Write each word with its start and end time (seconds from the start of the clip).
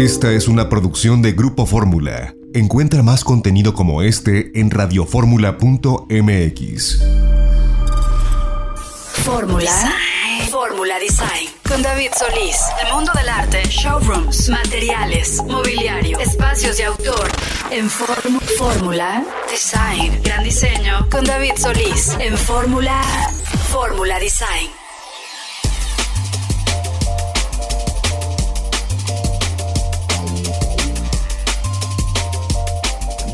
Esta 0.00 0.32
es 0.32 0.48
una 0.48 0.68
producción 0.70 1.20
de 1.20 1.32
Grupo 1.32 1.66
Fórmula. 1.66 2.34
Encuentra 2.54 3.02
más 3.02 3.22
contenido 3.22 3.74
como 3.74 4.00
este 4.00 4.50
en 4.58 4.70
radioformula.mx. 4.70 7.02
Fórmula. 9.22 9.92
Fórmula 10.50 10.98
Design. 10.98 11.50
Con 11.68 11.82
David 11.82 12.12
Solís. 12.18 12.56
El 12.82 12.94
mundo 12.94 13.12
del 13.14 13.28
arte, 13.28 13.62
showrooms, 13.68 14.48
materiales, 14.48 15.42
mobiliario, 15.44 16.18
espacios 16.18 16.78
de 16.78 16.84
autor. 16.84 17.28
En 17.70 17.90
Fórmula 17.90 19.22
Design. 19.50 20.18
Gran 20.24 20.44
diseño. 20.44 21.10
Con 21.10 21.26
David 21.26 21.52
Solís. 21.58 22.16
En 22.20 22.38
Fórmula. 22.38 23.02
Fórmula 23.70 24.18
Design. 24.18 24.79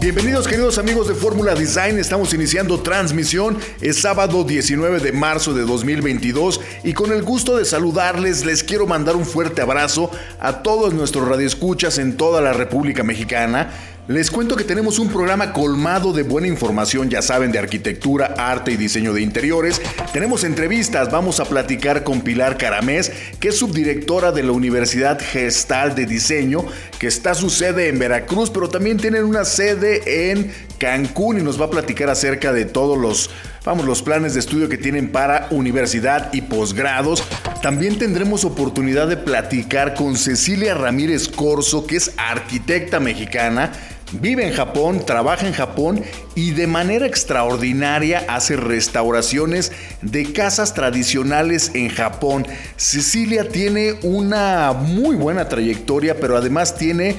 Bienvenidos 0.07 0.47
queridos 0.47 0.79
amigos 0.79 1.09
de 1.09 1.17
Fórmula 1.17 1.57
Design, 1.57 1.99
estamos 1.99 2.33
iniciando 2.33 2.81
transmisión, 2.81 3.59
es 3.81 4.03
sábado 4.03 4.45
19 4.45 5.01
de 5.01 5.11
marzo 5.11 5.53
de 5.53 5.63
2022 5.63 6.61
y 6.85 6.93
con 6.93 7.11
el 7.11 7.25
gusto 7.25 7.57
de 7.57 7.65
saludarles 7.65 8.45
les 8.45 8.63
quiero 8.63 8.87
mandar 8.87 9.17
un 9.17 9.27
fuerte 9.27 9.63
abrazo 9.63 10.13
a 10.39 10.63
todos 10.63 10.95
nuestros 10.95 11.27
radioescuchas 11.27 11.99
en 11.99 12.17
toda 12.17 12.41
la 12.41 12.53
República 12.53 13.03
Mexicana. 13.03 13.96
Les 14.09 14.31
cuento 14.31 14.55
que 14.55 14.63
tenemos 14.63 15.01
un 15.01 15.09
programa 15.09 15.53
colmado 15.53 16.13
de 16.13 16.23
buena 16.23 16.47
información, 16.47 17.11
ya 17.11 17.23
saben, 17.23 17.51
de 17.51 17.59
arquitectura, 17.59 18.37
arte 18.39 18.71
y 18.71 18.77
diseño 18.77 19.13
de 19.13 19.21
interiores. 19.21 19.83
Tenemos 20.13 20.45
entrevistas, 20.45 21.11
vamos 21.11 21.41
a 21.41 21.45
platicar 21.45 22.05
con 22.05 22.21
Pilar 22.21 22.57
Caramés, 22.57 23.11
que 23.41 23.49
es 23.49 23.59
subdirectora 23.59 24.31
de 24.31 24.45
la 24.45 24.53
Universidad 24.53 25.19
Gestal 25.21 25.97
de 25.97 26.07
Diseño, 26.07 26.65
que 27.01 27.09
está 27.09 27.35
su 27.35 27.51
sede 27.51 27.89
en 27.89 27.99
Veracruz, 27.99 28.51
pero 28.51 28.69
también 28.69 28.97
tienen 28.97 29.25
una 29.25 29.45
sede 29.45 30.31
en 30.31 30.53
Cancún 30.79 31.41
y 31.41 31.43
nos 31.43 31.61
va 31.61 31.65
a 31.65 31.71
platicar 31.71 32.09
acerca 32.09 32.53
de 32.53 32.65
todos 32.65 32.97
los, 32.97 33.31
vamos, 33.65 33.87
los 33.87 34.03
planes 34.03 34.35
de 34.35 34.41
estudio 34.41 34.69
que 34.69 34.79
tienen 34.79 35.11
para 35.11 35.49
universidad 35.51 36.33
y 36.33 36.43
posgrados. 36.43 37.25
También 37.61 37.99
tendremos 37.99 38.45
oportunidad 38.45 39.09
de 39.09 39.17
platicar 39.17 39.95
con 39.95 40.17
Cecilia 40.17 40.75
Ramírez 40.75 41.27
Corso, 41.29 41.89
que 41.89 41.97
es 41.97 42.13
arquitecta 42.17 43.01
mexicana 43.01 43.73
Vive 44.13 44.47
en 44.47 44.53
Japón, 44.53 45.05
trabaja 45.05 45.49
en 45.49 45.53
Japón 45.53 46.05
y 46.37 46.53
de 46.53 46.69
manera 46.69 47.07
extraordinaria 47.07 48.25
hace 48.29 48.57
restauraciones 48.57 49.73
de 50.01 50.33
casas 50.33 50.75
tradicionales 50.75 51.73
en 51.75 51.89
Japón. 51.89 52.47
Cecilia 52.77 53.49
tiene 53.49 53.95
una 54.03 54.73
muy 54.73 55.17
buena 55.17 55.49
trayectoria, 55.49 56.21
pero 56.21 56.37
además 56.37 56.77
tiene 56.77 57.17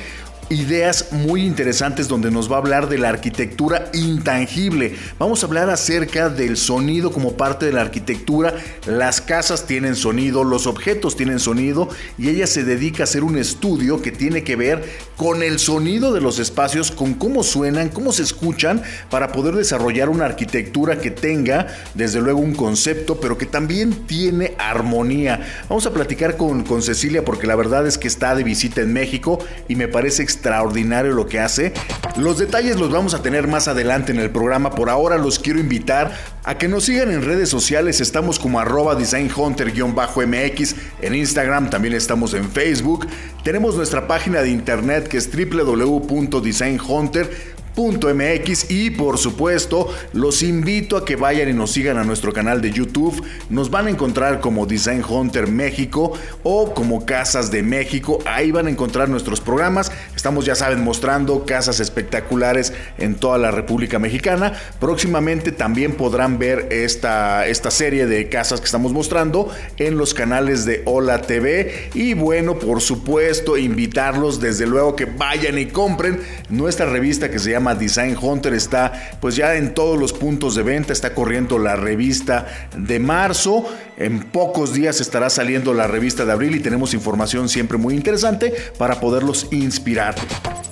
ideas 0.50 1.12
muy 1.12 1.46
interesantes 1.46 2.08
donde 2.08 2.32
nos 2.32 2.52
va 2.52 2.56
a 2.56 2.60
hablar 2.60 2.90
de 2.90 2.98
la 2.98 3.10
arquitectura 3.10 3.90
intangible. 3.94 4.96
Vamos 5.20 5.44
a 5.44 5.48
hablar 5.48 5.70
acerca 5.70 6.30
del 6.30 6.58
sonido 6.58 7.12
como 7.12 7.34
parte 7.34 7.66
de 7.66 7.74
la 7.74 7.82
arquitectura. 7.82 8.56
Las 8.86 9.22
casas 9.22 9.66
tienen 9.66 9.96
sonido, 9.96 10.44
los 10.44 10.68
objetos 10.68 11.16
tienen 11.16 11.40
sonido 11.40 11.90
y 12.18 12.30
ella 12.30 12.48
se 12.48 12.64
dedica 12.64 13.04
a 13.04 13.06
hacer 13.06 13.24
un 13.24 13.38
estudio 13.38 14.02
que 14.02 14.12
tiene 14.12 14.44
que 14.44 14.56
ver 14.56 14.84
con 15.18 15.44
el 15.44 15.60
sonido 15.60 16.14
de 16.14 16.22
los 16.22 16.40
espacios, 16.40 16.92
con 16.92 17.14
cómo 17.14 17.44
suenan, 17.44 17.90
cómo 17.90 18.12
se 18.12 18.24
escuchan 18.24 18.82
para 19.10 19.32
poder 19.32 19.56
desarrollar 19.56 20.10
una 20.10 20.26
arquitectura 20.26 21.00
que 21.00 21.12
tenga 21.12 21.68
desde 21.94 22.22
luego 22.22 22.40
un 22.40 22.54
concepto, 22.54 23.20
pero 23.20 23.38
que 23.38 23.46
también 23.46 24.06
tiene 24.08 24.54
armonía. 24.58 25.66
Vamos 25.70 25.86
a 25.86 25.94
platicar 25.94 26.38
con, 26.38 26.66
Cecilia 26.82 27.26
porque 27.26 27.48
la 27.48 27.56
verdad 27.56 27.88
es 27.88 27.98
que 27.98 28.08
está 28.08 28.36
de 28.36 28.44
visita 28.44 28.82
en 28.82 28.94
México 28.94 29.40
y 29.68 29.76
me 29.76 29.88
parece 29.88 30.22
extraordinario 30.22 30.37
lo 30.44 31.28
que 31.28 31.40
hace. 31.40 31.74
Los 32.16 32.40
detalles 32.40 32.80
los 32.80 32.92
vamos 32.92 33.14
a 33.14 33.22
tener 33.22 33.48
más 33.48 33.68
adelante 33.68 34.12
en 34.12 34.20
el 34.20 34.30
programa. 34.30 34.72
Por 34.72 34.90
ahora 34.90 35.18
los 35.18 35.40
quiero 35.40 35.60
invitar 35.60 36.12
a 36.44 36.58
que 36.58 36.68
nos 36.68 36.86
sigan 36.86 37.12
en 37.12 37.24
redes 37.24 37.50
sociales. 37.50 38.02
Estamos 38.02 38.40
como 38.40 38.60
arroba 38.60 38.96
designhunter-mx. 38.96 40.76
En 41.02 41.16
Instagram 41.16 41.70
también 41.70 41.94
estamos 41.94 42.34
en 42.34 42.50
Facebook. 42.50 43.08
Tenemos 43.44 43.76
nuestra 43.76 44.08
página 44.08 44.42
de 44.42 44.50
internet 44.50 45.08
que 45.08 45.18
es 45.18 45.30
www.designhunter.com 45.32 47.57
.mx 47.78 48.72
y 48.72 48.90
por 48.90 49.20
supuesto 49.20 49.94
los 50.14 50.42
invito 50.42 50.98
a 50.98 51.06
que 51.06 51.16
vayan 51.16 51.48
y 51.48 51.54
nos 51.54 51.72
sigan 51.72 51.98
a 51.98 52.04
nuestro 52.04 52.34
canal 52.34 52.60
de 52.60 52.72
YouTube. 52.72 53.24
Nos 53.52 53.70
van 53.70 53.86
a 53.86 53.90
encontrar 53.92 54.40
como 54.40 54.66
Design 54.66 55.04
Hunter 55.08 55.48
México 55.48 56.14
o 56.42 56.74
como 56.74 57.06
Casas 57.06 57.52
de 57.52 57.62
México. 57.62 58.18
Ahí 58.26 58.52
van 58.52 58.66
a 58.66 58.72
encontrar 58.72 59.10
nuestros 59.10 59.42
programas. 59.42 59.92
Estamos 60.16 60.46
ya 60.46 60.56
saben 60.56 60.84
mostrando 60.84 61.46
casas 61.46 61.80
espectaculares 61.80 62.74
en 62.98 63.16
toda 63.16 63.38
la 63.38 63.52
República 63.52 64.00
Mexicana. 64.00 64.54
Próximamente 64.80 65.52
también 65.52 65.94
podrán 65.94 66.40
ver 66.40 66.68
esta, 66.72 67.46
esta 67.48 67.70
serie 67.70 68.08
de 68.08 68.28
casas 68.30 68.60
que 68.60 68.66
estamos 68.66 68.92
mostrando 68.92 69.50
en 69.78 69.98
los 69.98 70.14
canales 70.14 70.66
de 70.66 70.82
Hola 70.86 71.22
TV. 71.22 71.90
Y 71.94 72.16
bueno, 72.16 72.58
por 72.58 72.82
supuesto, 72.82 73.58
invitarlos 73.58 74.40
desde 74.40 74.66
luego 74.66 74.96
que 74.96 75.06
vayan 75.06 75.60
y 75.60 75.68
compren 75.68 76.20
nuestra 76.50 76.88
revista 76.88 77.30
que 77.30 77.40
se 77.40 77.52
llama 77.52 77.67
Design 77.76 78.18
Hunter 78.20 78.54
está 78.54 78.94
pues 79.20 79.36
ya 79.36 79.56
en 79.56 79.74
todos 79.74 80.00
los 80.00 80.14
puntos 80.14 80.56
de 80.56 80.64
venta, 80.64 80.94
está 80.94 81.14
corriendo 81.14 81.60
la 81.60 81.76
revista 81.76 82.48
de 82.76 83.00
marzo, 83.00 83.66
en 83.98 84.24
pocos 84.24 84.74
días 84.74 85.02
estará 85.02 85.30
saliendo 85.30 85.74
la 85.74 85.88
revista 85.88 86.26
de 86.26 86.32
abril 86.32 86.56
y 86.56 86.60
tenemos 86.60 86.94
información 86.94 87.50
siempre 87.50 87.78
muy 87.78 87.96
interesante 87.96 88.54
para 88.78 89.00
poderlos 89.00 89.48
inspirar. 89.52 90.16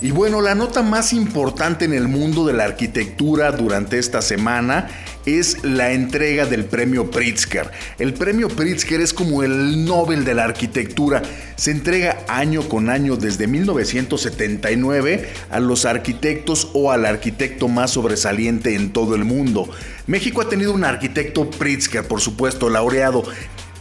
Y 0.00 0.10
bueno, 0.10 0.42
la 0.42 0.54
nota 0.54 0.82
más 0.82 1.12
importante 1.12 1.86
en 1.86 1.94
el 1.94 2.06
mundo 2.06 2.46
de 2.46 2.52
la 2.52 2.64
arquitectura 2.64 3.50
durante 3.52 3.98
esta 3.98 4.20
semana 4.20 4.88
es 5.26 5.62
la 5.64 5.92
entrega 5.92 6.46
del 6.46 6.64
premio 6.64 7.10
Pritzker. 7.10 7.70
El 7.98 8.14
premio 8.14 8.48
Pritzker 8.48 9.00
es 9.00 9.12
como 9.12 9.42
el 9.42 9.84
Nobel 9.84 10.24
de 10.24 10.34
la 10.34 10.44
arquitectura. 10.44 11.22
Se 11.56 11.72
entrega 11.72 12.24
año 12.28 12.62
con 12.68 12.88
año 12.88 13.16
desde 13.16 13.46
1979 13.46 15.28
a 15.50 15.60
los 15.60 15.84
arquitectos 15.84 16.70
o 16.72 16.90
al 16.92 17.04
arquitecto 17.04 17.68
más 17.68 17.90
sobresaliente 17.90 18.74
en 18.74 18.92
todo 18.92 19.14
el 19.14 19.24
mundo. 19.24 19.68
México 20.06 20.40
ha 20.40 20.48
tenido 20.48 20.72
un 20.72 20.84
arquitecto 20.84 21.50
Pritzker, 21.50 22.04
por 22.04 22.20
supuesto, 22.20 22.70
laureado 22.70 23.24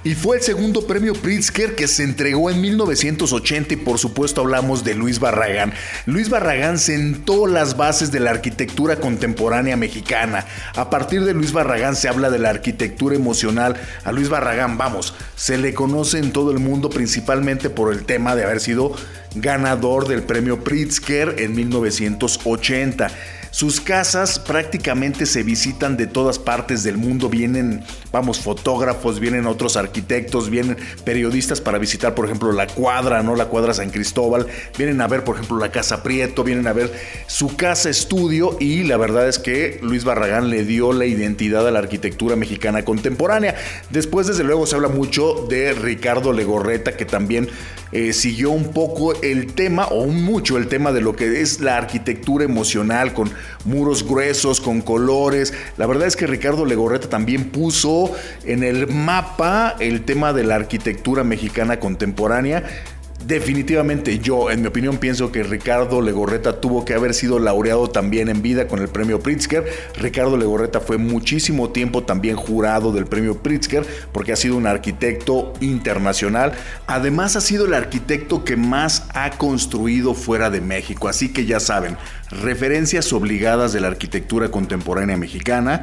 y 0.05 0.13
fue 0.13 0.38
el 0.38 0.43
segundo 0.43 0.85
premio 0.85 1.13
Pritzker 1.13 1.73
que 1.73 1.88
se 1.88 2.03
entregó 2.03 2.51
en 2.51 2.61
1980 2.61 3.73
y 3.73 3.77
por 3.77 3.97
supuesto 3.97 4.41
hablamos 4.41 4.83
de 4.83 4.93
Luis 4.93 5.19
Barragán. 5.19 5.73
Luis 6.05 6.29
Barragán 6.29 6.77
sentó 6.77 7.47
las 7.47 7.75
bases 7.75 8.11
de 8.11 8.19
la 8.19 8.29
arquitectura 8.29 8.97
contemporánea 8.97 9.75
mexicana. 9.75 10.45
A 10.75 10.91
partir 10.91 11.25
de 11.25 11.33
Luis 11.33 11.53
Barragán 11.53 11.95
se 11.95 12.07
habla 12.07 12.29
de 12.29 12.38
la 12.38 12.51
arquitectura 12.51 13.15
emocional. 13.15 13.77
A 14.03 14.11
Luis 14.11 14.29
Barragán, 14.29 14.77
vamos, 14.77 15.15
se 15.35 15.57
le 15.57 15.73
conoce 15.73 16.19
en 16.19 16.31
todo 16.31 16.51
el 16.51 16.59
mundo 16.59 16.91
principalmente 16.91 17.71
por 17.71 17.91
el 17.91 18.05
tema 18.05 18.35
de 18.35 18.44
haber 18.44 18.59
sido 18.59 18.95
ganador 19.33 20.07
del 20.07 20.21
premio 20.21 20.63
Pritzker 20.63 21.38
en 21.39 21.55
1980. 21.55 23.07
Sus 23.55 23.79
casas 23.79 24.38
prácticamente 24.38 25.25
se 25.25 25.41
visitan 25.41 25.95
de 25.95 26.07
todas 26.07 26.39
partes 26.39 26.83
del 26.83 26.97
mundo. 26.97 27.29
Vienen, 27.29 27.85
vamos, 28.11 28.41
fotógrafos, 28.41 29.21
vienen 29.21 29.45
otros 29.45 29.77
arquitectos, 29.77 30.49
vienen 30.49 30.75
periodistas 31.05 31.61
para 31.61 31.77
visitar, 31.77 32.15
por 32.15 32.25
ejemplo, 32.25 32.51
la 32.51 32.67
cuadra, 32.67 33.23
¿no? 33.23 33.33
La 33.38 33.45
cuadra 33.45 33.73
San 33.73 33.91
Cristóbal. 33.91 34.45
Vienen 34.77 34.99
a 34.99 35.07
ver, 35.07 35.23
por 35.23 35.38
ejemplo, 35.38 35.57
la 35.57 35.71
casa 35.71 36.03
Prieto, 36.03 36.44
vienen 36.44 36.67
a 36.67 36.73
ver 36.73 36.91
su 37.27 37.55
casa 37.55 37.89
estudio 37.89 38.57
y 38.59 38.83
la 38.83 38.97
verdad 38.97 39.29
es 39.29 39.39
que 39.39 39.79
Luis 39.81 40.03
Barragán 40.03 40.49
le 40.49 40.65
dio 40.65 40.91
la 40.91 41.05
identidad 41.05 41.65
a 41.65 41.71
la 41.71 41.79
arquitectura 41.79 42.35
mexicana 42.35 42.83
contemporánea. 42.83 43.55
Después, 43.89 44.27
desde 44.27 44.44
luego, 44.44 44.67
se 44.67 44.75
habla 44.75 44.89
mucho 44.89 45.47
de 45.47 45.71
Ricardo 45.71 46.33
Legorreta, 46.33 46.97
que 46.97 47.05
también 47.05 47.47
eh, 47.94 48.11
siguió 48.11 48.51
un 48.51 48.73
poco 48.73 49.13
el 49.21 49.53
tema, 49.53 49.85
o 49.85 50.07
mucho 50.07 50.57
el 50.57 50.68
tema 50.68 50.91
de 50.91 51.00
lo 51.00 51.15
que 51.15 51.39
es 51.39 51.62
la 51.62 51.77
arquitectura 51.77 52.44
emocional, 52.44 53.13
con 53.13 53.31
muros 53.63 54.06
gruesos, 54.06 54.62
con 54.62 54.81
colores. 54.81 55.53
La 55.77 55.88
verdad 55.88 56.07
es 56.07 56.15
que 56.15 56.27
Ricardo 56.27 56.65
Legorreta 56.65 57.09
también 57.09 57.51
puso 57.51 58.12
en 58.44 58.63
el 58.63 58.88
mapa 58.88 59.75
el 59.80 60.03
tema 60.03 60.33
de 60.33 60.44
la 60.44 60.56
arquitectura 60.56 61.24
mexicana 61.24 61.80
contemporánea 61.80 62.63
Definitivamente 63.25 64.19
yo, 64.19 64.51
en 64.51 64.62
mi 64.62 64.68
opinión, 64.68 64.98
pienso 64.98 65.31
que 65.31 65.42
Ricardo 65.42 66.00
Legorreta 66.00 66.62
tuvo 66.62 66.86
que 66.86 66.94
haber 66.94 67.16
sido 67.16 67.39
laureado 67.39 67.89
también 67.89 68.30
en 68.30 68.44
vida 68.44 68.68
con 68.68 68.80
el 68.80 68.88
premio 68.88 69.19
Pritzker. 69.19 69.66
Ricardo 69.95 70.38
Legorreta 70.38 70.80
fue 70.80 71.00
muchísimo 71.00 71.72
tiempo 71.72 72.04
también 72.04 72.36
jurado 72.36 72.92
del 72.92 73.07
premio 73.07 73.42
Pritzker 73.42 73.83
porque 74.12 74.31
ha 74.31 74.36
sido 74.36 74.57
un 74.57 74.68
arquitecto 74.68 75.54
internacional. 75.60 76.54
Además 76.86 77.36
ha 77.36 77.42
sido 77.42 77.66
el 77.66 77.74
arquitecto 77.74 78.44
que 78.44 78.57
más 78.57 79.07
ha 79.16 79.31
construido 79.31 80.13
fuera 80.13 80.51
de 80.51 80.62
México. 80.62 81.07
Así 81.07 81.33
que 81.33 81.48
ya 81.48 81.60
saben, 81.60 81.98
referencias 82.30 83.12
obligadas 83.12 83.74
de 83.74 83.81
la 83.81 83.88
arquitectura 83.88 84.51
contemporánea 84.51 85.18
mexicana. 85.18 85.81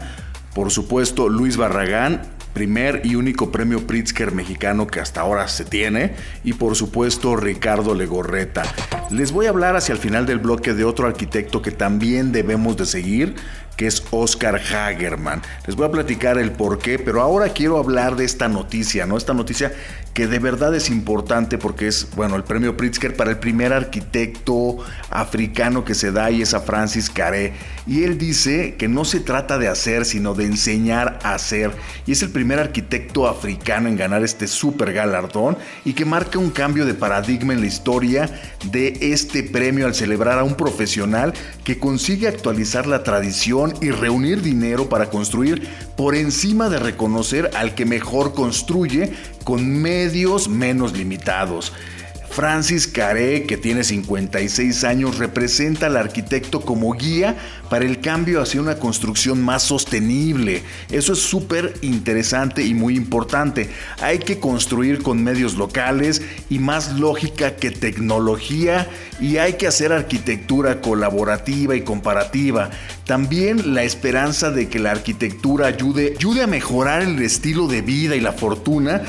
Por 0.55 0.71
supuesto, 0.71 1.31
Luis 1.31 1.56
Barragán 1.56 2.23
primer 2.52 3.02
y 3.04 3.14
único 3.14 3.50
premio 3.50 3.87
Pritzker 3.87 4.32
mexicano 4.32 4.87
que 4.87 5.00
hasta 5.00 5.20
ahora 5.20 5.49
se 5.49 5.64
tiene, 5.64 6.14
y 6.44 6.52
por 6.52 6.76
supuesto 6.76 7.37
Ricardo 7.37 7.94
Legorreta. 7.94 8.62
Les 9.10 9.32
voy 9.32 9.46
a 9.46 9.50
hablar 9.50 9.76
hacia 9.76 9.93
el 9.93 9.99
final 9.99 10.26
del 10.26 10.38
bloque 10.38 10.75
de 10.75 10.84
otro 10.84 11.06
arquitecto 11.06 11.62
que 11.62 11.70
también 11.70 12.32
debemos 12.32 12.76
de 12.76 12.87
seguir, 12.87 13.34
que 13.77 13.87
es 13.87 14.03
Oscar 14.11 14.57
Hagerman. 14.57 15.43
Les 15.67 15.77
voy 15.77 15.87
a 15.87 15.91
platicar 15.91 16.39
el 16.39 16.53
por 16.53 16.79
qué, 16.79 16.99
pero 16.99 17.21
ahora 17.21 17.51
quiero 17.51 17.79
hablar 17.79 18.17
de 18.17 18.25
esta 18.25 18.49
noticia, 18.49 19.07
¿no? 19.07 19.17
Esta 19.17 19.35
noticia 19.35 19.73
que 20.15 20.27
de 20.27 20.39
verdad 20.39 20.75
es 20.75 20.91
importante 20.91 21.57
porque 21.57 21.89
es, 21.89 22.09
bueno, 22.15 22.37
el 22.37 22.45
premio 22.45 22.77
Pritzker 22.77 23.17
para 23.17 23.31
el 23.31 23.39
primer 23.39 23.73
arquitecto 23.73 24.79
africano 25.09 25.85
que 25.85 25.95
se 25.95 26.13
da 26.13 26.31
y 26.31 26.43
es 26.43 26.53
a 26.53 26.61
Francis 26.61 27.09
Caré. 27.09 27.55
Y 27.87 28.05
él 28.05 28.19
dice 28.19 28.75
que 28.77 28.89
no 28.89 29.05
se 29.05 29.21
trata 29.21 29.59
de 29.59 29.69
hacer, 29.69 30.05
sino 30.05 30.35
de 30.35 30.45
enseñar 30.45 31.19
a 31.23 31.35
hacer. 31.35 31.73
Y 32.07 32.13
es 32.13 32.23
el 32.23 32.31
primer 32.31 32.59
arquitecto 32.59 33.27
africano 33.27 33.89
en 33.89 33.97
ganar 33.97 34.23
este 34.23 34.47
super 34.47 34.93
galardón 34.93 35.57
y 35.85 35.95
que 35.95 36.05
marca 36.05 36.39
un 36.39 36.51
cambio 36.51 36.85
de 36.85 36.95
paradigma 36.95 37.55
en 37.55 37.61
la 37.61 37.67
historia 37.67 38.31
de 38.71 38.99
este 39.01 39.43
premio 39.43 39.87
al 39.87 39.95
celebrar 39.95 40.39
a 40.39 40.45
un 40.45 40.55
profesional 40.55 41.33
que 41.65 41.79
consigue 41.79 42.29
actualizar 42.29 42.87
la 42.87 43.03
tradición 43.03 43.62
y 43.81 43.91
reunir 43.91 44.43
dinero 44.43 44.88
para 44.88 45.11
construir 45.11 45.69
por 45.97 46.14
encima 46.14 46.69
de 46.69 46.79
reconocer 46.79 47.50
al 47.55 47.75
que 47.75 47.85
mejor 47.85 48.35
construye 48.35 49.12
con 49.44 49.81
medios 49.81 50.49
menos 50.49 50.97
limitados. 50.97 51.73
Francis 52.32 52.87
Caré, 52.87 53.43
que 53.44 53.58
tiene 53.58 53.84
56 53.84 54.84
años, 54.84 55.19
representa 55.19 55.87
al 55.87 55.99
arquitecto 55.99 56.62
como 56.62 56.94
guía 56.94 57.37
para 57.69 57.84
el 57.84 58.00
cambio 58.00 58.40
hacia 58.40 58.62
una 58.62 58.76
construcción 58.76 59.43
más 59.43 59.64
sostenible. 59.64 60.62
Eso 60.90 61.12
es 61.12 61.19
súper 61.19 61.75
interesante 61.82 62.62
y 62.64 62.73
muy 62.73 62.96
importante. 62.96 63.69
Hay 64.00 64.19
que 64.19 64.40
construir 64.40 65.02
con 65.02 65.23
medios 65.23 65.56
locales 65.56 66.23
y 66.49 66.58
más 66.58 66.99
lógica 66.99 67.56
que 67.56 67.70
tecnología 67.70 68.88
y 69.20 69.37
hay 69.37 69.55
que 69.55 69.67
hacer 69.67 69.93
arquitectura 69.93 70.81
colaborativa 70.81 71.76
y 71.76 71.82
comparativa. 71.82 72.70
También 73.05 73.75
la 73.75 73.82
esperanza 73.82 74.50
de 74.50 74.70
que 74.70 74.78
la 74.78 74.93
arquitectura 74.93 75.67
ayude, 75.67 76.14
ayude 76.17 76.43
a 76.43 76.46
mejorar 76.46 77.02
el 77.02 77.20
estilo 77.20 77.69
de 77.69 77.82
vida 77.82 78.17
y 78.17 78.20
la 78.20 78.32
fortuna 78.32 79.02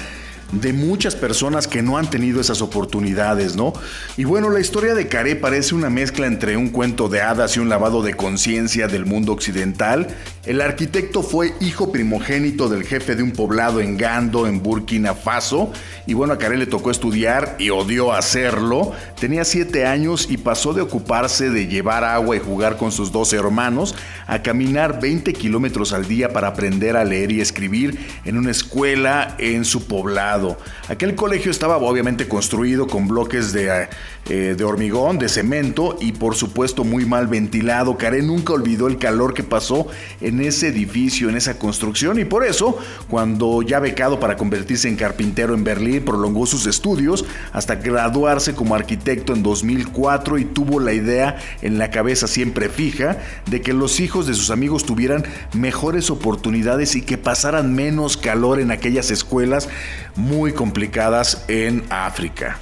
de 0.61 0.73
muchas 0.73 1.15
personas 1.15 1.67
que 1.67 1.81
no 1.81 1.97
han 1.97 2.09
tenido 2.09 2.39
esas 2.41 2.61
oportunidades, 2.61 3.55
¿no? 3.55 3.73
Y 4.17 4.23
bueno, 4.23 4.49
la 4.49 4.59
historia 4.59 4.93
de 4.93 5.07
Caré 5.07 5.35
parece 5.35 5.75
una 5.75 5.89
mezcla 5.89 6.27
entre 6.27 6.57
un 6.57 6.69
cuento 6.69 7.09
de 7.09 7.21
hadas 7.21 7.57
y 7.57 7.59
un 7.59 7.69
lavado 7.69 8.01
de 8.01 8.13
conciencia 8.13 8.87
del 8.87 9.05
mundo 9.05 9.33
occidental. 9.33 10.07
El 10.45 10.59
arquitecto 10.59 11.23
fue 11.23 11.53
hijo 11.61 11.89
primogénito 11.93 12.67
del 12.67 12.83
jefe 12.83 13.15
de 13.15 13.23
un 13.23 13.31
poblado 13.31 13.79
en 13.79 13.95
Gando, 13.95 14.45
en 14.45 14.61
Burkina 14.61 15.13
Faso, 15.13 15.71
y 16.05 16.15
bueno, 16.15 16.33
a 16.33 16.37
Caré 16.37 16.57
le 16.57 16.65
tocó 16.65 16.91
estudiar 16.91 17.55
y 17.59 17.69
odió 17.69 18.11
hacerlo. 18.11 18.91
Tenía 19.17 19.45
siete 19.45 19.85
años 19.85 20.27
y 20.29 20.35
pasó 20.35 20.73
de 20.73 20.81
ocuparse 20.81 21.49
de 21.49 21.67
llevar 21.67 22.03
agua 22.03 22.35
y 22.35 22.39
jugar 22.39 22.75
con 22.75 22.91
sus 22.91 23.13
dos 23.13 23.31
hermanos 23.31 23.95
a 24.27 24.41
caminar 24.41 24.99
20 24.99 25.31
kilómetros 25.31 25.93
al 25.93 26.09
día 26.09 26.33
para 26.33 26.49
aprender 26.49 26.97
a 26.97 27.05
leer 27.05 27.31
y 27.31 27.39
escribir 27.39 27.97
en 28.25 28.37
una 28.37 28.51
escuela 28.51 29.35
en 29.37 29.63
su 29.63 29.87
poblado. 29.87 30.57
Aquel 30.89 31.15
colegio 31.15 31.51
estaba 31.51 31.77
obviamente 31.77 32.27
construido 32.27 32.87
con 32.87 33.07
bloques 33.07 33.53
de, 33.53 33.87
eh, 34.27 34.55
de 34.57 34.63
hormigón, 34.65 35.19
de 35.19 35.29
cemento 35.29 35.97
y 36.01 36.11
por 36.11 36.35
supuesto 36.35 36.83
muy 36.83 37.05
mal 37.05 37.27
ventilado. 37.27 37.97
Karen 37.97 38.27
nunca 38.27 38.51
olvidó 38.51 38.87
el 38.87 38.97
calor 38.97 39.33
que 39.33 39.43
pasó 39.43 39.87
en 40.19 40.32
ese 40.41 40.67
edificio, 40.67 41.29
en 41.29 41.35
esa 41.35 41.57
construcción 41.57 42.19
y 42.19 42.25
por 42.25 42.45
eso, 42.45 42.77
cuando 43.09 43.61
ya 43.61 43.79
becado 43.79 44.19
para 44.19 44.37
convertirse 44.37 44.87
en 44.87 44.95
carpintero 44.95 45.53
en 45.53 45.63
Berlín, 45.63 46.03
prolongó 46.03 46.45
sus 46.45 46.65
estudios 46.65 47.25
hasta 47.51 47.75
graduarse 47.75 48.55
como 48.55 48.75
arquitecto 48.75 49.33
en 49.33 49.43
2004 49.43 50.37
y 50.37 50.45
tuvo 50.45 50.79
la 50.79 50.93
idea 50.93 51.37
en 51.61 51.77
la 51.77 51.91
cabeza 51.91 52.27
siempre 52.27 52.69
fija 52.69 53.17
de 53.49 53.61
que 53.61 53.73
los 53.73 53.99
hijos 53.99 54.27
de 54.27 54.33
sus 54.33 54.49
amigos 54.49 54.85
tuvieran 54.85 55.25
mejores 55.53 56.09
oportunidades 56.09 56.95
y 56.95 57.01
que 57.01 57.17
pasaran 57.17 57.73
menos 57.73 58.17
calor 58.17 58.59
en 58.59 58.71
aquellas 58.71 59.11
escuelas 59.11 59.69
muy 60.15 60.53
complicadas 60.53 61.45
en 61.47 61.83
África. 61.89 62.59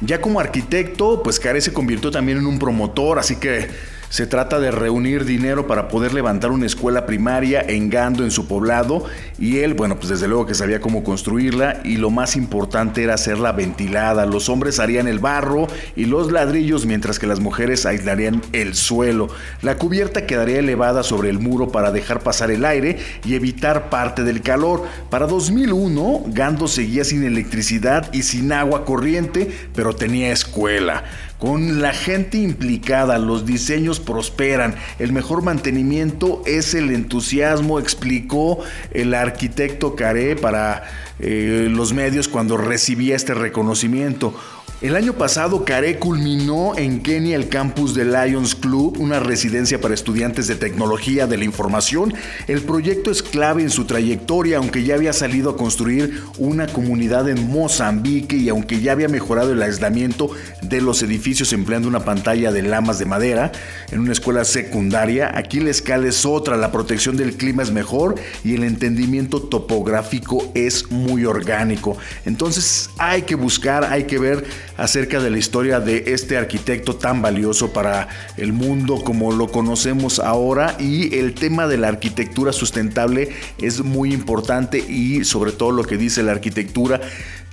Ya 0.00 0.20
como 0.20 0.38
arquitecto, 0.38 1.22
pues 1.22 1.40
Care 1.40 1.60
se 1.60 1.72
convirtió 1.72 2.10
también 2.10 2.38
en 2.38 2.46
un 2.46 2.58
promotor, 2.58 3.18
así 3.18 3.36
que 3.36 3.68
se 4.10 4.26
trata 4.26 4.58
de 4.58 4.70
reunir 4.70 5.24
dinero 5.24 5.66
para 5.66 5.88
poder 5.88 6.14
levantar 6.14 6.50
una 6.50 6.66
escuela 6.66 7.06
primaria 7.06 7.60
en 7.60 7.90
Gando, 7.90 8.24
en 8.24 8.30
su 8.30 8.46
poblado, 8.46 9.04
y 9.38 9.58
él, 9.58 9.74
bueno, 9.74 9.96
pues 9.96 10.08
desde 10.08 10.28
luego 10.28 10.46
que 10.46 10.54
sabía 10.54 10.80
cómo 10.80 11.04
construirla 11.04 11.80
y 11.84 11.96
lo 11.96 12.10
más 12.10 12.36
importante 12.36 13.02
era 13.02 13.14
hacerla 13.14 13.52
ventilada. 13.52 14.26
Los 14.26 14.48
hombres 14.48 14.80
harían 14.80 15.08
el 15.08 15.18
barro 15.18 15.68
y 15.94 16.06
los 16.06 16.32
ladrillos 16.32 16.86
mientras 16.86 17.18
que 17.18 17.26
las 17.26 17.40
mujeres 17.40 17.86
aislarían 17.86 18.42
el 18.52 18.74
suelo. 18.74 19.28
La 19.62 19.76
cubierta 19.76 20.26
quedaría 20.26 20.58
elevada 20.58 21.02
sobre 21.02 21.30
el 21.30 21.38
muro 21.38 21.70
para 21.70 21.92
dejar 21.92 22.20
pasar 22.20 22.50
el 22.50 22.64
aire 22.64 22.98
y 23.24 23.34
evitar 23.34 23.90
parte 23.90 24.24
del 24.24 24.42
calor. 24.42 24.84
Para 25.10 25.26
2001, 25.26 26.24
Gando 26.28 26.66
seguía 26.66 27.04
sin 27.04 27.24
electricidad 27.24 28.12
y 28.12 28.22
sin 28.22 28.52
agua 28.52 28.84
corriente, 28.84 29.50
pero 29.74 29.94
tenía 29.94 30.32
escuela. 30.32 31.04
Con 31.38 31.80
la 31.80 31.92
gente 31.92 32.38
implicada, 32.38 33.16
los 33.18 33.46
diseños 33.46 34.00
prosperan. 34.00 34.74
El 34.98 35.12
mejor 35.12 35.42
mantenimiento 35.42 36.42
es 36.46 36.74
el 36.74 36.90
entusiasmo, 36.90 37.78
explicó 37.78 38.58
el 38.90 39.14
arquitecto 39.14 39.94
Caré 39.94 40.34
para 40.34 40.82
eh, 41.20 41.68
los 41.70 41.92
medios 41.92 42.26
cuando 42.26 42.56
recibía 42.56 43.14
este 43.14 43.34
reconocimiento. 43.34 44.34
El 44.80 44.94
año 44.94 45.14
pasado, 45.14 45.64
Care 45.64 45.98
culminó 45.98 46.78
en 46.78 47.00
Kenia 47.02 47.34
el 47.34 47.48
campus 47.48 47.96
de 47.96 48.04
Lions 48.04 48.54
Club, 48.54 48.96
una 49.00 49.18
residencia 49.18 49.80
para 49.80 49.92
estudiantes 49.92 50.46
de 50.46 50.54
tecnología 50.54 51.26
de 51.26 51.36
la 51.36 51.44
información. 51.44 52.14
El 52.46 52.60
proyecto 52.60 53.10
es 53.10 53.24
clave 53.24 53.62
en 53.62 53.70
su 53.70 53.86
trayectoria, 53.86 54.58
aunque 54.58 54.84
ya 54.84 54.94
había 54.94 55.12
salido 55.12 55.50
a 55.50 55.56
construir 55.56 56.22
una 56.38 56.68
comunidad 56.68 57.28
en 57.28 57.50
Mozambique 57.50 58.36
y 58.36 58.50
aunque 58.50 58.80
ya 58.80 58.92
había 58.92 59.08
mejorado 59.08 59.50
el 59.50 59.60
aislamiento 59.62 60.30
de 60.62 60.80
los 60.80 61.02
edificios 61.02 61.52
empleando 61.52 61.88
una 61.88 62.04
pantalla 62.04 62.52
de 62.52 62.62
lamas 62.62 63.00
de 63.00 63.06
madera 63.06 63.50
en 63.90 63.98
una 63.98 64.12
escuela 64.12 64.44
secundaria, 64.44 65.32
aquí 65.36 65.58
la 65.58 65.70
escala 65.70 66.06
es 66.06 66.24
otra, 66.24 66.56
la 66.56 66.70
protección 66.70 67.16
del 67.16 67.36
clima 67.36 67.64
es 67.64 67.72
mejor 67.72 68.14
y 68.44 68.54
el 68.54 68.62
entendimiento 68.62 69.42
topográfico 69.42 70.52
es 70.54 70.88
muy 70.92 71.24
orgánico. 71.24 71.96
Entonces 72.26 72.90
hay 72.96 73.22
que 73.22 73.34
buscar, 73.34 73.82
hay 73.82 74.04
que 74.04 74.20
ver 74.20 74.67
acerca 74.78 75.20
de 75.20 75.28
la 75.28 75.36
historia 75.36 75.80
de 75.80 76.04
este 76.06 76.38
arquitecto 76.38 76.96
tan 76.96 77.20
valioso 77.20 77.72
para 77.72 78.08
el 78.38 78.54
mundo 78.54 79.02
como 79.04 79.32
lo 79.32 79.48
conocemos 79.48 80.20
ahora. 80.20 80.76
Y 80.78 81.18
el 81.18 81.34
tema 81.34 81.66
de 81.66 81.76
la 81.76 81.88
arquitectura 81.88 82.52
sustentable 82.52 83.28
es 83.58 83.82
muy 83.82 84.14
importante 84.14 84.78
y 84.78 85.24
sobre 85.24 85.52
todo 85.52 85.72
lo 85.72 85.84
que 85.84 85.98
dice 85.98 86.22
la 86.22 86.32
arquitectura 86.32 87.00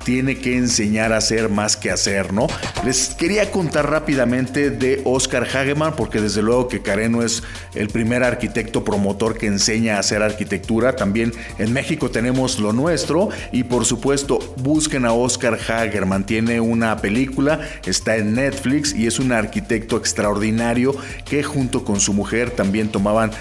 tiene 0.03 0.37
que 0.37 0.57
enseñar 0.57 1.13
a 1.13 1.17
hacer 1.17 1.49
más 1.49 1.75
que 1.77 1.89
hacer, 1.89 2.31
¿no? 2.33 2.47
Les 2.83 3.09
quería 3.15 3.49
contar 3.51 3.89
rápidamente 3.89 4.69
de 4.69 5.01
Oscar 5.03 5.43
Hageman, 5.43 5.95
porque 5.95 6.21
desde 6.21 6.41
luego 6.41 6.67
que 6.67 6.81
Careno 6.81 7.23
es 7.23 7.43
el 7.73 7.87
primer 7.87 8.23
arquitecto 8.23 8.83
promotor 8.83 9.37
que 9.37 9.47
enseña 9.47 9.95
a 9.95 9.99
hacer 9.99 10.21
arquitectura. 10.21 10.95
También 10.95 11.33
en 11.57 11.73
México 11.73 12.11
tenemos 12.11 12.59
lo 12.59 12.73
nuestro 12.73 13.29
y 13.51 13.63
por 13.63 13.85
supuesto 13.85 14.39
busquen 14.57 15.05
a 15.05 15.13
Oscar 15.13 15.55
Hagerman. 15.55 16.25
Tiene 16.25 16.59
una 16.59 16.97
película, 16.97 17.61
está 17.85 18.17
en 18.17 18.35
Netflix 18.35 18.93
y 18.93 19.07
es 19.07 19.19
un 19.19 19.31
arquitecto 19.31 19.97
extraordinario 19.97 20.95
que 21.25 21.43
junto 21.43 21.83
con 21.83 21.99
su 21.99 22.13
mujer 22.13 22.51
también 22.51 22.89
tomaban 22.89 23.31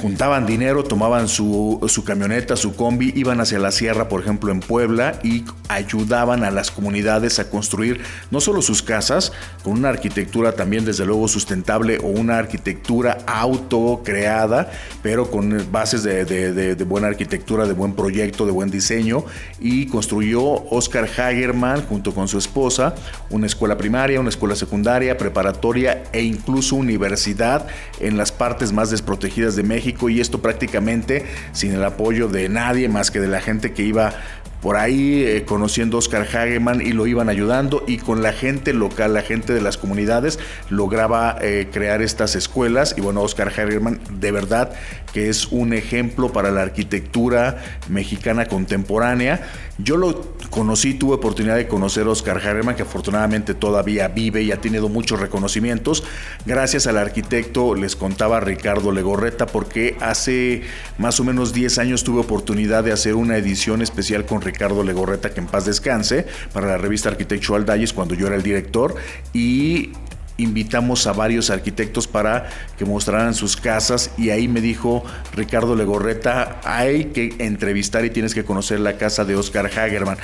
juntaban 0.00 0.44
dinero, 0.44 0.84
tomaban 0.84 1.26
su, 1.26 1.80
camioneta, 2.04 2.54
su 2.56 2.76
combi, 2.76 3.12
iban 3.16 3.40
hacia 3.40 3.58
la 3.58 3.72
sierra, 3.72 4.08
por 4.08 4.20
ejemplo, 4.20 4.52
en 4.52 4.60
Puebla, 4.60 5.18
y 5.22 5.44
ayudaban 5.68 6.44
a 6.44 6.50
las 6.50 6.70
comunidades 6.70 7.38
a 7.38 7.48
construir 7.48 8.02
no 8.30 8.40
solo 8.40 8.60
sus 8.60 8.82
casas, 8.82 9.32
con 9.62 9.72
una 9.72 9.88
arquitectura 9.88 10.52
también 10.52 10.84
desde 10.84 11.06
luego 11.06 11.28
sustentable 11.28 11.98
o 11.98 12.08
una 12.08 12.38
arquitectura 12.38 13.18
autocreada, 13.26 14.70
pero 15.02 15.30
con 15.30 15.66
bases 15.72 16.02
de, 16.02 16.74
buena 16.86 17.08
arquitectura, 17.08 17.66
de 17.66 17.72
buen 17.72 17.94
proyecto, 17.94 18.44
de 18.44 18.52
buen 18.52 18.70
diseño, 18.70 19.24
y 19.60 19.86
construyó 19.86 20.42
Oscar 20.70 21.04
Hagerman 21.04 21.86
junto 21.86 22.14
con 22.14 22.28
su 22.28 22.36
esposa 22.36 22.94
una 23.30 23.46
escuela 23.46 23.78
primaria, 23.78 24.20
una 24.20 24.28
escuela 24.28 24.56
secundaria, 24.56 25.16
preparatoria 25.16 26.04
e 26.12 26.22
incluso 26.22 26.76
universidad 26.76 27.66
en 27.98 28.18
las 28.18 28.30
partes 28.30 28.72
más 28.72 28.90
desprotegidas 28.90 29.56
de 29.56 29.62
México 29.62 29.85
y 30.08 30.20
esto 30.20 30.42
prácticamente 30.42 31.24
sin 31.52 31.72
el 31.72 31.84
apoyo 31.84 32.28
de 32.28 32.48
nadie 32.48 32.88
más 32.88 33.10
que 33.10 33.20
de 33.20 33.28
la 33.28 33.40
gente 33.40 33.72
que 33.72 33.82
iba 33.82 34.12
por 34.60 34.76
ahí 34.76 35.22
eh, 35.22 35.44
conociendo 35.44 35.96
a 35.96 35.98
Oscar 35.98 36.22
Hageman 36.22 36.80
y 36.80 36.92
lo 36.92 37.06
iban 37.06 37.28
ayudando 37.28 37.84
y 37.86 37.98
con 37.98 38.22
la 38.22 38.32
gente 38.32 38.72
local, 38.72 39.14
la 39.14 39.22
gente 39.22 39.52
de 39.52 39.60
las 39.60 39.76
comunidades, 39.76 40.40
lograba 40.70 41.36
eh, 41.40 41.68
crear 41.70 42.02
estas 42.02 42.34
escuelas 42.34 42.94
y 42.96 43.00
bueno, 43.00 43.22
Oscar 43.22 43.48
Hageman 43.48 44.00
de 44.10 44.32
verdad 44.32 44.72
que 45.12 45.28
es 45.28 45.46
un 45.46 45.72
ejemplo 45.72 46.32
para 46.32 46.50
la 46.50 46.62
arquitectura 46.62 47.58
mexicana 47.88 48.46
contemporánea. 48.46 49.40
Yo 49.78 49.98
lo 49.98 50.32
conocí, 50.48 50.94
tuve 50.94 51.16
oportunidad 51.16 51.56
de 51.56 51.68
conocer 51.68 52.06
a 52.06 52.10
Oscar 52.10 52.38
Hageman, 52.38 52.76
que 52.76 52.82
afortunadamente 52.82 53.52
todavía 53.52 54.08
vive 54.08 54.42
y 54.42 54.50
ha 54.50 54.58
tenido 54.58 54.88
muchos 54.88 55.20
reconocimientos, 55.20 56.02
gracias 56.46 56.86
al 56.86 56.96
arquitecto, 56.96 57.74
les 57.74 57.94
contaba 57.94 58.40
Ricardo 58.40 58.90
Legorreta, 58.90 59.44
porque 59.44 59.94
hace 60.00 60.62
más 60.96 61.20
o 61.20 61.24
menos 61.24 61.52
10 61.52 61.76
años 61.78 62.04
tuve 62.04 62.20
oportunidad 62.20 62.84
de 62.84 62.92
hacer 62.92 63.16
una 63.16 63.36
edición 63.36 63.82
especial 63.82 64.24
con 64.24 64.40
Ricardo 64.40 64.82
Legorreta, 64.82 65.34
que 65.34 65.40
en 65.40 65.46
paz 65.46 65.66
descanse, 65.66 66.26
para 66.54 66.68
la 66.68 66.78
revista 66.78 67.10
Architectural 67.10 67.66
Digest 67.66 67.94
cuando 67.94 68.14
yo 68.14 68.28
era 68.28 68.36
el 68.36 68.42
director, 68.42 68.94
y 69.34 69.90
invitamos 70.38 71.06
a 71.06 71.12
varios 71.12 71.50
arquitectos 71.50 72.06
para 72.06 72.48
que 72.76 72.84
mostraran 72.84 73.34
sus 73.34 73.56
casas 73.56 74.10
y 74.18 74.30
ahí 74.30 74.48
me 74.48 74.60
dijo 74.60 75.04
Ricardo 75.34 75.74
Legorreta, 75.74 76.60
hay 76.64 77.06
que 77.06 77.34
entrevistar 77.38 78.04
y 78.04 78.10
tienes 78.10 78.34
que 78.34 78.44
conocer 78.44 78.80
la 78.80 78.96
casa 78.96 79.24
de 79.24 79.36
Oscar 79.36 79.66
Hagerman. 79.66 80.18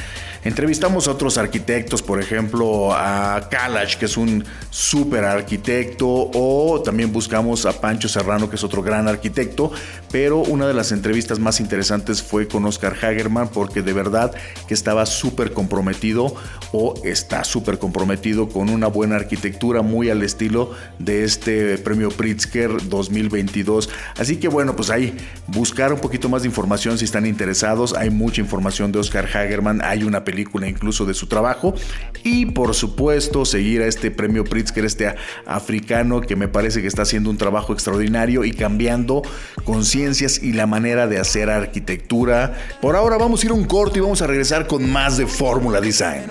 Entrevistamos 0.44 1.06
a 1.06 1.12
otros 1.12 1.38
arquitectos, 1.38 2.02
por 2.02 2.20
ejemplo 2.20 2.92
a 2.92 3.48
Kalash, 3.50 3.96
que 3.96 4.06
es 4.06 4.16
un 4.16 4.44
súper 4.70 5.24
arquitecto, 5.24 6.08
o 6.08 6.82
también 6.84 7.12
buscamos 7.12 7.64
a 7.64 7.80
Pancho 7.80 8.08
Serrano, 8.08 8.50
que 8.50 8.56
es 8.56 8.64
otro 8.64 8.82
gran 8.82 9.06
arquitecto, 9.08 9.70
pero 10.10 10.38
una 10.38 10.66
de 10.66 10.74
las 10.74 10.92
entrevistas 10.92 11.38
más 11.38 11.60
interesantes 11.60 12.22
fue 12.22 12.48
con 12.48 12.64
Oscar 12.64 12.96
Hagerman 13.00 13.48
porque 13.48 13.82
de 13.82 13.92
verdad 13.92 14.32
que 14.66 14.74
estaba 14.74 15.06
súper 15.06 15.52
comprometido 15.52 16.34
o 16.72 16.94
está 17.04 17.44
súper 17.44 17.78
comprometido 17.78 18.48
con 18.48 18.68
una 18.68 18.88
buena 18.88 19.16
arquitectura 19.16 19.82
muy 19.82 20.01
al 20.10 20.22
estilo 20.22 20.72
de 20.98 21.24
este 21.24 21.78
premio 21.78 22.10
Pritzker 22.10 22.88
2022. 22.88 23.90
Así 24.18 24.36
que 24.36 24.48
bueno, 24.48 24.76
pues 24.76 24.90
ahí 24.90 25.16
buscar 25.48 25.92
un 25.92 26.00
poquito 26.00 26.28
más 26.28 26.42
de 26.42 26.48
información 26.48 26.98
si 26.98 27.04
están 27.04 27.26
interesados. 27.26 27.94
Hay 27.94 28.10
mucha 28.10 28.40
información 28.40 28.92
de 28.92 28.98
Oscar 28.98 29.26
Hagerman, 29.26 29.82
hay 29.82 30.04
una 30.04 30.24
película 30.24 30.68
incluso 30.68 31.04
de 31.04 31.14
su 31.14 31.26
trabajo 31.26 31.74
y 32.22 32.46
por 32.46 32.74
supuesto 32.74 33.44
seguir 33.44 33.82
a 33.82 33.86
este 33.86 34.10
premio 34.10 34.44
Pritzker, 34.44 34.84
este 34.84 35.14
africano 35.46 36.20
que 36.20 36.36
me 36.36 36.48
parece 36.48 36.82
que 36.82 36.88
está 36.88 37.02
haciendo 37.02 37.30
un 37.30 37.38
trabajo 37.38 37.72
extraordinario 37.72 38.44
y 38.44 38.52
cambiando 38.52 39.22
conciencias 39.64 40.42
y 40.42 40.52
la 40.52 40.66
manera 40.66 41.06
de 41.06 41.18
hacer 41.18 41.50
arquitectura. 41.50 42.54
Por 42.80 42.96
ahora 42.96 43.16
vamos 43.16 43.42
a 43.42 43.46
ir 43.46 43.52
a 43.52 43.54
un 43.54 43.64
corto 43.64 43.98
y 43.98 44.00
vamos 44.00 44.22
a 44.22 44.26
regresar 44.26 44.66
con 44.66 44.90
más 44.90 45.16
de 45.16 45.26
Fórmula 45.26 45.80
Design. 45.80 46.24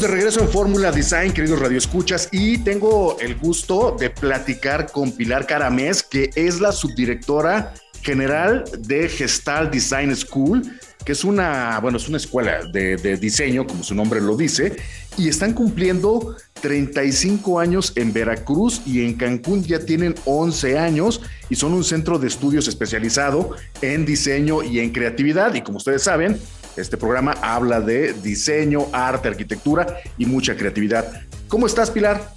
De 0.00 0.06
regreso 0.06 0.40
en 0.40 0.48
Fórmula 0.48 0.92
Design, 0.92 1.32
queridos 1.32 1.58
radioescuchas, 1.58 2.28
y 2.30 2.58
tengo 2.58 3.16
el 3.20 3.36
gusto 3.36 3.96
de 3.98 4.10
platicar 4.10 4.92
con 4.92 5.12
Pilar 5.12 5.46
Caramés, 5.46 6.04
que 6.04 6.30
es 6.36 6.60
la 6.60 6.70
subdirectora 6.70 7.74
general 8.02 8.64
de 8.78 9.08
Gestal 9.08 9.70
Design 9.70 10.14
School, 10.14 10.62
que 11.04 11.12
es 11.12 11.24
una, 11.24 11.78
bueno, 11.80 11.98
es 11.98 12.08
una 12.08 12.18
escuela 12.18 12.64
de, 12.64 12.96
de 12.96 13.16
diseño, 13.16 13.66
como 13.66 13.82
su 13.82 13.94
nombre 13.94 14.20
lo 14.20 14.36
dice, 14.36 14.76
y 15.16 15.28
están 15.28 15.52
cumpliendo 15.52 16.36
35 16.60 17.60
años 17.60 17.92
en 17.96 18.12
Veracruz 18.12 18.82
y 18.86 19.04
en 19.04 19.14
Cancún 19.14 19.64
ya 19.64 19.80
tienen 19.80 20.14
11 20.24 20.78
años 20.78 21.20
y 21.50 21.56
son 21.56 21.72
un 21.72 21.84
centro 21.84 22.18
de 22.18 22.28
estudios 22.28 22.68
especializado 22.68 23.50
en 23.80 24.04
diseño 24.04 24.62
y 24.62 24.80
en 24.80 24.90
creatividad. 24.90 25.54
Y 25.54 25.62
como 25.62 25.78
ustedes 25.78 26.02
saben, 26.02 26.38
este 26.76 26.96
programa 26.96 27.32
habla 27.42 27.80
de 27.80 28.12
diseño, 28.12 28.86
arte, 28.92 29.28
arquitectura 29.28 29.98
y 30.16 30.26
mucha 30.26 30.56
creatividad. 30.56 31.22
¿Cómo 31.48 31.66
estás, 31.66 31.90
Pilar? 31.90 32.32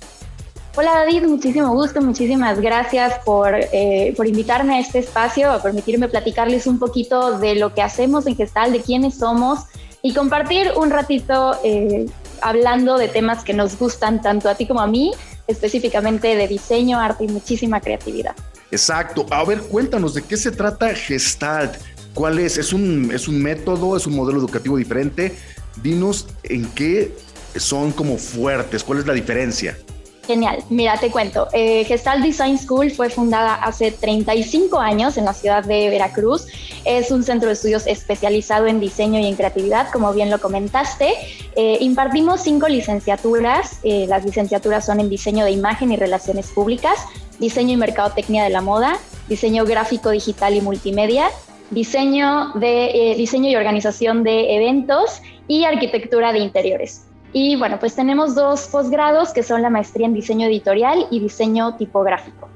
Hola 0.77 0.91
David, 0.93 1.23
muchísimo 1.23 1.73
gusto, 1.73 2.01
muchísimas 2.01 2.61
gracias 2.61 3.19
por, 3.25 3.53
eh, 3.53 4.13
por 4.15 4.25
invitarme 4.25 4.75
a 4.75 4.79
este 4.79 4.99
espacio, 4.99 5.51
a 5.51 5.61
permitirme 5.61 6.07
platicarles 6.07 6.65
un 6.65 6.79
poquito 6.79 7.39
de 7.39 7.55
lo 7.55 7.73
que 7.73 7.81
hacemos 7.81 8.25
en 8.25 8.37
Gestal, 8.37 8.71
de 8.71 8.79
quiénes 8.79 9.17
somos 9.17 9.59
y 10.01 10.13
compartir 10.13 10.71
un 10.77 10.89
ratito 10.89 11.59
eh, 11.65 12.05
hablando 12.41 12.97
de 12.97 13.09
temas 13.09 13.43
que 13.43 13.53
nos 13.53 13.77
gustan 13.77 14.21
tanto 14.21 14.47
a 14.47 14.55
ti 14.55 14.65
como 14.65 14.79
a 14.79 14.87
mí, 14.87 15.11
específicamente 15.45 16.37
de 16.37 16.47
diseño, 16.47 17.01
arte 17.01 17.25
y 17.25 17.27
muchísima 17.27 17.81
creatividad. 17.81 18.33
Exacto. 18.71 19.25
A 19.29 19.43
ver, 19.43 19.59
cuéntanos 19.63 20.13
de 20.13 20.21
qué 20.21 20.37
se 20.37 20.51
trata 20.51 20.95
Gestalt. 20.95 21.75
¿Cuál 22.13 22.39
es? 22.39 22.57
¿Es 22.57 22.71
un, 22.71 23.11
es 23.13 23.27
un 23.27 23.41
método? 23.41 23.97
¿Es 23.97 24.07
un 24.07 24.15
modelo 24.15 24.39
educativo 24.39 24.77
diferente? 24.77 25.37
Dinos 25.83 26.27
en 26.43 26.65
qué 26.71 27.13
son 27.57 27.91
como 27.91 28.17
fuertes, 28.17 28.85
cuál 28.85 28.99
es 28.99 29.05
la 29.05 29.13
diferencia. 29.13 29.77
Genial, 30.31 30.63
mira, 30.69 30.97
te 30.97 31.11
cuento. 31.11 31.49
Eh, 31.51 31.83
Gestalt 31.83 32.23
Design 32.23 32.57
School 32.57 32.89
fue 32.89 33.09
fundada 33.09 33.55
hace 33.55 33.91
35 33.91 34.79
años 34.79 35.17
en 35.17 35.25
la 35.25 35.33
ciudad 35.33 35.61
de 35.61 35.89
Veracruz. 35.89 36.47
Es 36.85 37.11
un 37.11 37.21
centro 37.21 37.47
de 37.49 37.53
estudios 37.55 37.85
especializado 37.85 38.67
en 38.67 38.79
diseño 38.79 39.19
y 39.19 39.25
en 39.25 39.35
creatividad, 39.35 39.91
como 39.91 40.13
bien 40.13 40.29
lo 40.29 40.39
comentaste. 40.39 41.15
Eh, 41.57 41.79
impartimos 41.81 42.39
cinco 42.39 42.69
licenciaturas. 42.69 43.79
Eh, 43.83 44.05
las 44.07 44.23
licenciaturas 44.23 44.85
son 44.85 45.01
en 45.01 45.09
diseño 45.09 45.43
de 45.43 45.51
imagen 45.51 45.91
y 45.91 45.97
relaciones 45.97 46.47
públicas, 46.47 46.97
diseño 47.39 47.73
y 47.73 47.77
mercadotecnia 47.77 48.45
de 48.45 48.51
la 48.51 48.61
moda, 48.61 48.97
diseño 49.27 49.65
gráfico 49.65 50.11
digital 50.11 50.55
y 50.55 50.61
multimedia, 50.61 51.27
diseño, 51.71 52.53
de, 52.55 53.11
eh, 53.11 53.15
diseño 53.17 53.49
y 53.49 53.57
organización 53.57 54.23
de 54.23 54.55
eventos 54.55 55.21
y 55.49 55.65
arquitectura 55.65 56.31
de 56.31 56.39
interiores. 56.39 57.01
Y 57.33 57.55
bueno, 57.55 57.79
pues 57.79 57.95
tenemos 57.95 58.35
dos 58.35 58.67
posgrados 58.67 59.31
que 59.31 59.43
son 59.43 59.61
la 59.61 59.69
maestría 59.69 60.05
en 60.05 60.13
diseño 60.13 60.47
editorial 60.47 61.07
y 61.11 61.19
diseño 61.19 61.75
tipográfico. 61.75 62.49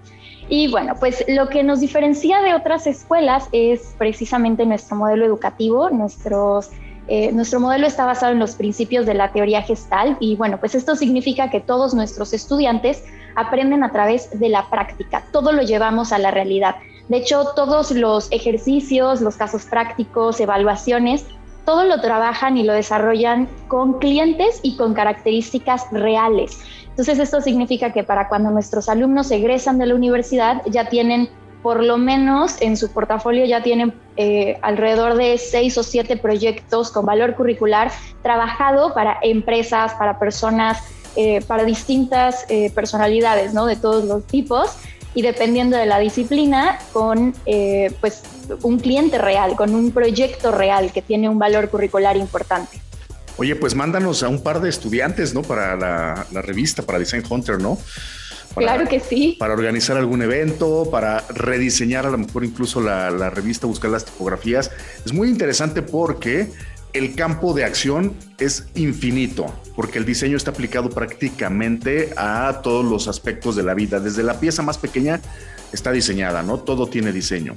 Y 0.47 0.69
bueno, 0.69 0.95
pues 0.99 1.23
lo 1.27 1.47
que 1.49 1.63
nos 1.63 1.79
diferencia 1.79 2.41
de 2.41 2.53
otras 2.53 2.85
escuelas 2.85 3.47
es 3.51 3.95
precisamente 3.97 4.65
nuestro 4.65 4.95
modelo 4.95 5.25
educativo, 5.25 5.89
nuestros, 5.89 6.69
eh, 7.07 7.31
nuestro 7.31 7.59
modelo 7.59 7.87
está 7.87 8.05
basado 8.05 8.33
en 8.33 8.39
los 8.39 8.55
principios 8.55 9.07
de 9.07 9.15
la 9.15 9.31
teoría 9.31 9.63
gestal 9.63 10.17
y 10.19 10.35
bueno, 10.35 10.59
pues 10.59 10.75
esto 10.75 10.95
significa 10.95 11.49
que 11.49 11.61
todos 11.61 11.95
nuestros 11.95 12.33
estudiantes 12.33 13.03
aprenden 13.35 13.83
a 13.83 13.91
través 13.91 14.39
de 14.39 14.49
la 14.49 14.69
práctica, 14.69 15.23
todo 15.31 15.51
lo 15.51 15.63
llevamos 15.63 16.11
a 16.11 16.19
la 16.19 16.29
realidad. 16.29 16.75
De 17.09 17.17
hecho, 17.17 17.45
todos 17.55 17.91
los 17.91 18.31
ejercicios, 18.31 19.21
los 19.21 19.35
casos 19.35 19.65
prácticos, 19.65 20.39
evaluaciones, 20.39 21.25
todo 21.65 21.83
lo 21.83 21.99
trabajan 21.99 22.57
y 22.57 22.63
lo 22.63 22.73
desarrollan 22.73 23.49
con 23.67 23.99
clientes 23.99 24.59
y 24.61 24.77
con 24.77 24.93
características 24.93 25.87
reales. 25.91 26.59
Entonces, 26.89 27.19
esto 27.19 27.41
significa 27.41 27.91
que 27.91 28.03
para 28.03 28.29
cuando 28.29 28.51
nuestros 28.51 28.87
alumnos 28.87 29.29
egresan 29.31 29.77
de 29.77 29.87
la 29.87 29.95
universidad 29.95 30.61
ya 30.65 30.87
tienen, 30.87 31.29
por 31.61 31.83
lo 31.83 31.97
menos 31.97 32.61
en 32.61 32.77
su 32.77 32.91
portafolio, 32.91 33.45
ya 33.45 33.61
tienen 33.63 33.93
eh, 34.15 34.57
alrededor 34.61 35.15
de 35.15 35.37
seis 35.37 35.77
o 35.77 35.83
siete 35.83 36.15
proyectos 36.15 36.91
con 36.91 37.05
valor 37.05 37.35
curricular 37.35 37.91
trabajado 38.21 38.93
para 38.93 39.17
empresas, 39.23 39.93
para 39.95 40.19
personas, 40.19 40.77
eh, 41.17 41.41
para 41.47 41.65
distintas 41.65 42.45
eh, 42.49 42.69
personalidades, 42.69 43.53
¿no? 43.53 43.65
De 43.65 43.75
todos 43.75 44.05
los 44.05 44.25
tipos 44.25 44.77
y 45.15 45.21
dependiendo 45.21 45.75
de 45.75 45.85
la 45.87 45.97
disciplina, 45.99 46.77
con 46.93 47.33
pues 48.01 48.21
un 48.61 48.79
cliente 48.79 49.17
real, 49.17 49.55
con 49.55 49.73
un 49.75 49.91
proyecto 49.91 50.51
real 50.51 50.91
que 50.91 51.01
tiene 51.01 51.29
un 51.29 51.39
valor 51.39 51.69
curricular 51.69 52.17
importante. 52.17 52.79
Oye, 53.37 53.55
pues 53.55 53.75
mándanos 53.75 54.23
a 54.23 54.29
un 54.29 54.41
par 54.41 54.61
de 54.61 54.69
estudiantes, 54.69 55.33
¿no? 55.33 55.41
Para 55.41 55.75
la, 55.75 56.41
revista, 56.41 56.83
para 56.83 56.99
Design 56.99 57.23
Hunter, 57.29 57.61
¿no? 57.61 57.77
claro 58.55 58.87
que 58.87 59.01
sí. 59.01 59.35
Para 59.37 59.53
organizar 59.53 59.97
algún 59.97 60.21
evento, 60.21 60.87
para 60.89 61.25
rediseñar 61.27 62.05
a 62.05 62.09
lo 62.09 62.17
mejor 62.17 62.45
incluso 62.45 62.79
la, 62.79 63.11
la 63.11 63.29
revista, 63.29 63.67
buscar 63.67 63.91
las 63.91 64.05
tipografías. 64.05 64.71
Es 65.05 65.11
muy 65.11 65.27
interesante 65.27 65.81
porque 65.81 66.53
el 66.93 67.13
campo 67.15 67.53
de 67.53 67.65
acción 67.65 68.13
es 68.39 68.67
infinito, 68.75 69.53
porque 69.75 69.97
el 69.97 70.05
diseño 70.05 70.37
está 70.37 70.51
aplicado 70.51 70.89
prácticamente 70.89 72.13
a 72.15 72.61
todos 72.63 72.85
los 72.85 73.09
aspectos 73.09 73.57
de 73.57 73.63
la 73.63 73.73
vida. 73.73 73.99
Desde 73.99 74.23
la 74.23 74.39
pieza 74.39 74.61
más 74.61 74.77
pequeña 74.77 75.19
está 75.73 75.91
diseñada, 75.91 76.41
¿no? 76.41 76.59
Todo 76.59 76.87
tiene 76.87 77.11
diseño. 77.11 77.53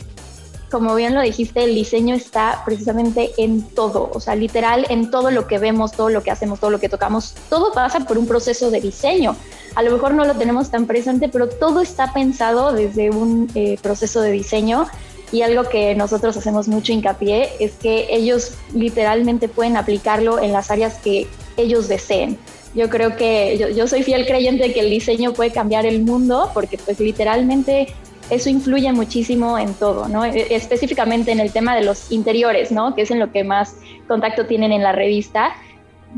Como 0.70 0.94
bien 0.94 1.14
lo 1.14 1.22
dijiste, 1.22 1.64
el 1.64 1.74
diseño 1.74 2.14
está 2.14 2.62
precisamente 2.64 3.30
en 3.38 3.62
todo, 3.62 4.10
o 4.12 4.20
sea, 4.20 4.34
literal 4.34 4.86
en 4.90 5.10
todo 5.10 5.30
lo 5.30 5.46
que 5.46 5.58
vemos, 5.58 5.92
todo 5.92 6.10
lo 6.10 6.22
que 6.22 6.30
hacemos, 6.30 6.60
todo 6.60 6.70
lo 6.70 6.80
que 6.80 6.88
tocamos, 6.88 7.34
todo 7.48 7.72
pasa 7.72 8.00
por 8.00 8.18
un 8.18 8.26
proceso 8.26 8.70
de 8.70 8.80
diseño. 8.80 9.34
A 9.74 9.82
lo 9.82 9.90
mejor 9.92 10.14
no 10.14 10.24
lo 10.24 10.34
tenemos 10.34 10.70
tan 10.70 10.86
presente, 10.86 11.28
pero 11.28 11.48
todo 11.48 11.80
está 11.80 12.12
pensado 12.12 12.72
desde 12.72 13.10
un 13.10 13.50
eh, 13.54 13.78
proceso 13.82 14.20
de 14.20 14.32
diseño 14.32 14.86
y 15.32 15.42
algo 15.42 15.64
que 15.64 15.94
nosotros 15.94 16.36
hacemos 16.36 16.68
mucho 16.68 16.92
hincapié 16.92 17.50
es 17.60 17.72
que 17.72 18.06
ellos 18.10 18.52
literalmente 18.74 19.48
pueden 19.48 19.76
aplicarlo 19.76 20.38
en 20.38 20.52
las 20.52 20.70
áreas 20.70 20.96
que 20.96 21.26
ellos 21.56 21.88
deseen. 21.88 22.38
Yo 22.74 22.90
creo 22.90 23.16
que 23.16 23.56
yo, 23.58 23.68
yo 23.68 23.88
soy 23.88 24.02
fiel 24.02 24.26
creyente 24.26 24.68
de 24.68 24.72
que 24.72 24.80
el 24.80 24.90
diseño 24.90 25.32
puede 25.32 25.50
cambiar 25.50 25.86
el 25.86 26.02
mundo 26.02 26.50
porque 26.52 26.78
pues 26.78 27.00
literalmente 27.00 27.94
eso 28.30 28.50
influye 28.50 28.92
muchísimo 28.92 29.58
en 29.58 29.74
todo, 29.74 30.08
¿no? 30.08 30.24
E, 30.24 30.54
específicamente 30.54 31.32
en 31.32 31.40
el 31.40 31.52
tema 31.52 31.74
de 31.74 31.84
los 31.84 32.10
interiores, 32.10 32.70
¿no? 32.72 32.94
Que 32.94 33.02
es 33.02 33.10
en 33.10 33.18
lo 33.18 33.32
que 33.32 33.44
más 33.44 33.76
contacto 34.06 34.46
tienen 34.46 34.72
en 34.72 34.82
la 34.82 34.92
revista. 34.92 35.52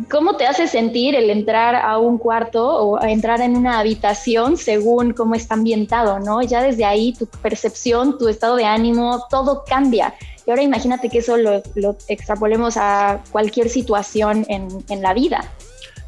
¿Cómo 0.08 0.36
te 0.36 0.46
hace 0.46 0.68
sentir 0.68 1.16
el 1.16 1.30
entrar 1.30 1.74
a 1.74 1.98
un 1.98 2.18
cuarto 2.18 2.64
o 2.64 3.02
entrar 3.02 3.40
en 3.40 3.56
una 3.56 3.80
habitación 3.80 4.56
según 4.56 5.12
cómo 5.12 5.34
está 5.34 5.54
ambientado, 5.54 6.20
¿no? 6.20 6.42
Ya 6.42 6.62
desde 6.62 6.84
ahí 6.84 7.12
tu 7.12 7.26
percepción, 7.26 8.16
tu 8.16 8.28
estado 8.28 8.56
de 8.56 8.64
ánimo, 8.64 9.26
todo 9.28 9.64
cambia. 9.66 10.14
Y 10.46 10.50
ahora 10.50 10.62
imagínate 10.62 11.08
que 11.08 11.18
eso 11.18 11.36
lo, 11.36 11.62
extrapolemos 12.08 12.76
a 12.76 13.22
cualquier 13.32 13.68
situación 13.68 14.46
en 14.48 15.02
la 15.02 15.12
vida. 15.12 15.50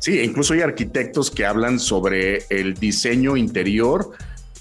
Sí, 0.02 0.20
incluso 0.20 0.54
hay 0.54 0.62
arquitectos 0.62 1.30
que 1.30 1.46
hablan 1.46 1.78
sobre 1.78 2.44
el 2.50 2.74
diseño 2.74 3.36
interior 3.36 4.10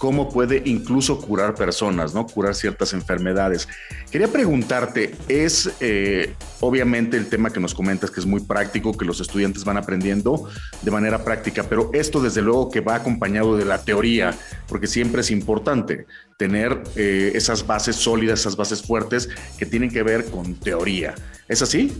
cómo 0.01 0.29
puede 0.29 0.63
incluso 0.65 1.21
curar 1.21 1.53
personas, 1.53 2.15
¿no? 2.15 2.25
Curar 2.25 2.55
ciertas 2.55 2.93
enfermedades. 2.93 3.67
Quería 4.09 4.29
preguntarte, 4.29 5.13
es 5.27 5.69
eh, 5.79 6.33
obviamente 6.59 7.17
el 7.17 7.29
tema 7.29 7.51
que 7.51 7.59
nos 7.59 7.75
comentas 7.75 8.09
que 8.09 8.19
es 8.19 8.25
muy 8.25 8.41
práctico, 8.41 8.97
que 8.97 9.05
los 9.05 9.21
estudiantes 9.21 9.63
van 9.63 9.77
aprendiendo 9.77 10.49
de 10.81 10.89
manera 10.89 11.23
práctica, 11.23 11.65
pero 11.69 11.91
esto 11.93 12.19
desde 12.19 12.41
luego 12.41 12.71
que 12.71 12.79
va 12.79 12.95
acompañado 12.95 13.55
de 13.55 13.63
la 13.63 13.83
teoría, 13.83 14.33
porque 14.67 14.87
siempre 14.87 15.21
es 15.21 15.29
importante 15.29 16.07
tener 16.35 16.81
eh, 16.95 17.33
esas 17.35 17.67
bases 17.67 17.95
sólidas, 17.95 18.39
esas 18.39 18.55
bases 18.55 18.81
fuertes 18.81 19.29
que 19.59 19.67
tienen 19.67 19.91
que 19.91 20.01
ver 20.01 20.25
con 20.31 20.55
teoría. 20.55 21.13
¿Es 21.47 21.61
así? 21.61 21.93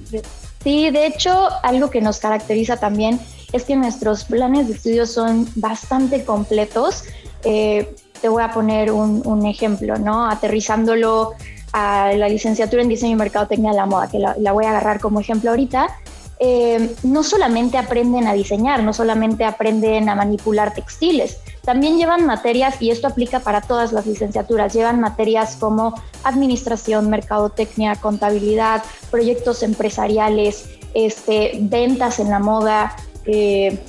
Sí, 0.64 0.90
de 0.90 1.06
hecho, 1.06 1.50
algo 1.62 1.92
que 1.92 2.02
nos 2.02 2.18
caracteriza 2.18 2.78
también 2.78 3.20
es 3.54 3.64
que 3.64 3.76
nuestros 3.76 4.24
planes 4.24 4.70
de 4.70 4.74
estudio 4.74 5.06
son 5.06 5.48
bastante 5.56 6.26
completos 6.26 7.04
eh, 7.44 7.96
te 8.22 8.30
voy 8.30 8.44
a 8.44 8.52
poner 8.52 8.92
un, 8.92 9.46
ejemplo, 9.46 9.98
¿no? 9.98 10.30
Aterrizándolo 10.30 11.34
a 11.74 12.12
la 12.14 12.30
licenciatura 12.30 12.82
en 12.82 12.90
diseño 12.90 13.14
y 13.14 13.16
mercadotecnia 13.16 13.72
de 13.72 13.78
la 13.78 13.86
moda, 13.86 14.10
que 14.10 14.20
la, 14.20 14.52
voy 14.52 14.66
a 14.66 14.70
agarrar 14.70 15.00
como 15.00 15.20
ejemplo 15.20 15.50
ahorita. 15.50 15.88
Eh, 16.44 16.96
no 17.04 17.24
solamente 17.24 17.78
aprenden 17.78 18.28
a 18.28 18.34
diseñar, 18.34 18.82
no 18.82 18.94
solamente 18.94 19.46
aprenden 19.46 20.10
a 20.10 20.16
manipular 20.16 20.74
textiles, 20.74 21.38
también 21.64 21.98
llevan 21.98 22.26
materias, 22.26 22.82
y 22.82 22.90
esto 22.90 23.08
aplica 23.08 23.42
para 23.42 23.62
todas 23.62 23.94
las 23.94 24.08
licenciaturas, 24.08 24.74
llevan 24.74 25.00
materias 25.00 25.56
como 25.60 25.94
administración, 26.24 27.12
mercadotecnia, 27.12 27.96
contabilidad, 27.96 28.82
proyectos 29.12 29.62
empresariales, 29.62 30.66
este, 30.96 31.60
ventas 31.62 32.20
en 32.20 32.32
la 32.32 32.40
moda, 32.40 32.96
eh, 33.26 33.80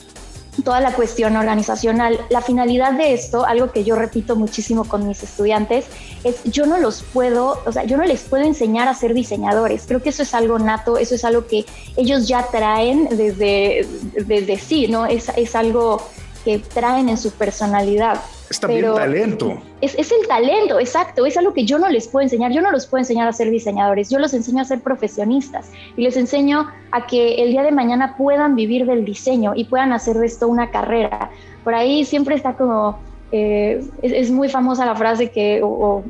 toda 0.65 0.81
la 0.81 0.93
cuestión 0.93 1.37
organizacional. 1.37 2.21
La 2.29 2.43
finalidad 2.43 2.93
de 2.93 3.15
esto, 3.15 3.45
algo 3.45 3.73
que 3.73 3.85
yo 3.85 3.97
repito 3.97 4.37
muchísimo 4.37 4.85
con 4.85 5.09
mis 5.09 5.23
estudiantes, 5.23 5.87
es 6.25 6.43
yo 6.45 6.67
no 6.67 6.79
los 6.79 7.03
puedo, 7.03 7.61
o 7.65 7.73
sea, 7.73 7.85
yo 7.85 7.97
no 7.97 8.05
les 8.05 8.23
puedo 8.23 8.45
enseñar 8.45 8.89
a 8.89 8.95
ser 8.95 9.15
diseñadores. 9.15 9.85
Creo 9.87 10.03
que 10.03 10.11
eso 10.11 10.23
es 10.23 10.35
algo 10.35 10.59
nato, 10.59 10.99
eso 10.99 11.15
es 11.15 11.25
algo 11.25 11.47
que 11.47 11.65
ellos 11.97 12.29
ya 12.29 12.47
traen 12.51 13.09
desde, 13.11 13.87
desde 14.27 14.59
sí, 14.59 14.89
¿no? 14.89 15.07
Es, 15.07 15.31
es 15.37 15.57
algo 15.57 16.03
que 16.45 16.59
traen 16.59 17.09
en 17.09 17.17
su 17.17 17.31
personalidad. 17.33 18.21
Es 18.51 18.61
también 18.61 18.95
talento. 18.95 19.63
Es, 19.81 19.95
es, 19.99 20.13
el 20.13 20.27
talento, 20.27 20.79
exacto. 20.79 21.25
Es 21.25 21.37
algo 21.37 21.55
que 21.55 21.65
yo 21.65 21.79
no 21.79 21.89
les 21.89 22.09
puedo 22.09 22.23
enseñar. 22.23 22.53
Yo 22.53 22.61
no 22.61 22.71
los 22.71 22.87
puedo 22.87 23.01
enseñar 23.01 23.27
a 23.29 23.33
ser 23.33 23.51
diseñadores. 23.51 24.11
Yo 24.11 24.19
los 24.19 24.35
enseño 24.35 24.61
a 24.61 24.65
ser 24.65 24.81
profesionistas 24.81 25.71
y 25.97 26.03
les 26.03 26.17
enseño 26.17 26.71
a 26.91 27.07
que 27.07 27.43
el 27.43 27.53
día 27.53 27.63
de 27.63 27.73
mañana 27.73 28.17
puedan 28.17 28.55
vivir 28.55 28.87
del 28.87 29.05
diseño 29.05 29.53
y 29.55 29.65
puedan 29.65 29.93
hacer 29.93 30.17
de 30.17 30.27
esto 30.27 30.49
una 30.49 30.71
carrera. 30.71 31.31
Por 31.65 31.75
ahí 31.75 32.05
siempre 32.05 32.35
está 32.35 32.55
como 32.55 32.99
eh, 33.35 33.83
es, 34.03 34.31
muy 34.31 34.51
famosa 34.51 34.85
la 34.85 34.95
frase 34.95 35.31
que, 35.31 35.63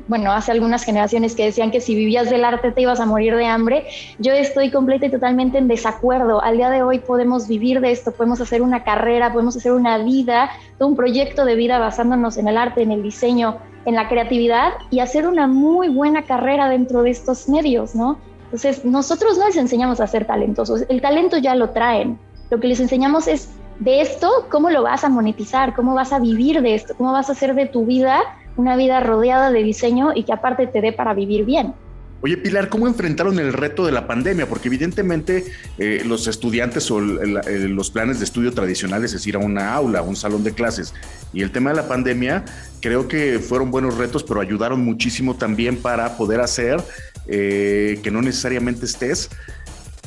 bueno, 0.09 0.33
hace 0.33 0.51
algunas 0.51 0.83
generaciones 0.83 1.37
que 1.37 1.45
decían 1.45 1.71
que 1.71 1.81
si 1.81 1.95
vivías 1.95 2.29
del 2.29 2.45
arte 2.45 2.73
te 2.73 2.83
ibas 2.83 2.99
a 2.99 3.07
morir 3.07 3.37
de 3.37 3.47
hambre. 3.47 3.87
Yo 4.19 4.33
estoy 4.33 4.73
completa 4.73 5.07
y 5.07 5.11
totalmente 5.11 5.59
en 5.59 5.69
desacuerdo. 5.69 6.43
Al 6.43 6.57
día 6.57 6.69
de 6.69 6.83
hoy 6.83 6.99
podemos 6.99 7.47
vivir 7.47 7.81
de 7.81 7.93
esto, 7.93 8.11
podemos 8.11 8.41
hacer 8.41 8.61
una 8.61 8.83
carrera, 8.83 9.33
podemos 9.33 9.57
hacer 9.57 9.71
una 9.71 9.99
vida, 9.99 10.51
todo 10.79 10.89
un 10.89 10.97
proyecto 10.97 11.45
de 11.45 11.55
vida 11.55 11.79
basándonos 11.79 12.39
en 12.39 12.49
el 12.49 12.59
arte, 12.59 12.83
en 12.83 12.91
el 12.91 13.05
diseño, 13.05 13.59
en 13.85 13.95
la 13.95 14.09
creatividad 14.09 14.73
y 14.91 14.99
hacer 14.99 15.29
una 15.29 15.47
muy 15.47 15.89
buena 15.89 16.25
carrera 16.25 16.69
dentro 16.69 17.05
de 17.05 17.11
estos 17.11 17.49
medios, 17.49 17.95
¿no? 17.95 18.19
Entonces, 18.47 18.85
nosotros 18.85 19.39
no 19.39 19.47
les 19.47 19.57
enseñamos 19.57 20.01
a 20.01 20.09
ser 20.09 20.27
talentosos, 20.27 20.85
el 20.89 21.01
talento 21.01 21.39
ya 21.39 21.55
lo 21.55 21.71
traen. 21.71 22.19
Lo 22.51 22.61
que 22.61 22.67
les 22.67 22.81
enseñamos 22.81 23.29
es 23.29 23.49
de 23.83 24.01
esto, 24.01 24.47
¿cómo 24.49 24.71
lo 24.71 24.83
vas 24.83 25.03
a 25.03 25.09
monetizar? 25.09 25.75
¿Cómo 25.75 25.95
vas 25.95 26.13
a 26.13 26.21
vivir 26.21 26.63
de 26.63 26.75
esto? 26.75 26.95
¿Cómo 26.97 27.13
vas 27.13 27.29
a 27.29 27.33
hacer 27.33 27.55
de 27.55 27.67
tu 27.67 27.85
vida 27.85 28.21
una 28.57 28.77
vida 28.77 29.01
rodeada 29.01 29.51
de 29.51 29.63
diseño 29.63 30.13
y 30.15 30.23
que 30.25 30.33
aparte 30.33 30.69
te 30.69 30.81
dé 30.81 30.93
para 30.93 31.15
vivir 31.15 31.45
bien? 31.45 31.75
Oye, 32.21 32.37
Pilar, 32.37 32.69
¿cómo 32.69 32.87
enfrentaron 32.87 33.41
el 33.41 33.53
reto 33.53 33.85
de 33.85 33.91
la 33.91 34.07
pandemia? 34.07 34.49
Porque 34.49 34.69
evidentemente 34.69 35.45
eh, 35.79 36.03
los 36.07 36.29
estudiantes 36.29 36.89
o 36.93 37.01
los 37.01 37.91
planes 37.91 38.21
de 38.21 38.25
estudio 38.25 38.53
tradicionales 38.53 39.13
es 39.15 39.27
ir 39.27 39.35
a 39.35 39.41
una 39.41 39.75
aula, 39.75 39.99
a 39.99 40.03
un 40.03 40.15
salón 40.15 40.45
de 40.45 40.53
clases. 40.53 40.95
Y 41.33 41.43
el 41.43 41.51
tema 41.51 41.71
de 41.71 41.77
la 41.77 41.89
pandemia, 41.89 42.45
creo 42.81 43.09
que 43.09 43.41
fueron 43.41 43.73
buenos 43.73 43.99
retos, 43.99 44.23
pero 44.23 44.41
ayudaron 44.41 44.85
muchísimo 44.85 45.35
también 45.35 45.77
para 45.77 46.17
poder 46.17 46.41
hacer 46.41 46.81
eh, 47.27 47.99
que 48.05 48.13
no 48.13 48.23
necesariamente 48.23 48.85
estés 48.85 49.29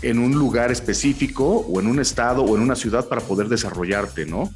en 0.05 0.19
un 0.19 0.33
lugar 0.33 0.71
específico 0.71 1.65
o 1.67 1.79
en 1.79 1.87
un 1.87 1.99
estado 1.99 2.43
o 2.43 2.55
en 2.55 2.61
una 2.61 2.75
ciudad 2.75 3.07
para 3.07 3.21
poder 3.21 3.47
desarrollarte, 3.47 4.25
¿no? 4.25 4.49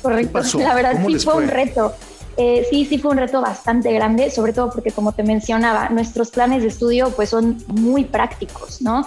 Correcto, 0.00 0.40
la 0.58 0.74
verdad 0.74 1.04
sí 1.06 1.18
fue, 1.18 1.34
un 1.34 1.48
reto. 1.48 1.94
Eh, 2.38 2.66
sí, 2.70 2.86
sí 2.86 2.98
fue 2.98 3.10
un 3.10 3.18
reto 3.18 3.40
bastante 3.42 3.92
grande, 3.92 4.30
sobre 4.30 4.54
todo 4.54 4.70
porque 4.70 4.90
como 4.90 5.12
te 5.12 5.22
mencionaba, 5.22 5.90
nuestros 5.90 6.30
planes 6.30 6.62
de 6.62 6.68
estudio 6.68 7.10
pues 7.10 7.30
son 7.30 7.62
muy 7.66 8.04
prácticos, 8.04 8.80
¿no? 8.80 9.06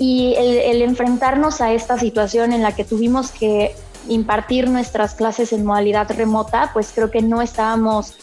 Y 0.00 0.34
el, 0.36 0.82
enfrentarnos 0.82 1.60
a 1.60 1.72
esta 1.72 1.98
situación 1.98 2.52
en 2.52 2.62
la 2.62 2.74
que 2.74 2.84
tuvimos 2.84 3.30
que 3.30 3.74
impartir 4.08 4.68
nuestras 4.68 5.14
clases 5.14 5.52
en 5.52 5.64
modalidad 5.64 6.10
remota, 6.10 6.70
pues 6.72 6.92
creo 6.94 7.10
que 7.10 7.20
no 7.20 7.42
estábamos 7.42 8.14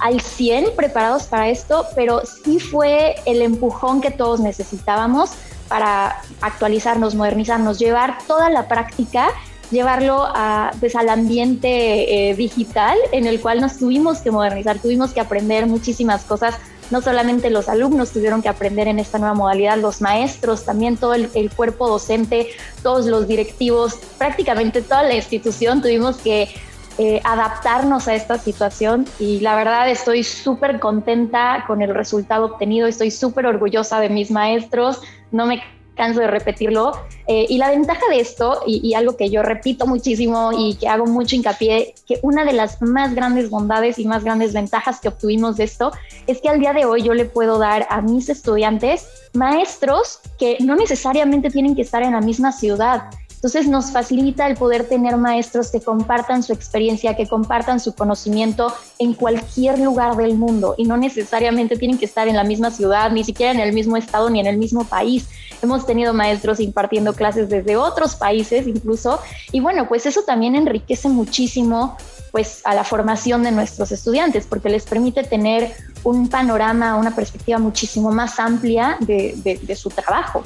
al 0.00 0.20
100 0.20 0.74
preparados 0.76 1.24
para 1.24 1.48
esto, 1.48 1.86
pero 1.94 2.22
sí 2.24 2.60
fue 2.60 3.16
el 3.26 3.42
empujón 3.42 4.00
que 4.00 4.10
todos 4.10 4.40
necesitábamos 4.40 5.32
para 5.68 6.22
actualizarnos, 6.40 7.14
modernizarnos, 7.14 7.78
llevar 7.78 8.18
toda 8.26 8.50
la 8.50 8.68
práctica, 8.68 9.28
llevarlo 9.70 10.24
a, 10.26 10.72
pues, 10.80 10.96
al 10.96 11.08
ambiente 11.08 12.30
eh, 12.30 12.34
digital 12.34 12.96
en 13.12 13.26
el 13.26 13.40
cual 13.40 13.60
nos 13.60 13.78
tuvimos 13.78 14.18
que 14.18 14.30
modernizar, 14.30 14.78
tuvimos 14.78 15.12
que 15.12 15.20
aprender 15.20 15.66
muchísimas 15.66 16.24
cosas. 16.24 16.56
No 16.90 17.02
solamente 17.02 17.50
los 17.50 17.68
alumnos 17.68 18.12
tuvieron 18.12 18.40
que 18.40 18.48
aprender 18.48 18.88
en 18.88 18.98
esta 18.98 19.18
nueva 19.18 19.34
modalidad, 19.34 19.76
los 19.76 20.00
maestros, 20.00 20.64
también 20.64 20.96
todo 20.96 21.12
el, 21.14 21.50
cuerpo 21.54 21.86
docente, 21.86 22.48
todos 22.82 23.04
los 23.06 23.28
directivos, 23.28 23.96
prácticamente 24.16 24.80
toda 24.80 25.02
la 25.02 25.14
institución 25.14 25.82
tuvimos 25.82 26.16
que 26.16 26.48
eh, 26.96 27.20
adaptarnos 27.24 28.08
a 28.08 28.14
esta 28.14 28.38
situación 28.38 29.06
y 29.20 29.40
la 29.40 29.54
verdad 29.54 29.88
estoy 29.88 30.24
súper 30.24 30.80
contenta 30.80 31.64
con 31.66 31.82
el 31.82 31.94
resultado 31.94 32.46
obtenido, 32.46 32.88
estoy 32.88 33.10
súper 33.10 33.46
orgullosa 33.46 34.00
de 34.00 34.08
mis 34.08 34.30
maestros, 34.30 35.00
no 35.32 35.46
me 35.46 35.62
canso 35.98 36.20
de 36.20 36.28
repetirlo. 36.28 36.92
Eh, 37.26 37.44
y 37.50 37.58
la 37.58 37.68
ventaja 37.68 38.00
de 38.08 38.20
esto, 38.20 38.62
y, 38.66 38.94
algo 38.94 39.16
que 39.16 39.28
yo 39.28 39.42
repito 39.42 39.86
muchísimo 39.86 40.52
y 40.56 40.76
que 40.76 40.88
hago 40.88 41.04
mucho 41.04 41.36
hincapié, 41.36 41.94
que 42.06 42.20
una 42.22 42.46
de 42.46 42.54
las 42.54 42.80
más 42.80 43.14
grandes 43.14 43.50
bondades 43.50 43.98
y 43.98 44.06
más 44.06 44.24
grandes 44.24 44.54
ventajas 44.54 45.00
que 45.00 45.08
obtuvimos 45.08 45.56
de 45.56 45.64
esto 45.64 45.92
es 46.26 46.40
que 46.40 46.48
al 46.48 46.60
día 46.60 46.72
de 46.72 46.86
hoy 46.86 47.02
yo 47.02 47.12
le 47.12 47.26
puedo 47.26 47.58
dar 47.58 47.86
a 47.90 48.00
mis 48.00 48.30
estudiantes 48.30 49.06
maestros 49.34 50.20
que 50.38 50.56
no 50.60 50.76
necesariamente 50.76 51.50
tienen 51.50 51.74
que 51.74 51.82
estar 51.82 52.02
en 52.02 52.12
la 52.12 52.20
misma 52.20 52.52
ciudad. 52.52 53.10
Entonces 53.38 53.68
nos 53.68 53.92
facilita 53.92 54.48
el 54.48 54.56
poder 54.56 54.88
tener 54.88 55.16
maestros 55.16 55.70
que 55.70 55.80
compartan 55.80 56.42
su 56.42 56.52
experiencia, 56.52 57.14
que 57.14 57.28
compartan 57.28 57.78
su 57.78 57.94
conocimiento 57.94 58.74
en 58.98 59.14
cualquier 59.14 59.78
lugar 59.78 60.16
del 60.16 60.34
mundo 60.34 60.74
y 60.76 60.86
no 60.86 60.96
necesariamente 60.96 61.76
tienen 61.76 61.98
que 61.98 62.04
estar 62.04 62.26
en 62.26 62.34
la 62.34 62.42
misma 62.42 62.72
ciudad, 62.72 63.12
ni 63.12 63.22
siquiera 63.22 63.52
en 63.52 63.60
el 63.60 63.72
mismo 63.72 63.96
estado 63.96 64.28
ni 64.28 64.40
en 64.40 64.48
el 64.48 64.58
mismo 64.58 64.82
país. 64.82 65.28
Hemos 65.62 65.86
tenido 65.86 66.12
maestros 66.12 66.58
impartiendo 66.58 67.12
clases 67.12 67.48
desde 67.48 67.76
otros 67.76 68.16
países 68.16 68.66
incluso 68.66 69.20
y 69.52 69.60
bueno, 69.60 69.86
pues 69.86 70.04
eso 70.06 70.22
también 70.22 70.56
enriquece 70.56 71.08
muchísimo 71.08 71.96
pues 72.32 72.62
a 72.64 72.74
la 72.74 72.82
formación 72.82 73.44
de 73.44 73.52
nuestros 73.52 73.92
estudiantes, 73.92 74.46
porque 74.46 74.68
les 74.68 74.84
permite 74.84 75.22
tener 75.22 75.72
un 76.02 76.28
panorama, 76.28 76.96
una 76.96 77.14
perspectiva 77.14 77.58
muchísimo 77.58 78.10
más 78.10 78.40
amplia 78.40 78.96
de, 78.98 79.60
de 79.62 79.76
su 79.76 79.90
trabajo. 79.90 80.42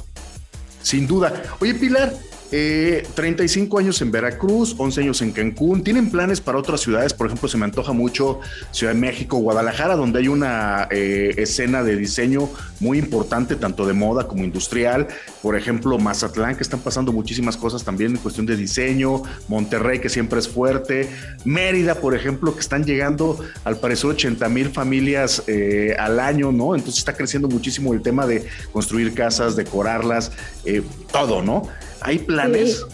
Sin 0.82 1.06
duda. 1.06 1.32
Oye, 1.60 1.74
Pilar, 1.74 2.12
eh, 2.52 3.06
35 3.14 3.78
años 3.78 4.02
en 4.02 4.10
Veracruz, 4.10 4.74
11 4.76 5.00
años 5.00 5.22
en 5.22 5.32
Cancún. 5.32 5.82
¿Tienen 5.82 6.10
planes 6.10 6.40
para 6.42 6.58
otras 6.58 6.82
ciudades? 6.82 7.14
Por 7.14 7.26
ejemplo, 7.26 7.48
se 7.48 7.56
me 7.56 7.64
antoja 7.64 7.92
mucho 7.92 8.40
Ciudad 8.72 8.92
de 8.92 9.00
México, 9.00 9.38
Guadalajara, 9.38 9.96
donde 9.96 10.18
hay 10.18 10.28
una 10.28 10.86
eh, 10.90 11.34
escena 11.38 11.82
de 11.82 11.96
diseño 11.96 12.50
muy 12.78 12.98
importante, 12.98 13.56
tanto 13.56 13.86
de 13.86 13.94
moda 13.94 14.28
como 14.28 14.44
industrial. 14.44 15.08
Por 15.40 15.56
ejemplo, 15.56 15.98
Mazatlán, 15.98 16.56
que 16.56 16.62
están 16.62 16.80
pasando 16.80 17.10
muchísimas 17.10 17.56
cosas 17.56 17.84
también 17.84 18.12
en 18.12 18.18
cuestión 18.18 18.44
de 18.44 18.54
diseño. 18.56 19.22
Monterrey, 19.48 20.00
que 20.00 20.10
siempre 20.10 20.38
es 20.38 20.48
fuerte. 20.48 21.08
Mérida, 21.44 21.94
por 21.94 22.14
ejemplo, 22.14 22.54
que 22.54 22.60
están 22.60 22.84
llegando 22.84 23.38
al 23.64 23.78
parecer 23.78 24.10
80 24.10 24.48
mil 24.50 24.68
familias 24.68 25.42
eh, 25.46 25.96
al 25.98 26.20
año, 26.20 26.52
¿no? 26.52 26.74
Entonces 26.74 26.98
está 26.98 27.14
creciendo 27.14 27.48
muchísimo 27.48 27.94
el 27.94 28.02
tema 28.02 28.26
de 28.26 28.46
construir 28.72 29.14
casas, 29.14 29.56
decorarlas, 29.56 30.32
eh, 30.64 30.82
todo, 31.10 31.42
¿no? 31.42 31.62
¿Hay 32.04 32.18
planes? 32.18 32.84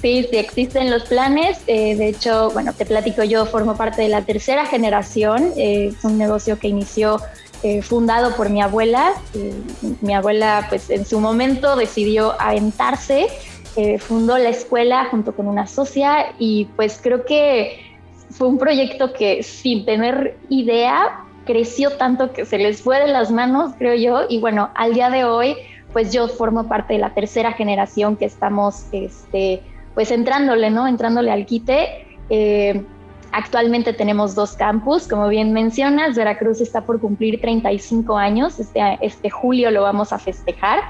Sí. 0.00 0.26
sí, 0.30 0.36
existen 0.36 0.90
los 0.90 1.04
planes. 1.04 1.58
Eh, 1.66 1.96
de 1.96 2.08
hecho, 2.08 2.50
bueno, 2.50 2.72
te 2.72 2.86
platico, 2.86 3.24
yo 3.24 3.46
formo 3.46 3.76
parte 3.76 4.02
de 4.02 4.08
la 4.08 4.22
tercera 4.22 4.66
generación. 4.66 5.52
Eh, 5.56 5.92
es 5.96 6.04
un 6.04 6.18
negocio 6.18 6.58
que 6.58 6.68
inició 6.68 7.20
eh, 7.62 7.82
fundado 7.82 8.36
por 8.36 8.50
mi 8.50 8.62
abuela. 8.62 9.14
mi 10.00 10.14
abuela, 10.14 10.66
pues 10.68 10.90
en 10.90 11.04
su 11.04 11.20
momento 11.20 11.76
decidió 11.76 12.40
aventarse, 12.40 13.28
fundó 14.00 14.38
la 14.38 14.48
escuela 14.48 15.04
junto 15.04 15.36
con 15.36 15.46
una 15.46 15.68
socia 15.68 16.34
y 16.36 16.64
pues 16.74 16.98
creo 17.00 17.24
que 17.24 17.78
fue 18.30 18.48
un 18.48 18.58
proyecto 18.58 19.12
que 19.12 19.44
sin 19.44 19.84
tener 19.84 20.36
idea 20.48 21.24
creció 21.48 21.92
tanto 21.92 22.32
que 22.32 22.44
se 22.44 22.58
les 22.58 22.82
fue 22.82 23.00
de 23.00 23.08
las 23.08 23.30
manos, 23.30 23.72
creo 23.78 23.94
yo. 23.94 24.26
Y 24.28 24.38
bueno, 24.38 24.70
al 24.74 24.92
día 24.92 25.08
de 25.08 25.24
hoy 25.24 25.56
pues 25.92 26.12
yo 26.12 26.28
formo 26.28 26.68
parte 26.68 26.94
de 26.94 26.98
la 27.00 27.14
tercera 27.14 27.52
generación 27.52 28.16
que 28.16 28.26
estamos, 28.26 28.86
este, 28.92 29.62
pues 29.94 30.10
entrándole, 30.10 30.70
¿no? 30.70 30.86
Entrándole 30.86 31.30
al 31.30 31.46
quite. 31.46 32.06
Eh, 32.30 32.84
actualmente 33.32 33.92
tenemos 33.92 34.34
dos 34.34 34.52
campus, 34.52 35.08
como 35.08 35.28
bien 35.28 35.52
mencionas, 35.52 36.16
Veracruz 36.16 36.60
está 36.60 36.82
por 36.82 37.00
cumplir 37.00 37.40
35 37.40 38.16
años, 38.16 38.58
este, 38.58 38.80
este 39.00 39.30
julio 39.30 39.70
lo 39.70 39.82
vamos 39.82 40.12
a 40.12 40.18
festejar. 40.18 40.80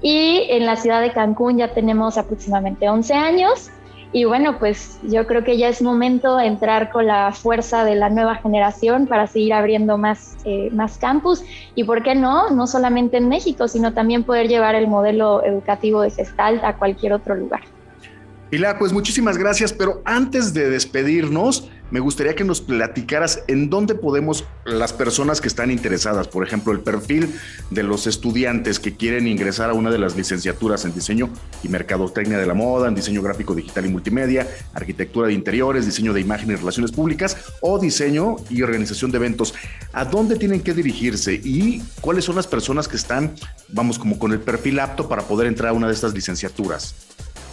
Y 0.00 0.46
en 0.50 0.66
la 0.66 0.76
ciudad 0.76 1.00
de 1.00 1.12
Cancún 1.12 1.58
ya 1.58 1.72
tenemos 1.74 2.18
aproximadamente 2.18 2.88
11 2.88 3.14
años 3.14 3.70
y 4.12 4.24
bueno, 4.24 4.58
pues 4.58 4.98
yo 5.02 5.26
creo 5.26 5.42
que 5.42 5.56
ya 5.56 5.68
es 5.68 5.80
momento 5.80 6.36
de 6.36 6.46
entrar 6.46 6.90
con 6.90 7.06
la 7.06 7.32
fuerza 7.32 7.82
de 7.84 7.94
la 7.94 8.10
nueva 8.10 8.36
generación 8.36 9.06
para 9.06 9.26
seguir 9.26 9.54
abriendo 9.54 9.96
más, 9.96 10.36
eh, 10.44 10.68
más 10.72 10.98
campus 10.98 11.42
y, 11.74 11.84
¿por 11.84 12.02
qué 12.02 12.14
no? 12.14 12.50
No 12.50 12.66
solamente 12.66 13.16
en 13.16 13.30
México, 13.30 13.68
sino 13.68 13.94
también 13.94 14.22
poder 14.22 14.48
llevar 14.48 14.74
el 14.74 14.86
modelo 14.86 15.42
educativo 15.42 16.02
de 16.02 16.10
Gestalt 16.10 16.62
a 16.62 16.76
cualquier 16.76 17.14
otro 17.14 17.34
lugar. 17.34 17.62
Pilar, 18.50 18.78
pues 18.78 18.92
muchísimas 18.92 19.38
gracias, 19.38 19.72
pero 19.72 20.02
antes 20.04 20.52
de 20.52 20.68
despedirnos, 20.68 21.70
me 21.92 22.00
gustaría 22.00 22.34
que 22.34 22.42
nos 22.42 22.62
platicaras 22.62 23.44
en 23.48 23.68
dónde 23.68 23.94
podemos 23.94 24.46
las 24.64 24.94
personas 24.94 25.42
que 25.42 25.48
están 25.48 25.70
interesadas, 25.70 26.26
por 26.26 26.44
ejemplo, 26.44 26.72
el 26.72 26.80
perfil 26.80 27.28
de 27.68 27.82
los 27.82 28.06
estudiantes 28.06 28.80
que 28.80 28.96
quieren 28.96 29.28
ingresar 29.28 29.68
a 29.68 29.74
una 29.74 29.90
de 29.90 29.98
las 29.98 30.16
licenciaturas 30.16 30.86
en 30.86 30.94
diseño 30.94 31.28
y 31.62 31.68
mercadotecnia 31.68 32.38
de 32.38 32.46
la 32.46 32.54
moda, 32.54 32.88
en 32.88 32.94
diseño 32.94 33.20
gráfico 33.20 33.54
digital 33.54 33.84
y 33.84 33.90
multimedia, 33.90 34.48
arquitectura 34.72 35.26
de 35.28 35.34
interiores, 35.34 35.84
diseño 35.84 36.14
de 36.14 36.22
imagen 36.22 36.50
y 36.50 36.54
relaciones 36.54 36.92
públicas 36.92 37.36
o 37.60 37.78
diseño 37.78 38.36
y 38.48 38.62
organización 38.62 39.10
de 39.10 39.18
eventos. 39.18 39.52
¿A 39.92 40.06
dónde 40.06 40.36
tienen 40.36 40.62
que 40.62 40.72
dirigirse 40.72 41.34
y 41.34 41.82
cuáles 42.00 42.24
son 42.24 42.36
las 42.36 42.46
personas 42.46 42.88
que 42.88 42.96
están, 42.96 43.34
vamos, 43.68 43.98
como 43.98 44.18
con 44.18 44.32
el 44.32 44.40
perfil 44.40 44.80
apto 44.80 45.10
para 45.10 45.24
poder 45.24 45.46
entrar 45.46 45.68
a 45.68 45.72
una 45.74 45.88
de 45.88 45.92
estas 45.92 46.14
licenciaturas? 46.14 46.94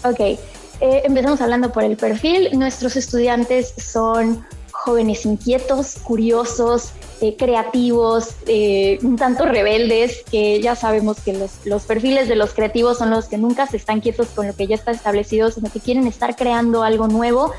Ok, 0.05 0.39
eh, 0.81 1.01
empezamos 1.05 1.41
hablando 1.41 1.71
por 1.71 1.83
el 1.83 1.97
perfil. 1.97 2.49
Nuestros 2.57 2.95
estudiantes 2.95 3.73
son 3.77 4.45
jóvenes 4.71 5.25
inquietos, 5.25 5.95
curiosos, 6.03 6.91
eh, 7.21 7.35
creativos, 7.35 8.29
eh, 8.47 8.97
un 9.03 9.17
tanto 9.17 9.45
rebeldes, 9.45 10.23
que 10.31 10.61
ya 10.61 10.75
sabemos 10.75 11.19
que 11.19 11.33
los, 11.33 11.65
los, 11.65 11.83
perfiles 11.83 12.29
de 12.29 12.35
los 12.35 12.53
creativos 12.53 12.97
son 12.97 13.09
los 13.09 13.25
que 13.25 13.37
nunca 13.37 13.67
se 13.67 13.75
están 13.75 13.99
quietos 13.99 14.27
con 14.27 14.47
lo 14.47 14.55
que 14.55 14.67
ya 14.67 14.75
está 14.75 14.91
establecido, 14.91 15.51
sino 15.51 15.69
que 15.69 15.81
quieren 15.81 16.07
estar 16.07 16.35
creando 16.37 16.83
algo 16.83 17.07
nuevo, 17.07 17.51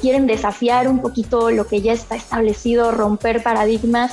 quieren 0.00 0.26
desafiar 0.26 0.88
un 0.88 1.02
poquito 1.02 1.50
lo 1.50 1.66
que 1.66 1.82
ya 1.82 1.92
está 1.92 2.16
establecido, 2.16 2.90
romper 2.90 3.42
paradigmas. 3.42 4.12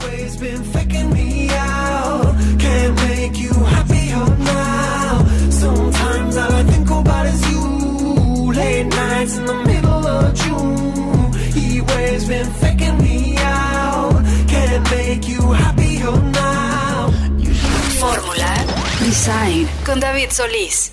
Fórmula 17.99 18.65
Design 19.01 19.69
con 19.85 19.99
David 19.99 20.29
Solís. 20.31 20.93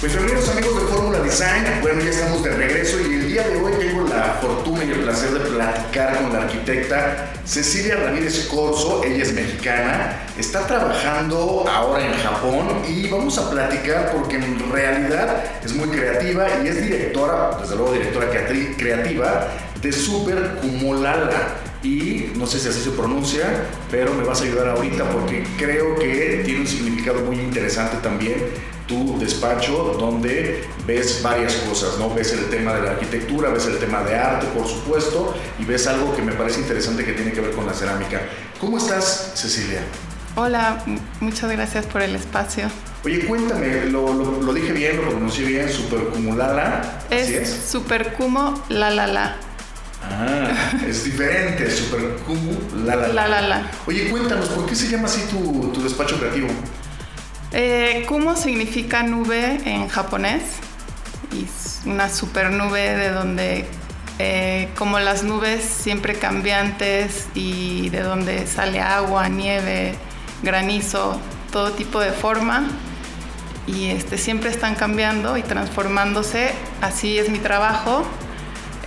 Pues 0.00 0.14
bienvenidos 0.14 0.48
amigos 0.48 0.80
de 0.80 0.88
Fórmula 0.88 1.18
Design. 1.18 1.62
Bueno, 1.82 2.00
ya 2.02 2.08
estamos 2.08 2.42
de 2.42 2.54
regreso 2.54 2.98
y 3.00 3.12
el 3.12 3.28
día 3.28 3.46
de 3.46 3.60
hoy 3.60 3.74
tengo 3.78 4.08
la 4.08 4.38
fortuna 4.40 4.82
y 4.82 4.92
el 4.92 5.00
placer 5.00 5.30
de 5.30 5.40
platicar 5.40 6.22
con 6.22 6.32
la 6.32 6.38
arquitecta 6.44 7.34
Cecilia 7.44 7.96
Ramírez 7.96 8.48
Corso. 8.48 9.04
Ella 9.04 9.22
es 9.22 9.34
mexicana, 9.34 10.22
está 10.38 10.66
trabajando 10.66 11.66
ahora 11.68 12.06
en 12.06 12.14
Japón 12.14 12.82
y 12.88 13.08
vamos 13.08 13.36
a 13.36 13.50
platicar 13.50 14.10
porque 14.12 14.36
en 14.36 14.72
realidad 14.72 15.44
es 15.62 15.74
muy 15.74 15.88
creativa 15.88 16.46
y 16.64 16.68
es 16.68 16.82
directora, 16.82 17.58
desde 17.60 17.76
luego 17.76 17.92
directora 17.92 18.30
creativa 18.78 19.48
de 19.82 19.92
Super 19.92 20.60
Kumolala 20.62 21.58
y 21.82 22.32
no 22.36 22.46
sé 22.46 22.58
si 22.58 22.68
así 22.68 22.80
se 22.80 22.90
pronuncia, 22.92 23.44
pero 23.90 24.14
me 24.14 24.24
vas 24.24 24.40
a 24.40 24.44
ayudar 24.44 24.68
ahorita 24.68 25.10
porque 25.10 25.44
creo 25.58 25.94
que 25.96 26.40
tiene 26.42 26.60
un 26.60 26.66
significado 26.66 27.20
muy 27.20 27.38
interesante 27.38 27.98
también 28.02 28.34
tu 28.90 29.18
despacho 29.20 29.96
donde 29.98 30.64
ves 30.84 31.22
varias 31.22 31.54
cosas, 31.68 31.96
¿no? 31.96 32.12
Ves 32.12 32.32
el 32.32 32.50
tema 32.50 32.74
de 32.74 32.82
la 32.82 32.90
arquitectura, 32.90 33.48
ves 33.50 33.66
el 33.66 33.78
tema 33.78 34.02
de 34.02 34.16
arte, 34.16 34.46
por 34.48 34.66
supuesto, 34.66 35.32
y 35.60 35.64
ves 35.64 35.86
algo 35.86 36.14
que 36.14 36.22
me 36.22 36.32
parece 36.32 36.58
interesante 36.58 37.04
que 37.04 37.12
tiene 37.12 37.32
que 37.32 37.40
ver 37.40 37.52
con 37.52 37.64
la 37.66 37.72
cerámica. 37.72 38.20
¿Cómo 38.60 38.78
estás, 38.78 39.32
Cecilia? 39.36 39.80
Hola, 40.34 40.82
muchas 41.20 41.52
gracias 41.52 41.86
por 41.86 42.02
el 42.02 42.16
espacio. 42.16 42.68
Oye, 43.04 43.24
cuéntame, 43.26 43.86
lo, 43.86 44.52
dije 44.52 44.72
bien, 44.72 44.96
lo 44.96 45.08
pronuncié 45.08 45.46
bien, 45.46 45.70
Supercumulala. 45.70 46.82
Es, 47.10 47.30
es? 47.30 47.48
Supercumo 47.70 48.60
la 48.70 48.90
la 48.90 49.06
la. 49.06 49.36
Ah, 50.02 50.72
es 50.86 51.04
diferente, 51.04 51.70
Supercumulala. 51.70 53.08
La 53.08 53.28
la 53.28 53.40
la. 53.40 53.70
Oye, 53.86 54.10
cuéntanos, 54.10 54.48
¿por 54.48 54.66
qué 54.66 54.74
se 54.74 54.88
llama 54.88 55.06
así 55.06 55.22
tu, 55.30 55.70
tu 55.72 55.80
despacho 55.82 56.18
creativo? 56.18 56.48
Eh, 57.52 58.04
Kumo 58.06 58.36
significa 58.36 59.02
nube 59.02 59.60
en 59.64 59.88
japonés 59.88 60.42
y 61.32 61.46
una 61.88 62.08
super 62.08 62.52
nube 62.52 62.96
de 62.96 63.10
donde, 63.10 63.64
eh, 64.18 64.68
como 64.76 65.00
las 65.00 65.24
nubes 65.24 65.64
siempre 65.64 66.14
cambiantes 66.14 67.28
y 67.34 67.88
de 67.88 68.02
donde 68.02 68.46
sale 68.46 68.80
agua, 68.80 69.28
nieve, 69.28 69.94
granizo, 70.42 71.20
todo 71.50 71.72
tipo 71.72 71.98
de 72.00 72.12
forma 72.12 72.68
y 73.66 73.90
este, 73.90 74.16
siempre 74.16 74.50
están 74.50 74.74
cambiando 74.74 75.36
y 75.36 75.42
transformándose. 75.42 76.52
Así 76.80 77.18
es 77.18 77.30
mi 77.30 77.38
trabajo. 77.38 78.04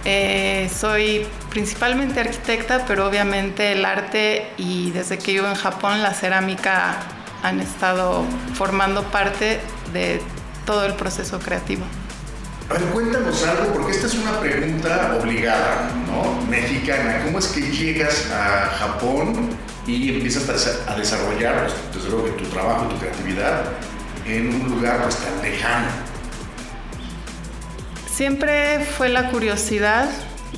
Eh, 0.06 0.70
soy 0.74 1.26
principalmente 1.50 2.20
arquitecta, 2.20 2.86
pero 2.86 3.08
obviamente 3.08 3.72
el 3.72 3.86
arte 3.86 4.48
y 4.58 4.92
desde 4.92 5.18
que 5.18 5.34
vivo 5.34 5.48
en 5.48 5.56
Japón 5.56 6.02
la 6.02 6.14
cerámica 6.14 6.98
han 7.44 7.60
estado 7.60 8.24
formando 8.56 9.04
parte 9.04 9.60
de 9.92 10.22
todo 10.66 10.86
el 10.86 10.94
proceso 10.94 11.40
creativo. 11.40 11.84
A 12.70 12.74
ver, 12.76 12.84
cuéntanos 12.86 13.46
algo, 13.46 13.74
porque 13.74 13.92
esta 13.92 14.08
es 14.08 14.16
una 14.16 14.40
pregunta 14.40 15.18
obligada, 15.22 15.92
¿no? 16.08 16.42
Mexicana. 16.50 17.22
¿Cómo 17.26 17.40
es 17.40 17.48
que 17.48 17.62
llegas 17.62 18.32
a 18.32 18.70
Japón 18.80 19.50
y 19.86 20.16
empiezas 20.16 20.68
a 20.88 20.96
desarrollar, 20.96 21.68
pues, 21.68 21.74
desde 21.94 22.10
luego, 22.10 22.28
tu 22.36 22.46
trabajo, 22.46 22.86
tu 22.86 22.98
creatividad 22.98 23.64
en 24.26 24.62
un 24.62 24.70
lugar 24.70 25.04
pues, 25.04 25.18
tan 25.18 25.42
lejano? 25.42 25.88
Siempre 28.10 28.86
fue 28.98 29.10
la 29.10 29.30
curiosidad 29.30 30.10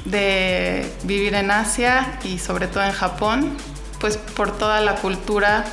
de 0.04 0.94
vivir 1.04 1.34
en 1.34 1.50
Asia 1.50 2.20
y 2.24 2.38
sobre 2.38 2.68
todo 2.68 2.84
en 2.84 2.92
Japón, 2.92 3.58
pues 4.00 4.18
por 4.18 4.56
toda 4.56 4.82
la 4.82 4.96
cultura 4.96 5.66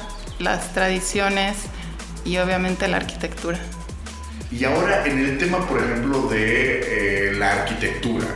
las 0.43 0.73
tradiciones 0.75 1.57
y 2.25 2.37
obviamente 2.39 2.89
la 2.89 2.99
arquitectura. 2.99 3.59
Y 4.51 4.65
ahora 4.65 5.07
en 5.07 5.19
el 5.19 5.39
tema, 5.39 5.67
por 5.67 5.83
ejemplo, 5.83 6.29
de 6.29 7.29
eh, 7.29 7.33
la 7.33 7.63
arquitectura, 7.63 8.27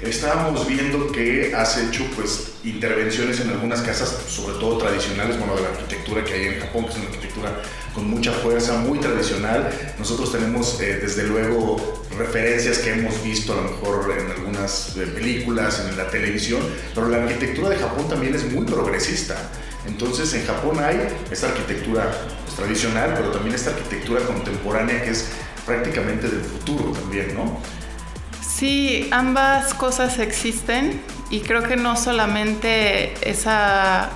estábamos 0.00 0.66
viendo 0.66 1.12
que 1.12 1.52
has 1.54 1.76
hecho 1.76 2.04
pues 2.16 2.52
intervenciones 2.64 3.40
en 3.40 3.50
algunas 3.50 3.80
casas, 3.82 4.16
sobre 4.28 4.58
todo 4.58 4.78
tradicionales, 4.78 5.38
bueno, 5.38 5.56
de 5.56 5.62
la 5.62 5.68
arquitectura 5.68 6.24
que 6.24 6.34
hay 6.34 6.46
en 6.46 6.60
Japón, 6.60 6.84
que 6.84 6.90
es 6.92 6.96
una 6.96 7.06
arquitectura 7.06 7.62
con 7.94 8.08
mucha 8.08 8.32
fuerza, 8.32 8.78
muy 8.78 8.98
tradicional. 8.98 9.70
Nosotros 9.98 10.32
tenemos 10.32 10.80
eh, 10.80 10.98
desde 11.02 11.24
luego 11.24 12.04
referencias 12.16 12.78
que 12.78 12.92
hemos 12.92 13.22
visto 13.22 13.52
a 13.52 13.56
lo 13.56 13.62
mejor 13.62 14.16
en 14.18 14.30
algunas 14.30 14.96
eh, 14.96 15.06
películas, 15.06 15.84
en 15.88 15.96
la 15.96 16.08
televisión, 16.08 16.60
pero 16.94 17.08
la 17.08 17.24
arquitectura 17.24 17.68
de 17.68 17.76
Japón 17.76 18.08
también 18.08 18.34
es 18.34 18.50
muy 18.50 18.64
progresista. 18.64 19.36
Entonces 19.86 20.32
en 20.34 20.46
Japón 20.46 20.78
hay 20.82 21.00
esta 21.30 21.48
arquitectura 21.48 22.10
pues, 22.44 22.56
tradicional, 22.56 23.14
pero 23.16 23.30
también 23.30 23.54
esta 23.54 23.70
arquitectura 23.70 24.20
contemporánea 24.22 25.02
que 25.02 25.10
es 25.10 25.30
prácticamente 25.64 26.28
del 26.28 26.40
futuro 26.40 26.92
también, 26.92 27.34
¿no? 27.34 27.60
Sí, 28.40 29.08
ambas 29.12 29.72
cosas 29.74 30.18
existen 30.18 31.00
y 31.30 31.40
creo 31.40 31.62
que 31.62 31.76
no 31.76 31.96
solamente 31.96 33.14
esa 33.28 34.10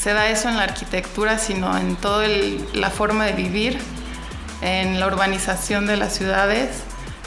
se 0.00 0.14
da 0.14 0.30
eso 0.30 0.48
en 0.48 0.56
la 0.56 0.62
arquitectura, 0.62 1.38
sino 1.38 1.76
en 1.76 1.94
toda 1.94 2.26
la 2.72 2.88
forma 2.88 3.26
de 3.26 3.32
vivir, 3.34 3.78
en 4.62 4.98
la 4.98 5.06
urbanización 5.06 5.86
de 5.86 5.98
las 5.98 6.14
ciudades. 6.14 6.70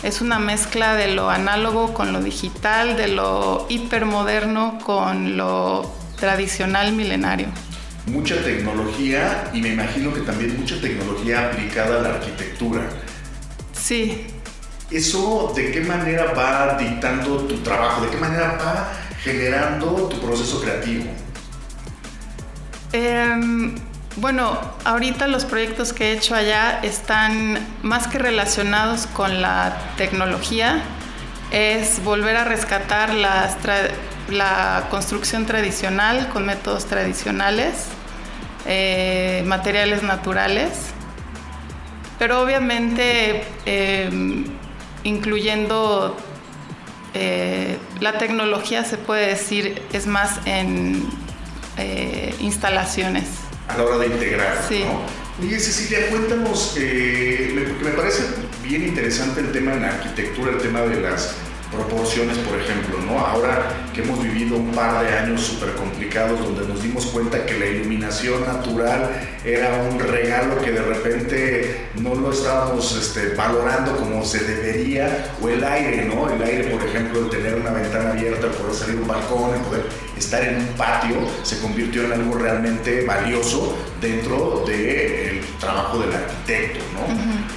Es 0.01 0.21
una 0.21 0.39
mezcla 0.39 0.95
de 0.95 1.13
lo 1.13 1.29
análogo 1.29 1.93
con 1.93 2.11
lo 2.11 2.19
digital, 2.19 2.97
de 2.97 3.09
lo 3.09 3.67
hipermoderno 3.69 4.79
con 4.83 5.37
lo 5.37 6.02
tradicional 6.23 6.93
milenario. 6.93 7.47
Mucha 8.05 8.41
tecnología 8.41 9.51
y 9.53 9.59
me 9.59 9.73
imagino 9.73 10.13
que 10.13 10.21
también 10.21 10.57
mucha 10.57 10.79
tecnología 10.79 11.49
aplicada 11.49 11.99
a 11.99 12.01
la 12.01 12.09
arquitectura. 12.15 12.83
Sí. 13.73 14.27
¿Eso 14.89 15.51
de 15.53 15.71
qué 15.71 15.81
manera 15.81 16.31
va 16.31 16.77
dictando 16.77 17.39
tu 17.39 17.57
trabajo? 17.57 18.05
¿De 18.05 18.09
qué 18.09 18.15
manera 18.15 18.53
va 18.53 18.93
generando 19.21 20.07
tu 20.07 20.17
proceso 20.25 20.61
creativo? 20.61 21.03
Em, 22.93 23.75
bueno, 24.15 24.61
ahorita 24.85 25.27
los 25.27 25.43
proyectos 25.43 25.91
que 25.91 26.11
he 26.11 26.13
hecho 26.13 26.35
allá 26.35 26.79
están 26.83 27.59
más 27.81 28.07
que 28.07 28.17
relacionados 28.17 29.07
con 29.07 29.41
la 29.41 29.77
tecnología, 29.97 30.81
es 31.51 32.01
volver 32.01 32.37
a 32.37 32.45
rescatar 32.45 33.13
las 33.13 33.57
la 34.33 34.87
construcción 34.89 35.45
tradicional 35.45 36.29
con 36.29 36.45
métodos 36.45 36.85
tradicionales, 36.85 37.85
eh, 38.65 39.43
materiales 39.45 40.03
naturales, 40.03 40.69
pero 42.19 42.41
obviamente 42.41 43.43
em, 43.65 44.45
incluyendo 45.03 46.15
eh, 47.13 47.77
la 47.99 48.17
tecnología 48.17 48.83
se 48.83 48.97
puede 48.97 49.27
decir 49.27 49.81
es 49.91 50.07
más 50.07 50.39
en 50.45 51.03
eh, 51.77 52.33
instalaciones. 52.39 53.25
A 53.67 53.77
la 53.77 53.83
hora 53.83 53.97
de 53.99 54.07
integrar. 54.07 54.65
Sí. 54.67 54.83
Oye, 55.41 55.59
Cecilia, 55.59 56.09
cuéntanos, 56.09 56.73
porque 56.73 57.75
me 57.83 57.89
parece 57.91 58.23
bien 58.63 58.87
interesante 58.87 59.41
el 59.41 59.51
tema 59.51 59.73
en 59.73 59.81
la 59.81 59.89
arquitectura, 59.89 60.51
el 60.51 60.59
tema 60.59 60.81
de 60.81 61.01
las 61.01 61.35
proporciones, 61.73 62.37
por 62.37 62.59
ejemplo, 62.59 62.99
¿no? 63.05 63.19
Ahora 63.19 63.89
que 63.93 64.01
hemos 64.01 64.23
vivido 64.23 64.57
un 64.57 64.71
par 64.71 65.03
de 65.05 65.17
años 65.17 65.41
súper 65.41 65.73
complicados 65.73 66.39
donde 66.39 66.67
nos 66.67 66.81
dimos 66.81 67.05
cuenta 67.07 67.45
que 67.45 67.57
la 67.57 67.65
iluminación 67.65 68.45
natural 68.45 69.09
era 69.43 69.83
un 69.91 69.99
regalo 69.99 70.59
que 70.61 70.71
de 70.71 70.81
repente 70.81 71.87
no 72.01 72.15
lo 72.15 72.31
estábamos 72.31 72.95
este, 72.95 73.35
valorando 73.35 73.95
como 73.97 74.23
se 74.23 74.43
debería, 74.43 75.33
o 75.41 75.49
el 75.49 75.63
aire, 75.63 76.05
¿no? 76.05 76.29
El 76.29 76.41
aire, 76.41 76.69
por 76.69 76.83
ejemplo, 76.87 77.19
el 77.19 77.29
tener 77.29 77.55
una 77.55 77.71
ventana 77.71 78.11
abierta, 78.11 78.47
el 78.47 78.53
poder 78.53 78.73
salir 78.73 78.97
a 78.97 79.01
un 79.01 79.07
balcón, 79.07 79.53
el 79.55 79.61
poder 79.61 79.85
estar 80.17 80.43
en 80.43 80.57
un 80.57 80.67
patio, 80.77 81.15
se 81.43 81.59
convirtió 81.59 82.03
en 82.05 82.13
algo 82.13 82.35
realmente 82.35 83.05
valioso 83.05 83.75
dentro 83.99 84.63
del 84.65 85.41
trabajo 85.59 85.99
del 85.99 86.13
arquitecto, 86.13 86.79
¿no? 86.93 87.03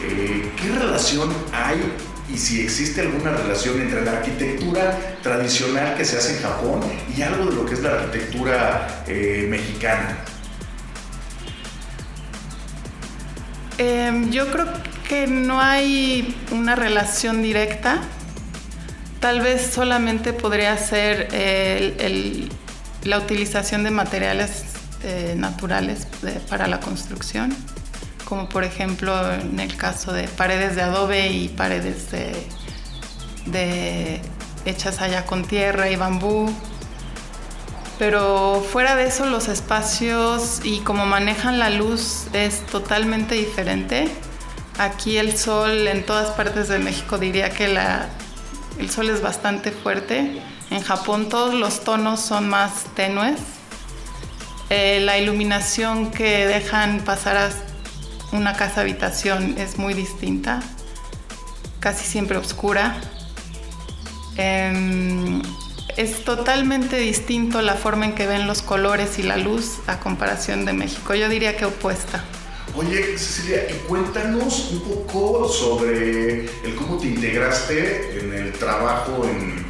Eh, 0.02 0.50
¿Qué 0.57 0.68
relación 0.79 1.33
hay 1.52 1.81
y 2.29 2.39
si 2.39 2.61
existe 2.61 3.03
alguna 3.03 3.33
relación 3.33 3.81
entre 3.81 4.05
la 4.05 4.12
arquitectura 4.12 4.99
tradicional 5.23 5.95
que 5.97 6.05
se 6.05 6.17
hace 6.17 6.37
en 6.37 6.43
Japón 6.43 6.81
y 7.17 7.23
algo 7.23 7.47
de 7.47 7.55
lo 7.55 7.67
que 7.67 7.75
es 7.75 7.83
la 7.83 7.91
arquitectura 7.91 9.05
eh, 9.07 9.47
mexicana. 9.49 10.19
Em, 13.79 14.31
yo 14.31 14.51
creo 14.51 14.67
que 15.09 15.27
no 15.27 15.61
hay 15.61 16.35
una 16.51 16.75
relación 16.75 17.43
directa. 17.43 18.01
Tal 19.21 19.41
vez 19.41 19.71
solamente 19.73 20.33
podría 20.33 20.77
ser 20.79 21.29
la 23.05 23.19
utilización 23.19 23.85
de 23.85 23.91
materiales 23.91 24.65
eh, 25.05 25.35
naturales 25.37 26.07
para 26.49 26.67
la 26.67 26.81
construcción 26.81 27.55
como 28.27 28.49
por 28.49 28.65
ejemplo 28.65 29.33
en 29.33 29.59
el 29.61 29.77
caso 29.77 30.12
de 30.12 30.29
paredes 30.29 30.75
de 30.75 30.83
adobe 30.83 31.29
y 31.29 31.49
paredes 31.49 32.11
de, 33.47 34.21
hechas 34.65 35.01
allá 35.01 35.25
con 35.25 35.45
tierra 35.45 35.89
y 35.89 35.97
bambú. 35.97 36.53
Pero 37.99 38.67
fuera 38.73 38.95
de 38.97 39.07
eso 39.07 39.25
los 39.27 39.49
espacios 39.49 40.61
y 40.65 40.81
cómo 40.81 41.07
manejan 41.07 41.59
la 41.59 41.71
luz 41.71 42.27
es 42.35 42.67
totalmente 42.67 43.37
diferente. 43.37 44.09
Aquí 44.77 45.17
el 45.17 45.39
sol 45.39 45.89
en 45.89 46.05
todas 46.05 46.33
partes 46.33 46.69
de 46.69 46.79
México 46.79 47.17
diría 47.17 47.49
que 47.51 47.65
el 48.79 48.91
sol 48.91 49.09
es 49.09 49.23
bastante 49.23 49.71
fuerte. 49.71 50.43
En 50.71 50.83
Japón 50.83 51.29
todos 51.29 51.55
los 51.55 51.85
tonos 51.85 52.21
son 52.21 52.49
más 52.49 52.85
tenues. 52.95 53.41
Eh, 54.69 55.01
la 55.01 55.17
iluminación 55.17 56.11
que 56.11 56.45
dejan 56.47 57.01
pasar 57.01 57.53
una 58.33 58.55
casa 58.55 58.81
habitación 58.81 59.57
es 59.59 59.79
muy 59.79 59.95
distinta, 59.95 60.62
casi 61.81 62.05
siempre 62.05 62.37
oscura. 62.37 63.01
Em, 64.37 65.43
es 65.97 66.25
totalmente 66.25 66.99
distinto 66.99 67.62
la 67.62 67.75
forma 67.75 68.05
en 68.05 68.15
que 68.15 68.27
ven 68.27 68.47
los 68.47 68.62
colores 68.62 69.19
y 69.19 69.23
la 69.23 69.37
luz 69.37 69.79
a 69.87 69.99
comparación 69.99 70.65
de 70.65 70.73
México. 70.73 71.15
Yo 71.15 71.29
diría 71.29 71.57
que 71.57 71.65
opuesta. 71.65 72.23
Oye, 72.77 73.17
Cecilia, 73.17 73.67
cuéntanos 73.89 74.71
un 74.73 74.81
poco 74.81 75.49
sobre 75.49 76.45
el 76.45 76.75
cómo 76.77 76.99
te 76.99 77.07
integraste 77.07 78.19
en 78.19 78.35
el 78.35 78.53
trabajo 78.53 79.25
en, 79.25 79.65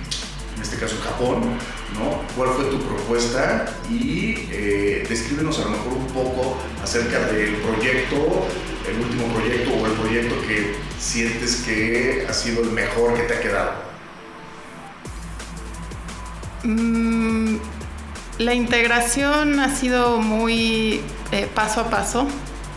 en 0.56 0.62
este 0.62 0.76
caso 0.76 0.96
en 0.96 1.02
Japón, 1.02 1.58
¿Cuál 2.36 2.50
fue 2.50 2.64
tu 2.66 2.78
propuesta? 2.80 3.66
Y 3.90 4.34
eh, 4.50 5.06
descríbenos 5.08 5.58
a 5.58 5.64
lo 5.64 5.70
mejor 5.70 5.92
un 5.94 6.06
poco 6.08 6.56
acerca 6.82 7.20
del 7.26 7.54
proyecto, 7.56 8.46
el 8.88 9.00
último 9.00 9.26
proyecto 9.34 9.70
o 9.74 9.86
el 9.86 9.92
proyecto 9.92 10.34
que 10.46 10.74
sientes 10.98 11.62
que 11.66 12.26
ha 12.28 12.32
sido 12.32 12.62
el 12.62 12.70
mejor 12.70 13.14
que 13.14 13.22
te 13.22 13.34
ha 13.34 13.40
quedado. 13.40 13.72
Mm, 16.64 17.56
la 18.38 18.54
integración 18.54 19.60
ha 19.60 19.74
sido 19.74 20.18
muy 20.18 21.00
eh, 21.32 21.48
paso 21.54 21.80
a 21.80 21.90
paso 21.90 22.26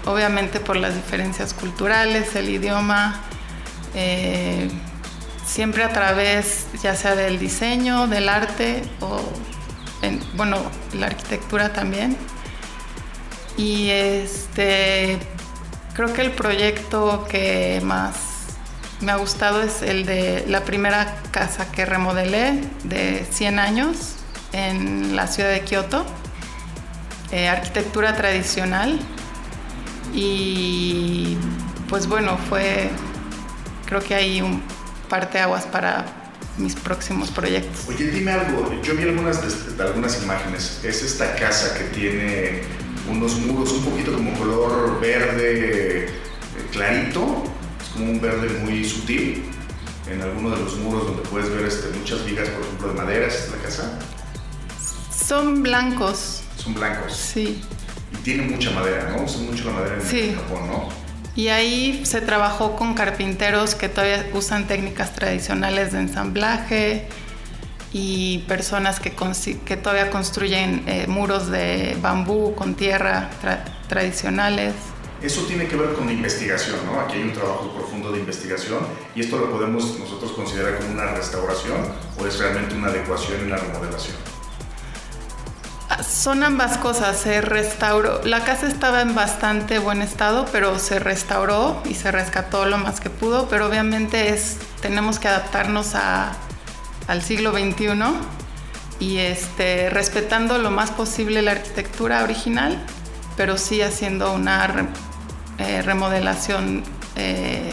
obviamente 0.05 0.59
por 0.59 0.75
las 0.75 0.95
diferencias 0.95 1.53
culturales, 1.53 2.35
el 2.35 2.49
idioma, 2.49 3.21
eh, 3.93 4.69
siempre 5.49 5.83
a 5.83 5.89
través 5.89 6.67
ya 6.83 6.95
sea 6.95 7.15
del 7.15 7.39
diseño, 7.39 8.07
del 8.07 8.29
arte 8.29 8.83
o, 9.01 9.19
bueno, 10.35 10.57
la 10.93 11.07
arquitectura 11.07 11.73
también. 11.73 12.15
Y 13.57 13.89
este, 13.89 15.17
creo 15.95 16.13
que 16.13 16.21
el 16.21 16.31
proyecto 16.31 17.25
que 17.29 17.81
más 17.83 18.15
me 19.01 19.11
ha 19.11 19.15
gustado 19.15 19.61
es 19.61 19.81
el 19.81 20.05
de 20.05 20.45
la 20.47 20.63
primera 20.63 21.15
casa 21.31 21.71
que 21.71 21.85
remodelé 21.85 22.61
de 22.83 23.25
100 23.29 23.59
años 23.59 24.15
en 24.53 25.15
la 25.15 25.27
ciudad 25.27 25.49
de 25.49 25.61
Kioto. 25.61 26.05
Eh, 27.31 27.47
arquitectura 27.47 28.15
tradicional, 28.15 28.99
y 30.13 31.37
pues 31.87 32.07
bueno, 32.07 32.37
fue, 32.49 32.89
creo 33.85 34.01
que 34.01 34.15
hay 34.15 34.41
un 34.41 34.63
parteaguas 35.09 35.65
para 35.65 36.05
mis 36.57 36.75
próximos 36.75 37.31
proyectos. 37.31 37.87
Oye, 37.87 38.11
dime 38.11 38.31
algo, 38.31 38.81
yo 38.81 38.95
vi 38.95 39.03
algunas, 39.03 39.39
algunas 39.79 40.21
imágenes, 40.23 40.81
es 40.83 41.03
esta 41.03 41.35
casa 41.35 41.77
que 41.77 41.85
tiene 41.85 42.61
unos 43.09 43.37
muros 43.39 43.71
un 43.71 43.85
poquito 43.85 44.13
como 44.13 44.33
color 44.33 44.99
verde 45.01 46.05
eh, 46.05 46.09
clarito, 46.71 47.43
es 47.81 47.89
como 47.89 48.11
un 48.11 48.21
verde 48.21 48.59
muy 48.59 48.83
sutil, 48.83 49.43
en 50.07 50.21
alguno 50.21 50.51
de 50.51 50.63
los 50.63 50.77
muros 50.77 51.05
donde 51.05 51.23
puedes 51.23 51.49
ver 51.49 51.65
este, 51.65 51.97
muchas 51.97 52.25
vigas, 52.25 52.47
por 52.49 52.63
ejemplo, 52.63 52.87
de 52.89 52.93
madera, 52.93 53.27
¿es 53.27 53.49
la 53.51 53.57
casa? 53.63 53.99
Son 55.11 55.61
blancos. 55.61 56.41
Son 56.57 56.73
blancos. 56.73 57.13
Sí 57.13 57.61
y 58.11 58.17
tiene 58.17 58.43
mucha 58.43 58.71
madera, 58.71 59.11
¿no? 59.11 59.23
Usa 59.23 59.41
mucho 59.41 59.65
la 59.65 59.71
madera 59.73 59.95
en, 59.95 60.35
Japón, 60.35 60.67
¿no? 60.67 60.89
Y 61.35 61.47
ahí 61.49 62.05
se 62.05 62.21
trabajó 62.21 62.75
con 62.75 62.93
carpinteros 62.93 63.75
que 63.75 63.89
todavía 63.89 64.27
usan 64.33 64.67
técnicas 64.67 65.13
tradicionales 65.13 65.91
de 65.91 65.99
ensamblaje 65.99 67.07
y 67.91 68.39
personas 68.47 68.99
que, 68.99 69.15
que 69.65 69.77
todavía 69.77 70.09
construyen 70.09 70.83
eh, 70.85 71.07
muros 71.07 71.49
de 71.49 71.97
bambú 72.01 72.53
con 72.55 72.75
tierra 72.75 73.29
tradicionales. 73.87 74.73
Eso 75.21 75.41
tiene 75.43 75.67
que 75.67 75.75
ver 75.75 75.93
con 75.93 76.09
investigación, 76.09 76.77
¿no? 76.85 77.01
Aquí 77.01 77.17
hay 77.17 77.23
un 77.23 77.33
trabajo 77.33 77.73
profundo 77.75 78.11
de 78.11 78.19
investigación 78.19 78.79
y 79.15 79.21
esto 79.21 79.37
lo 79.37 79.51
podemos 79.51 79.99
nosotros 79.99 80.31
considerar 80.31 80.77
como 80.77 80.91
una 80.91 81.07
restauración 81.07 81.81
o 82.17 82.25
es 82.25 82.39
realmente 82.39 82.75
una 82.75 82.87
adecuación 82.87 83.41
y 83.41 83.43
una 83.45 83.57
remodelación. 83.57 84.15
Son 86.07 86.43
ambas 86.43 86.77
cosas, 86.77 87.17
se 87.17 87.41
restauró, 87.41 88.21
la 88.23 88.43
casa 88.45 88.67
estaba 88.67 89.01
en 89.01 89.15
bastante 89.15 89.79
buen 89.79 90.01
estado, 90.01 90.45
pero 90.51 90.79
se 90.79 90.99
restauró 90.99 91.81
y 91.89 91.93
se 91.95 92.11
rescató 92.11 92.65
lo 92.65 92.77
más 92.77 93.01
que 93.01 93.09
pudo, 93.09 93.49
pero 93.49 93.67
obviamente 93.67 94.29
es, 94.29 94.57
tenemos 94.81 95.19
que 95.19 95.27
adaptarnos 95.27 95.95
al 95.95 97.21
siglo 97.21 97.51
XXI 97.51 97.91
y 98.99 99.17
este, 99.17 99.89
respetando 99.89 100.57
lo 100.57 100.71
más 100.71 100.91
posible 100.91 101.41
la 101.41 101.51
arquitectura 101.51 102.23
original, 102.23 102.81
pero 103.35 103.57
sí 103.57 103.81
haciendo 103.81 104.31
una 104.33 104.89
eh, 105.57 105.81
remodelación 105.81 106.83
eh, 107.17 107.71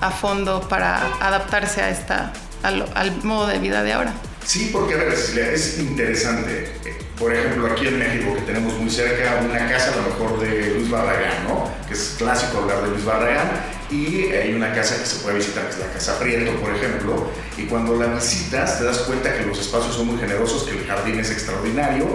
a 0.00 0.10
fondo 0.10 0.68
para 0.68 1.02
adaptarse 1.20 1.82
a 1.82 1.90
esta, 1.90 2.32
al 2.62 3.24
modo 3.24 3.48
de 3.48 3.58
vida 3.58 3.82
de 3.82 3.92
ahora. 3.92 4.12
Sí, 4.44 4.70
porque 4.72 4.94
a 4.94 4.96
ver, 4.96 5.12
es 5.12 5.78
interesante. 5.78 6.72
Por 7.18 7.34
ejemplo, 7.34 7.66
aquí 7.66 7.88
en 7.88 7.98
México, 7.98 8.32
que 8.32 8.42
tenemos 8.42 8.74
muy 8.74 8.88
cerca 8.88 9.40
una 9.44 9.68
casa, 9.68 9.92
a 9.92 9.96
lo 9.96 10.02
mejor 10.02 10.38
de 10.38 10.74
Luis 10.74 10.88
Barragán, 10.88 11.48
¿no? 11.48 11.68
Que 11.88 11.94
es 11.94 12.14
clásico 12.16 12.58
hablar 12.58 12.84
de 12.84 12.90
Luis 12.90 13.04
Barragán. 13.04 13.78
Y 13.90 14.26
hay 14.26 14.54
una 14.54 14.72
casa 14.72 14.98
que 14.98 15.06
se 15.06 15.16
puede 15.16 15.38
visitar, 15.38 15.64
que 15.64 15.70
es 15.70 15.78
la 15.78 15.90
Casa 15.90 16.18
Prieto, 16.18 16.52
por 16.60 16.74
ejemplo. 16.74 17.30
Y 17.56 17.64
cuando 17.64 17.96
la 17.96 18.06
visitas, 18.06 18.78
te 18.78 18.84
das 18.84 18.98
cuenta 18.98 19.36
que 19.36 19.46
los 19.46 19.58
espacios 19.58 19.96
son 19.96 20.08
muy 20.08 20.18
generosos, 20.18 20.64
que 20.64 20.78
el 20.78 20.86
jardín 20.86 21.18
es 21.18 21.30
extraordinario. 21.30 22.06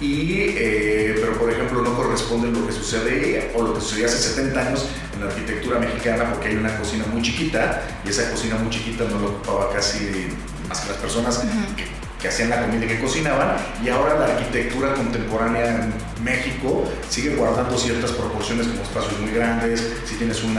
Y, 0.00 0.54
eh, 0.56 1.16
pero, 1.18 1.38
por 1.38 1.50
ejemplo, 1.50 1.82
no 1.82 1.96
corresponde 1.96 2.50
lo 2.50 2.64
que 2.66 2.72
sucede 2.72 3.50
o 3.54 3.62
lo 3.62 3.74
que 3.74 3.80
sucedía 3.80 4.06
hace 4.06 4.18
70 4.18 4.60
años 4.60 4.86
en 5.14 5.24
la 5.24 5.26
arquitectura 5.26 5.78
mexicana, 5.80 6.30
porque 6.30 6.48
hay 6.48 6.56
una 6.56 6.76
cocina 6.76 7.04
muy 7.10 7.22
chiquita 7.22 7.82
y 8.04 8.10
esa 8.10 8.30
cocina 8.30 8.56
muy 8.56 8.70
chiquita 8.70 9.04
no 9.04 9.18
lo 9.18 9.28
ocupaba 9.30 9.72
casi 9.72 10.28
más 10.68 10.80
que 10.80 10.88
las 10.90 10.98
personas 10.98 11.38
que, 11.76 12.01
hacían 12.28 12.50
la 12.50 12.62
comida 12.62 12.86
que 12.86 13.00
cocinaban, 13.00 13.56
y 13.84 13.88
ahora 13.88 14.18
la 14.18 14.26
arquitectura 14.26 14.94
contemporánea 14.94 15.82
en 15.82 16.24
México 16.24 16.84
sigue 17.08 17.34
guardando 17.34 17.76
ciertas 17.76 18.12
proporciones 18.12 18.66
como 18.66 18.82
espacios 18.82 19.20
muy 19.20 19.32
grandes, 19.32 19.92
si 20.04 20.16
tienes 20.16 20.42
un, 20.42 20.54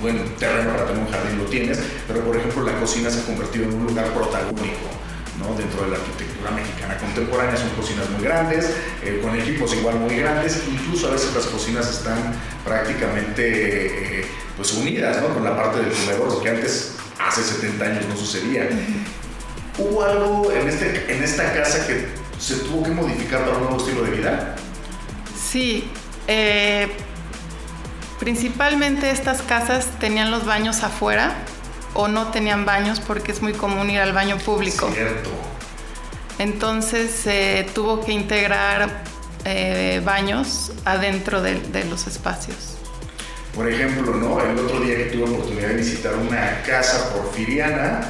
buen 0.00 0.34
terreno 0.36 0.70
para 0.70 0.86
tener 0.86 1.02
un 1.02 1.10
jardín 1.10 1.38
lo 1.38 1.44
tienes, 1.44 1.78
pero 2.08 2.20
por 2.20 2.36
ejemplo 2.36 2.64
la 2.64 2.78
cocina 2.80 3.10
se 3.10 3.20
ha 3.20 3.24
convertido 3.24 3.64
en 3.66 3.74
un 3.74 3.86
lugar 3.86 4.06
protagónico. 4.12 4.88
¿no? 5.38 5.54
dentro 5.54 5.84
de 5.84 5.92
la 5.92 5.96
arquitectura 5.96 6.50
mexicana 6.50 6.98
contemporánea 6.98 7.56
son 7.56 7.70
cocinas 7.70 8.10
muy 8.10 8.22
grandes, 8.22 8.74
eh, 9.02 9.20
con 9.22 9.34
equipos 9.34 9.72
igual 9.72 9.96
muy 9.96 10.16
grandes, 10.16 10.62
incluso 10.68 11.08
a 11.08 11.12
veces 11.12 11.34
las 11.34 11.46
cocinas 11.46 11.88
están 11.88 12.34
prácticamente 12.62 14.20
eh, 14.20 14.26
pues 14.54 14.74
unidas 14.74 15.18
¿no? 15.22 15.32
con 15.32 15.42
la 15.42 15.56
parte 15.56 15.80
del 15.80 15.92
comedor, 15.92 16.28
lo 16.28 16.42
que 16.42 16.50
antes 16.50 16.96
hace 17.18 17.42
70 17.42 17.84
años 17.84 18.04
no 18.06 18.16
sucedía. 18.16 18.68
¿Hubo 19.78 20.04
algo 20.04 20.52
en, 20.52 20.68
este, 20.68 21.14
en 21.14 21.22
esta 21.22 21.52
casa 21.52 21.86
que 21.86 22.06
se 22.38 22.56
tuvo 22.56 22.82
que 22.82 22.90
modificar 22.90 23.40
para 23.40 23.56
un 23.56 23.62
nuevo 23.64 23.76
estilo 23.78 24.02
de 24.02 24.10
vida? 24.10 24.56
Sí. 25.50 25.90
Eh, 26.26 26.88
principalmente 28.18 29.10
estas 29.10 29.42
casas 29.42 29.86
tenían 29.98 30.30
los 30.30 30.44
baños 30.44 30.82
afuera 30.82 31.34
o 31.94 32.08
no 32.08 32.28
tenían 32.28 32.64
baños 32.64 33.00
porque 33.00 33.32
es 33.32 33.42
muy 33.42 33.52
común 33.52 33.90
ir 33.90 34.00
al 34.00 34.12
baño 34.12 34.38
público. 34.38 34.90
Cierto. 34.92 35.30
Entonces 36.38 37.10
se 37.10 37.66
tuvo 37.74 38.04
que 38.04 38.12
integrar 38.12 39.02
eh, 39.44 40.00
baños 40.04 40.72
adentro 40.84 41.42
de, 41.42 41.60
de 41.60 41.84
los 41.84 42.06
espacios. 42.06 42.76
Por 43.54 43.68
ejemplo, 43.68 44.14
¿no? 44.14 44.40
el 44.40 44.58
otro 44.58 44.80
día 44.80 44.96
que 44.96 45.04
tuve 45.04 45.24
oportunidad 45.24 45.68
de 45.68 45.74
visitar 45.74 46.14
una 46.14 46.62
casa 46.62 47.12
porfiriana 47.12 48.00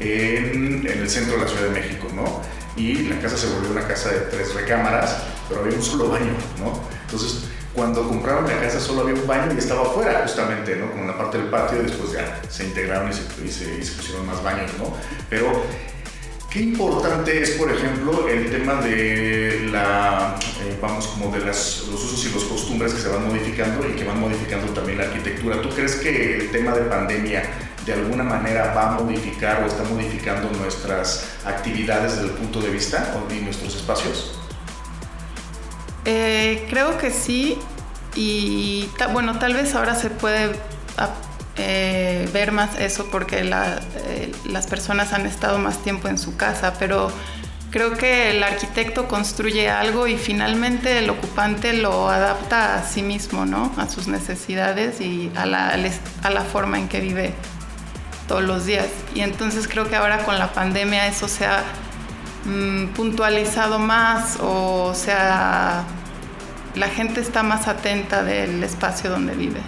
en, 0.00 0.86
en, 0.86 0.98
el 0.98 1.10
centro 1.10 1.36
de 1.36 1.42
la 1.42 1.48
Ciudad 1.48 1.64
de 1.64 1.80
México, 1.80 2.08
¿no? 2.14 2.42
Y 2.76 3.08
la 3.08 3.20
casa 3.20 3.36
se 3.36 3.48
volvió 3.48 3.70
una 3.70 3.86
casa 3.86 4.10
de 4.10 4.18
tres 4.30 4.54
recámaras, 4.54 5.22
pero 5.48 5.62
había 5.62 5.76
un 5.76 5.82
solo 5.82 6.08
baño, 6.08 6.32
¿no? 6.60 6.80
Entonces, 7.06 7.44
cuando 7.74 8.06
compraron 8.08 8.46
la 8.46 8.60
casa 8.60 8.80
solo 8.80 9.02
había 9.02 9.14
un 9.14 9.26
baño 9.26 9.52
y 9.54 9.58
estaba 9.58 9.82
afuera 9.82 10.20
justamente, 10.22 10.76
¿no? 10.76 10.90
Como 10.90 11.02
en 11.02 11.08
la 11.08 11.18
parte 11.18 11.38
del 11.38 11.48
patio, 11.48 11.82
después 11.82 12.12
ya 12.12 12.40
se 12.48 12.64
integraron 12.64 13.10
y 13.10 13.12
se, 13.12 13.22
y 13.44 13.50
se, 13.50 13.78
y 13.78 13.84
se 13.84 13.92
pusieron 13.92 14.26
más 14.26 14.42
baños, 14.42 14.70
¿no? 14.78 14.94
Pero 15.28 15.64
Qué 16.50 16.60
importante 16.60 17.42
es, 17.42 17.50
por 17.50 17.70
ejemplo, 17.70 18.26
el 18.26 18.50
tema 18.50 18.80
de 18.80 19.68
la, 19.70 20.34
eh, 20.62 20.78
vamos, 20.80 21.06
como 21.08 21.30
de 21.30 21.44
las, 21.44 21.84
los 21.90 22.02
usos 22.02 22.24
y 22.24 22.32
los 22.32 22.44
que 22.86 23.00
se 23.00 23.08
van 23.08 23.26
modificando 23.26 23.86
y 23.88 23.92
que 23.92 24.04
van 24.04 24.20
modificando 24.20 24.72
también 24.72 24.98
la 24.98 25.04
arquitectura. 25.04 25.60
¿Tú 25.60 25.70
crees 25.70 25.96
que 25.96 26.36
el 26.36 26.50
tema 26.50 26.72
de 26.72 26.82
pandemia 26.82 27.42
de 27.84 27.92
alguna 27.92 28.22
manera 28.22 28.74
va 28.74 28.88
a 28.88 29.00
modificar 29.00 29.62
o 29.62 29.66
está 29.66 29.82
modificando 29.84 30.50
nuestras 30.50 31.24
actividades 31.44 32.16
desde 32.16 32.26
el 32.26 32.32
punto 32.32 32.60
de 32.60 32.70
vista 32.70 33.14
y 33.30 33.40
nuestros 33.44 33.74
espacios? 33.76 34.38
Eh, 36.04 36.66
creo 36.70 36.96
que 36.98 37.10
sí 37.10 37.58
y 38.14 38.88
bueno, 39.12 39.38
tal 39.38 39.54
vez 39.54 39.74
ahora 39.74 39.94
se 39.94 40.10
puede 40.10 40.52
eh, 41.56 42.28
ver 42.32 42.52
más 42.52 42.78
eso 42.78 43.08
porque 43.10 43.40
eh, 43.40 44.32
las 44.44 44.66
personas 44.66 45.12
han 45.12 45.26
estado 45.26 45.58
más 45.58 45.82
tiempo 45.82 46.08
en 46.08 46.18
su 46.18 46.36
casa, 46.36 46.74
pero 46.78 47.10
creo 47.70 47.96
que 47.96 48.30
el 48.30 48.42
arquitecto 48.42 49.08
construye 49.08 49.68
algo 49.68 50.06
y 50.06 50.16
finalmente 50.16 50.98
el 50.98 51.10
ocupante 51.10 51.72
lo 51.72 52.08
adapta 52.08 52.76
a 52.76 52.82
sí 52.82 53.02
mismo, 53.02 53.46
¿no? 53.46 53.72
A 53.76 53.88
sus 53.88 54.08
necesidades 54.08 55.00
y 55.00 55.30
a 55.36 55.46
la, 55.46 56.44
forma 56.50 56.78
en 56.78 56.88
que 56.88 57.00
vive 57.00 57.34
todos 58.26 58.42
los 58.42 58.66
días. 58.66 58.86
Y 59.14 59.20
entonces 59.20 59.68
creo 59.68 59.88
que 59.88 59.96
ahora 59.96 60.24
con 60.24 60.38
la 60.38 60.52
pandemia 60.52 61.06
eso 61.06 61.28
se 61.28 61.46
ha 61.46 61.62
mm, 62.44 62.88
puntualizado 62.88 63.78
más 63.78 64.38
o 64.40 64.92
se 64.94 65.12
ha 65.12 65.84
la 66.74 66.88
gente 66.88 67.20
está 67.20 67.42
más 67.42 67.66
atenta 67.66 68.22
del 68.22 68.62
espacio 68.62 69.10
donde 69.10 69.34
vive. 69.34 69.60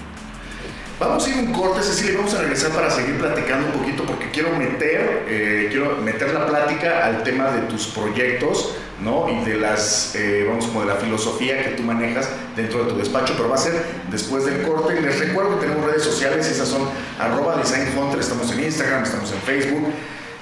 Vamos 1.01 1.27
a 1.27 1.31
ir 1.31 1.39
un 1.39 1.55
corte, 1.55 1.83
Cecilia, 1.83 2.19
vamos 2.19 2.35
a 2.35 2.43
regresar 2.43 2.73
para 2.73 2.91
seguir 2.91 3.17
platicando 3.17 3.69
un 3.69 3.73
poquito 3.73 4.05
porque 4.05 4.31
quiero 4.31 4.51
meter, 4.51 5.25
eh, 5.27 5.69
quiero 5.71 5.97
meter 5.97 6.35
la 6.35 6.47
plática 6.47 7.07
al 7.07 7.23
tema 7.23 7.51
de 7.53 7.63
tus 7.63 7.87
proyectos, 7.87 8.75
¿no? 9.03 9.27
Y 9.31 9.43
de 9.47 9.57
las, 9.57 10.15
eh, 10.15 10.45
vamos, 10.47 10.67
como 10.67 10.83
de 10.83 10.89
la 10.89 10.97
filosofía 10.97 11.65
que 11.65 11.71
tú 11.71 11.85
manejas 11.85 12.29
dentro 12.55 12.85
de 12.85 12.93
tu 12.93 12.99
despacho, 12.99 13.33
pero 13.35 13.49
va 13.49 13.55
a 13.55 13.59
ser 13.59 13.83
después 14.11 14.45
del 14.45 14.61
corte. 14.61 15.01
Les 15.01 15.19
recuerdo 15.19 15.59
que 15.59 15.65
tenemos 15.65 15.87
redes 15.87 16.03
sociales, 16.03 16.47
esas 16.47 16.69
son 16.69 16.83
arroba 17.19 17.57
Design 17.57 17.97
Hunter, 17.97 18.21
estamos 18.21 18.53
en 18.53 18.63
Instagram, 18.63 19.03
estamos 19.03 19.33
en 19.33 19.41
Facebook. 19.41 19.87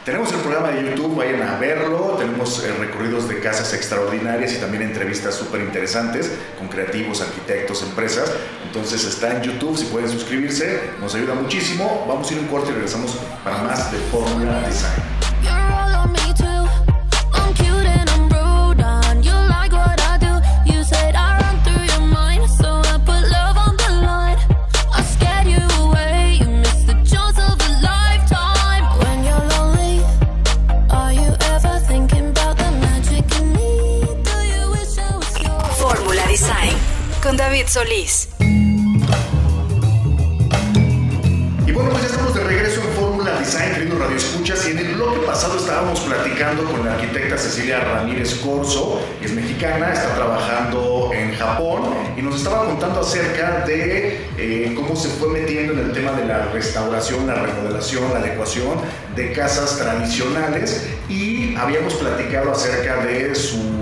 Tenemos 0.09 0.33
el 0.33 0.39
programa 0.39 0.71
de 0.71 0.89
YouTube, 0.89 1.17
vayan 1.17 1.43
a 1.43 1.59
verlo. 1.59 2.17
Tenemos 2.19 2.65
eh, 2.65 2.73
recorridos 2.79 3.29
de 3.29 3.41
casas 3.41 3.75
extraordinarias 3.75 4.55
y 4.55 4.57
también 4.57 4.83
entrevistas 4.83 5.35
súper 5.35 5.61
interesantes 5.61 6.33
con 6.57 6.69
creativos, 6.69 7.21
arquitectos, 7.21 7.83
empresas. 7.83 8.33
Entonces 8.65 9.05
está 9.05 9.37
en 9.37 9.43
YouTube, 9.43 9.77
si 9.77 9.85
pueden 9.85 10.09
suscribirse, 10.09 10.93
nos 10.99 11.15
ayuda 11.15 11.35
muchísimo. 11.35 12.07
Vamos 12.09 12.31
a 12.31 12.33
ir 12.33 12.41
un 12.41 12.47
corte 12.47 12.71
y 12.71 12.73
regresamos 12.73 13.19
para 13.45 13.59
más 13.59 13.93
de 13.93 13.99
Fórmula 14.11 14.67
Design. 14.67 15.19
Solís. 37.69 38.29
Y 41.67 41.73
bueno, 41.73 41.91
pues 41.91 42.03
ya 42.03 42.09
estamos 42.09 42.35
de 42.35 42.45
regreso 42.45 42.81
en 42.81 42.89
Fórmula 42.99 43.39
Design, 43.39 43.75
queridos 43.75 43.99
Radio 43.99 44.17
Escuchas, 44.17 44.67
y 44.67 44.71
en 44.71 44.79
el 44.79 44.95
bloque 44.95 45.19
pasado 45.27 45.59
estábamos 45.59 46.01
platicando 46.01 46.65
con 46.65 46.87
la 46.87 46.95
arquitecta 46.95 47.37
Cecilia 47.37 47.81
Ramírez 47.81 48.37
Corso, 48.37 49.03
que 49.21 49.27
es 49.27 49.33
mexicana, 49.33 49.93
está 49.93 50.15
trabajando 50.15 51.11
en 51.13 51.35
Japón, 51.35 51.95
y 52.17 52.23
nos 52.23 52.37
estaba 52.37 52.65
contando 52.65 53.01
acerca 53.01 53.67
de 53.67 54.27
eh, 54.39 54.73
cómo 54.75 54.97
se 54.97 55.09
fue 55.09 55.29
metiendo 55.29 55.75
en 55.75 55.81
el 55.81 55.93
tema 55.93 56.13
de 56.13 56.25
la 56.25 56.47
restauración, 56.47 57.27
la 57.27 57.35
remodelación, 57.35 58.11
la 58.15 58.21
adecuación 58.21 58.81
de 59.15 59.33
casas 59.33 59.77
tradicionales, 59.77 60.87
y 61.11 61.55
habíamos 61.55 61.93
platicado 61.95 62.53
acerca 62.53 63.05
de 63.05 63.35
su 63.35 63.78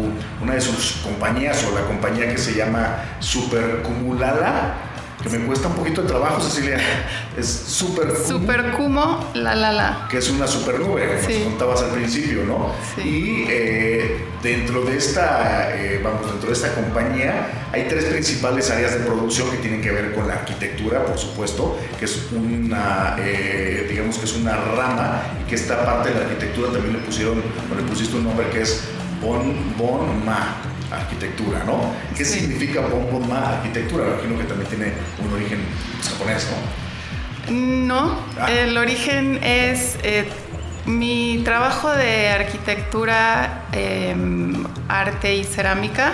una 0.46 0.54
de 0.54 0.60
sus 0.60 0.92
compañías 1.02 1.64
o 1.64 1.74
la 1.74 1.84
compañía 1.84 2.30
que 2.30 2.38
se 2.38 2.54
llama 2.54 3.02
Supercumulala, 3.18 4.74
que 5.20 5.28
me 5.28 5.44
cuesta 5.44 5.66
un 5.66 5.74
poquito 5.74 6.02
de 6.02 6.08
trabajo, 6.08 6.40
Cecilia. 6.40 6.78
Es 7.36 7.48
Super 7.48 8.16
Supercumo 8.16 9.30
La 9.34 9.54
La 9.54 9.72
La. 9.72 10.08
Que 10.08 10.18
es 10.18 10.30
una 10.30 10.46
super 10.46 10.78
nube, 10.80 11.20
como 11.20 11.44
contabas 11.50 11.82
al 11.82 11.90
principio, 11.90 12.44
¿no? 12.44 12.72
Sí. 12.94 13.02
Y 13.02 13.46
eh, 13.50 14.24
dentro 14.42 14.82
de 14.82 14.96
esta, 14.96 15.76
eh, 15.76 16.00
vamos, 16.02 16.30
dentro 16.30 16.48
de 16.48 16.54
esta 16.54 16.72
compañía 16.74 17.68
hay 17.72 17.88
tres 17.88 18.06
principales 18.06 18.70
áreas 18.70 18.94
de 18.94 19.00
producción 19.00 19.50
que 19.50 19.58
tienen 19.58 19.82
que 19.82 19.90
ver 19.90 20.14
con 20.14 20.28
la 20.28 20.34
arquitectura, 20.34 21.04
por 21.04 21.18
supuesto, 21.18 21.76
que 21.98 22.04
es 22.06 22.28
una, 22.32 23.16
eh, 23.18 23.86
digamos 23.90 24.16
que 24.16 24.24
es 24.24 24.36
una 24.36 24.56
rama 24.56 25.22
y 25.42 25.48
que 25.48 25.56
esta 25.56 25.84
parte 25.84 26.10
de 26.10 26.14
la 26.14 26.20
arquitectura 26.22 26.72
también 26.72 26.94
le 26.94 27.00
pusieron, 27.00 27.38
o 27.38 27.74
le 27.74 27.82
pusiste 27.82 28.16
un 28.16 28.24
nombre 28.24 28.48
que 28.48 28.62
es 28.62 28.80
Bon, 29.20 29.54
bon 29.76 30.24
Ma, 30.24 30.56
arquitectura, 30.90 31.64
¿no? 31.64 31.92
¿Qué 32.16 32.24
significa 32.24 32.80
Bon 32.82 33.10
Bon 33.10 33.28
Ma, 33.28 33.58
arquitectura? 33.58 34.06
Imagino 34.06 34.38
que 34.38 34.44
también 34.44 34.68
tiene 34.68 34.92
un 35.24 35.32
origen 35.32 35.60
japonés, 36.02 36.48
¿no? 36.50 36.86
No, 37.52 38.18
ah. 38.40 38.50
el 38.50 38.76
origen 38.76 39.38
es 39.42 39.98
eh, 40.02 40.28
mi 40.86 41.42
trabajo 41.44 41.90
de 41.90 42.28
arquitectura, 42.28 43.62
em, 43.72 44.64
arte 44.88 45.36
y 45.36 45.44
cerámica. 45.44 46.12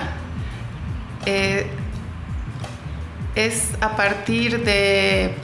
Eh, 1.26 1.66
es 3.34 3.70
a 3.80 3.96
partir 3.96 4.62
de 4.64 5.34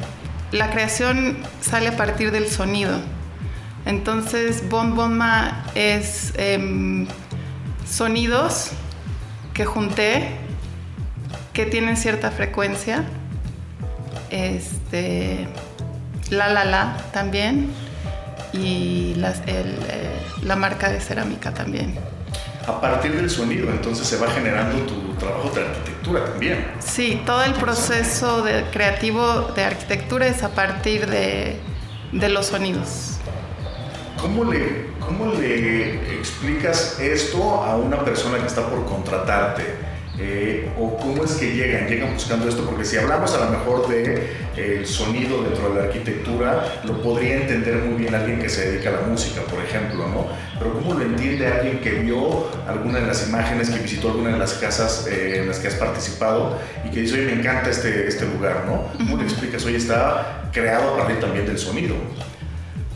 la 0.53 0.71
creación 0.71 1.39
sale 1.61 1.89
a 1.89 1.97
partir 1.97 2.31
del 2.31 2.49
sonido. 2.49 2.99
Entonces, 3.87 4.69
Bon 4.69 4.95
Bon 4.95 5.17
Ma 5.17 5.65
es 5.75 6.33
em, 6.37 7.07
sonidos 7.89 8.71
que 9.55 9.65
junté 9.65 10.37
que 11.53 11.67
tienen 11.67 11.97
cierta 11.97 12.31
frecuencia. 12.31 13.05
Este, 14.31 15.49
la 16.31 16.49
la 16.49 16.65
la 16.65 16.97
también 17.13 17.71
y 18.53 19.15
eh, 19.47 20.21
la 20.43 20.57
marca 20.57 20.91
de 20.91 21.01
cerámica 21.01 21.53
también. 21.53 21.99
A 22.67 22.81
partir 22.81 23.17
del 23.17 23.31
sonido, 23.31 23.71
entonces 23.71 24.07
se 24.07 24.19
va 24.19 24.31
generando 24.31 24.79
tu 24.85 25.15
trabajo 25.15 25.51
de 25.51 25.63
arquitectura 25.63 26.25
también. 26.27 26.67
Sí, 26.81 27.21
todo 27.25 27.43
el 27.43 27.55
proceso 27.55 28.43
de, 28.43 28.65
creativo 28.71 29.51
de 29.57 29.65
arquitectura 29.65 30.27
es 30.27 30.43
a 30.43 30.51
partir 30.51 31.07
de, 31.07 31.59
de 32.13 32.29
los 32.29 32.47
sonidos. 32.47 33.17
¿Cómo 34.21 34.45
le, 34.45 34.87
¿Cómo 35.09 35.33
le 35.33 35.95
explicas 36.19 37.01
esto 37.01 37.65
a 37.65 37.77
una 37.77 38.05
persona 38.05 38.39
que 38.39 38.47
está 38.47 38.69
por 38.69 38.85
contratarte? 38.85 39.65
Eh, 40.21 40.69
o 40.79 40.99
cómo 40.99 41.25
es 41.25 41.33
que 41.37 41.55
llegan, 41.55 41.89
llegan 41.89 42.13
buscando 42.13 42.47
esto, 42.47 42.67
porque 42.67 42.85
si 42.85 42.99
hablamos 42.99 43.33
a 43.35 43.45
lo 43.45 43.51
mejor 43.51 43.89
de 43.89 44.37
el 44.57 44.85
sonido 44.85 45.45
dentro 45.45 45.71
de 45.71 45.81
la 45.81 45.87
arquitectura, 45.87 46.81
lo 46.85 47.01
podría 47.01 47.37
entender 47.37 47.77
muy 47.77 48.03
bien 48.03 48.15
alguien 48.15 48.39
que 48.39 48.51
se 48.51 48.71
dedica 48.71 48.91
a 48.91 49.01
la 49.01 49.01
música, 49.03 49.41
por 49.43 49.65
ejemplo, 49.65 50.09
¿no? 50.09 50.27
Pero 50.59 50.75
cómo 50.75 50.95
lo 50.95 51.05
entiende 51.05 51.47
alguien 51.47 51.79
que 51.79 51.91
vio 51.91 52.51
alguna 52.67 52.99
de 52.99 53.07
las 53.07 53.29
imágenes, 53.29 53.71
que 53.71 53.79
visitó 53.79 54.11
alguna 54.11 54.33
de 54.33 54.39
las 54.39 54.55
casas 54.55 55.07
eh, 55.07 55.39
en 55.41 55.49
las 55.49 55.59
que 55.59 55.69
has 55.69 55.77
participado 55.77 56.59
y 56.85 56.91
que 56.91 57.03
dice, 57.03 57.15
oye, 57.15 57.35
me 57.35 57.41
encanta 57.41 57.71
este, 57.71 58.07
este 58.09 58.27
lugar, 58.27 58.65
¿no? 58.67 58.93
¿Cómo 58.99 59.17
le 59.17 59.23
explicas, 59.23 59.65
oye, 59.65 59.77
está 59.77 60.51
creado 60.53 60.95
a 60.95 60.99
partir 60.99 61.21
también 61.21 61.47
del 61.47 61.59
sonido? 61.59 61.95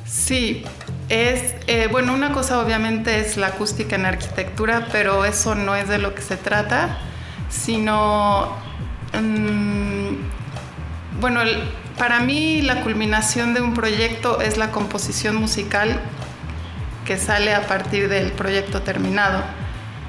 Sí, 0.04 0.64
es, 1.08 1.54
eh, 1.66 1.88
bueno, 1.90 2.14
una 2.14 2.32
cosa 2.32 2.60
obviamente 2.60 3.20
es 3.20 3.36
la 3.36 3.48
acústica 3.48 3.96
en 3.96 4.06
arquitectura, 4.06 4.88
pero 4.92 5.24
eso 5.24 5.54
no 5.54 5.74
es 5.74 5.88
de 5.88 5.98
lo 5.98 6.14
que 6.14 6.22
se 6.22 6.36
trata, 6.36 6.98
sino, 7.48 8.56
mm, 9.12 11.20
bueno, 11.20 11.40
para 11.98 12.20
mí 12.20 12.62
la 12.62 12.82
culminación 12.82 13.54
de 13.54 13.60
un 13.60 13.74
proyecto 13.74 14.40
es 14.40 14.56
la 14.56 14.70
composición 14.70 15.36
musical 15.36 16.00
que 17.04 17.18
sale 17.18 17.54
a 17.54 17.66
partir 17.66 18.08
del 18.08 18.32
proyecto 18.32 18.82
terminado. 18.82 19.42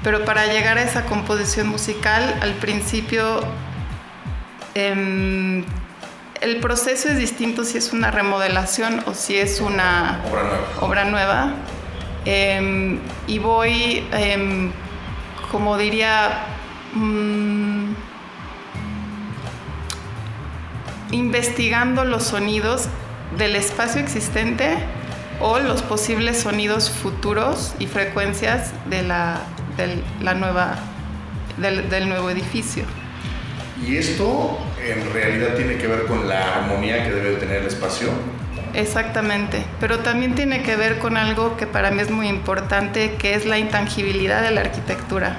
Pero 0.02 0.24
para 0.24 0.46
llegar 0.46 0.78
a 0.78 0.82
esa 0.82 1.06
composición 1.06 1.68
musical, 1.68 2.34
al 2.40 2.52
principio 2.54 3.40
em, 4.74 5.64
el 6.44 6.60
proceso 6.60 7.08
es 7.08 7.16
distinto 7.16 7.64
si 7.64 7.78
es 7.78 7.94
una 7.94 8.10
remodelación 8.10 9.02
o 9.06 9.14
si 9.14 9.34
es 9.38 9.62
una 9.62 10.20
obra 10.78 11.06
nueva. 11.06 11.54
Em, 12.26 12.98
y 13.26 13.38
voy, 13.38 14.06
em, 14.12 14.70
como 15.50 15.78
diría, 15.78 16.44
mm, 16.92 17.94
investigando 21.12 22.04
los 22.04 22.24
sonidos 22.24 22.88
del 23.38 23.56
espacio 23.56 24.02
existente 24.02 24.76
o 25.40 25.60
los 25.60 25.80
posibles 25.80 26.42
sonidos 26.42 26.90
futuros 26.90 27.74
y 27.78 27.86
frecuencias 27.86 28.72
de 28.90 29.02
la, 29.02 29.40
la 30.20 30.34
nueva, 30.34 30.76
del, 31.56 31.88
del 31.88 32.06
nuevo 32.06 32.28
edificio. 32.28 32.84
Y 33.82 33.96
esto 33.96 34.58
en 34.82 35.12
realidad 35.12 35.54
tiene 35.56 35.76
que 35.76 35.86
ver 35.86 36.06
con 36.06 36.28
la 36.28 36.56
armonía 36.56 37.04
que 37.04 37.10
debe 37.10 37.36
tener 37.36 37.62
el 37.62 37.66
espacio. 37.66 38.08
Exactamente, 38.74 39.64
pero 39.78 40.00
también 40.00 40.34
tiene 40.34 40.62
que 40.62 40.74
ver 40.74 40.98
con 40.98 41.16
algo 41.16 41.56
que 41.56 41.66
para 41.66 41.90
mí 41.90 42.00
es 42.02 42.10
muy 42.10 42.28
importante, 42.28 43.14
que 43.18 43.34
es 43.34 43.46
la 43.46 43.58
intangibilidad 43.58 44.42
de 44.42 44.50
la 44.50 44.62
arquitectura. 44.62 45.36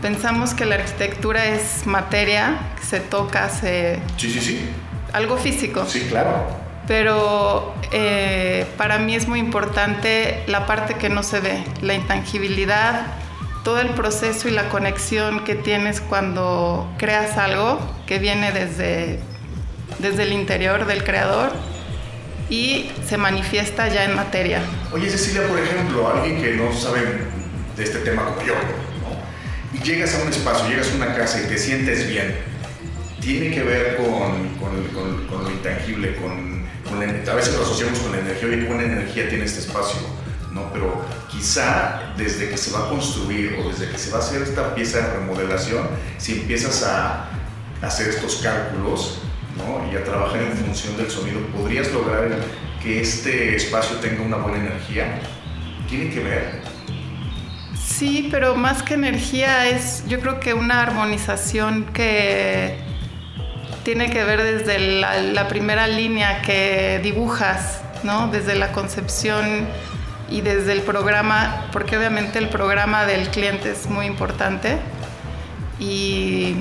Pensamos 0.00 0.54
que 0.54 0.64
la 0.64 0.76
arquitectura 0.76 1.46
es 1.46 1.86
materia, 1.86 2.58
que 2.78 2.84
se 2.84 3.00
toca, 3.00 3.48
se... 3.50 3.98
Sí, 4.16 4.30
sí, 4.30 4.40
sí. 4.40 4.70
Algo 5.12 5.36
físico. 5.36 5.84
Sí, 5.86 6.06
claro. 6.08 6.46
Pero 6.86 7.74
eh, 7.92 8.66
para 8.76 8.98
mí 8.98 9.14
es 9.14 9.26
muy 9.26 9.40
importante 9.40 10.42
la 10.46 10.66
parte 10.66 10.94
que 10.94 11.08
no 11.08 11.22
se 11.22 11.40
ve, 11.40 11.64
la 11.82 11.94
intangibilidad, 11.94 13.06
todo 13.66 13.80
el 13.80 13.88
proceso 13.94 14.46
y 14.46 14.52
la 14.52 14.68
conexión 14.68 15.42
que 15.42 15.56
tienes 15.56 16.00
cuando 16.00 16.88
creas 16.98 17.36
algo 17.36 17.80
que 18.06 18.20
viene 18.20 18.52
desde, 18.52 19.18
desde 19.98 20.22
el 20.22 20.32
interior 20.32 20.86
del 20.86 21.02
creador 21.02 21.50
y 22.48 22.92
se 23.08 23.16
manifiesta 23.16 23.88
ya 23.88 24.04
en 24.04 24.14
materia. 24.14 24.60
Oye 24.92 25.10
Cecilia, 25.10 25.48
por 25.48 25.58
ejemplo, 25.58 26.08
alguien 26.08 26.40
que 26.40 26.52
no 26.52 26.72
sabe 26.72 27.00
de 27.76 27.82
este 27.82 27.98
tema 27.98 28.24
como 28.26 28.46
yo, 28.46 28.54
y 29.74 29.82
llegas 29.82 30.14
a 30.14 30.22
un 30.22 30.28
espacio, 30.28 30.68
llegas 30.68 30.92
a 30.92 30.94
una 30.94 31.16
casa 31.16 31.42
y 31.42 31.48
te 31.48 31.58
sientes 31.58 32.08
bien, 32.08 32.36
tiene 33.20 33.52
que 33.52 33.64
ver 33.64 33.96
con, 33.96 34.48
con, 34.60 35.42
lo 35.42 35.50
intangible, 35.50 36.14
con, 36.14 36.64
a 36.88 37.34
veces 37.34 37.56
lo 37.56 37.62
asociamos 37.64 37.98
con 37.98 38.12
la 38.12 38.18
energía, 38.18 38.46
oye, 38.46 38.64
buena 38.64 38.84
energía 38.84 39.28
tiene 39.28 39.44
este 39.44 39.58
espacio, 39.58 39.98
¿no? 40.56 40.72
Pero 40.72 41.04
quizá 41.30 42.14
desde 42.16 42.48
que 42.48 42.56
se 42.56 42.72
va 42.72 42.86
a 42.86 42.88
construir 42.88 43.60
o 43.60 43.68
desde 43.68 43.88
que 43.90 43.98
se 43.98 44.10
va 44.10 44.18
a 44.18 44.20
hacer 44.20 44.42
esta 44.42 44.74
pieza 44.74 44.98
de 44.98 45.12
remodelación, 45.18 45.86
si 46.18 46.40
empiezas 46.40 46.82
a 46.82 47.28
hacer 47.82 48.08
estos 48.08 48.36
cálculos, 48.36 49.20
¿no? 49.56 49.92
Y 49.92 49.96
a 49.96 50.02
trabajar 50.02 50.40
en 50.42 50.52
función 50.56 50.96
del 50.96 51.10
sonido, 51.10 51.40
podrías 51.54 51.92
lograr 51.92 52.28
que 52.82 53.00
este 53.00 53.54
espacio 53.54 53.96
tenga 53.98 54.22
una 54.22 54.38
buena 54.38 54.58
energía. 54.58 55.20
¿Tiene 55.88 56.10
que 56.10 56.20
ver? 56.20 56.62
Sí, 57.78 58.28
pero 58.30 58.56
más 58.56 58.82
que 58.82 58.94
energía 58.94 59.68
es 59.68 60.04
yo 60.06 60.20
creo 60.20 60.40
que 60.40 60.52
una 60.52 60.82
armonización 60.82 61.84
que 61.92 62.78
tiene 63.84 64.10
que 64.10 64.24
ver 64.24 64.42
desde 64.42 65.00
la, 65.00 65.46
primera 65.48 65.86
línea 65.86 66.42
que 66.42 67.00
dibujas, 67.02 67.82
¿no? 68.02 68.28
Desde 68.28 68.56
la 68.56 68.72
concepción 68.72 69.66
y 70.28 70.40
desde 70.40 70.72
el 70.72 70.82
programa, 70.82 71.68
porque 71.72 71.96
obviamente 71.96 72.38
el 72.38 72.48
programa 72.48 73.06
del 73.06 73.28
cliente 73.28 73.70
es 73.70 73.86
muy 73.86 74.06
importante 74.06 74.78
y, 75.78 76.56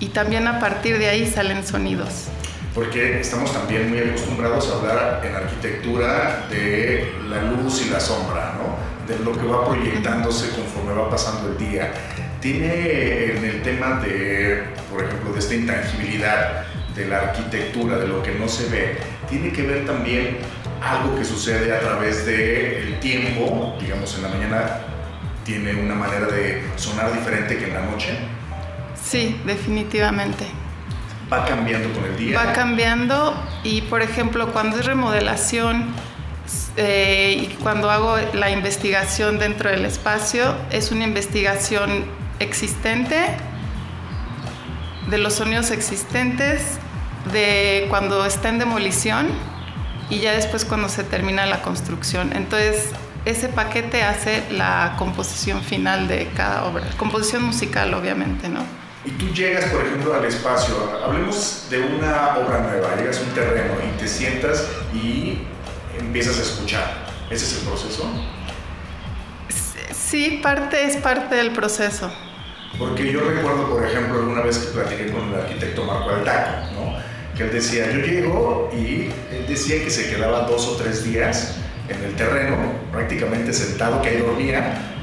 y 0.00 0.08
también 0.08 0.46
a 0.46 0.60
partir 0.60 0.98
de 0.98 1.08
ahí 1.08 1.26
salen 1.26 1.66
sonidos 1.66 2.28
porque 2.74 3.20
estamos 3.20 3.52
también 3.52 3.88
muy 3.88 4.00
acostumbrados 4.00 4.68
a 4.68 4.78
hablar 4.78 5.22
en 5.24 5.36
arquitectura 5.36 6.46
de 6.50 7.08
la 7.28 7.42
luz 7.42 7.86
y 7.86 7.90
la 7.90 8.00
sombra, 8.00 8.54
¿no? 8.58 8.74
de 9.06 9.22
lo 9.22 9.32
que 9.32 9.46
va 9.46 9.64
proyectándose 9.64 10.50
conforme 10.50 10.92
va 10.92 11.08
pasando 11.08 11.50
el 11.50 11.58
día. 11.58 11.92
Tiene 12.40 13.36
en 13.36 13.44
el 13.44 13.62
tema 13.62 14.00
de, 14.00 14.64
por 14.90 15.04
ejemplo, 15.04 15.32
de 15.32 15.38
esta 15.38 15.54
intangibilidad 15.54 16.64
de 16.94 17.06
la 17.06 17.18
arquitectura, 17.18 17.98
de 17.98 18.08
lo 18.08 18.22
que 18.22 18.32
no 18.32 18.48
se 18.48 18.68
ve, 18.68 18.96
tiene 19.28 19.52
que 19.52 19.62
ver 19.62 19.86
también 19.86 20.38
algo 20.84 21.16
que 21.16 21.24
sucede 21.24 21.74
a 21.74 21.80
través 21.80 22.26
del 22.26 22.98
tiempo, 23.00 23.76
digamos 23.80 24.14
en 24.16 24.22
la 24.22 24.28
mañana 24.28 24.80
tiene 25.44 25.74
una 25.74 25.94
manera 25.94 26.26
de 26.26 26.62
sonar 26.76 27.12
diferente 27.12 27.58
que 27.58 27.66
en 27.66 27.74
la 27.74 27.82
noche. 27.82 28.16
Sí, 29.02 29.38
definitivamente. 29.44 30.46
Va 31.32 31.44
cambiando 31.44 31.92
con 31.92 32.04
el 32.04 32.16
día. 32.16 32.38
Va 32.38 32.52
cambiando 32.52 33.34
y 33.62 33.82
por 33.82 34.02
ejemplo 34.02 34.52
cuando 34.52 34.78
es 34.78 34.86
remodelación, 34.86 35.94
eh, 36.76 37.36
y 37.42 37.46
cuando 37.62 37.90
hago 37.90 38.16
la 38.34 38.50
investigación 38.50 39.38
dentro 39.38 39.70
del 39.70 39.84
espacio, 39.84 40.54
es 40.70 40.90
una 40.90 41.04
investigación 41.04 42.04
existente, 42.40 43.24
de 45.08 45.18
los 45.18 45.34
sonidos 45.34 45.70
existentes, 45.70 46.78
de 47.32 47.86
cuando 47.88 48.24
está 48.24 48.48
en 48.48 48.58
demolición 48.58 49.28
y 50.10 50.20
ya 50.20 50.32
después 50.32 50.64
cuando 50.64 50.88
se 50.88 51.04
termina 51.04 51.46
la 51.46 51.62
construcción. 51.62 52.32
Entonces, 52.34 52.90
ese 53.24 53.48
paquete 53.48 54.02
hace 54.02 54.42
la 54.50 54.96
composición 54.98 55.62
final 55.62 56.08
de 56.08 56.28
cada 56.36 56.64
obra, 56.64 56.86
composición 56.96 57.44
musical 57.44 57.94
obviamente, 57.94 58.48
¿no? 58.48 58.60
Y 59.04 59.10
tú 59.12 59.28
llegas, 59.28 59.66
por 59.66 59.84
ejemplo, 59.84 60.14
al 60.14 60.24
espacio, 60.24 60.74
hablemos 61.04 61.66
de 61.70 61.80
una 61.80 62.36
obra 62.36 62.60
nueva, 62.60 62.96
llegas 62.96 63.18
a 63.18 63.22
un 63.22 63.30
terreno 63.30 63.74
y 63.86 63.98
te 63.98 64.08
sientas 64.08 64.66
y 64.94 65.38
empiezas 65.98 66.38
a 66.38 66.42
escuchar. 66.42 67.04
¿Ese 67.30 67.44
es 67.44 67.60
el 67.60 67.68
proceso? 67.68 68.10
Sí, 69.92 70.40
parte 70.42 70.84
es 70.84 70.96
parte 70.96 71.34
del 71.34 71.52
proceso. 71.52 72.10
Porque 72.78 73.12
yo 73.12 73.20
recuerdo, 73.20 73.68
por 73.68 73.86
ejemplo, 73.86 74.20
alguna 74.20 74.40
vez 74.42 74.58
que 74.58 74.72
platiqué 74.72 75.12
con 75.12 75.28
el 75.28 75.40
arquitecto 75.40 75.84
Marco 75.84 76.10
Altaco, 76.10 76.72
¿no? 76.72 77.13
Que 77.36 77.44
él 77.44 77.52
decía, 77.52 77.90
yo 77.90 78.00
llego 78.00 78.70
y 78.72 79.10
él 79.34 79.46
decía 79.48 79.82
que 79.82 79.90
se 79.90 80.10
quedaba 80.10 80.42
dos 80.42 80.66
o 80.68 80.76
tres 80.76 81.04
días 81.04 81.56
en 81.88 82.02
el 82.02 82.14
terreno, 82.14 82.56
prácticamente 82.92 83.52
sentado, 83.52 84.00
que 84.00 84.08
ahí 84.08 84.18
dormía, 84.18 84.94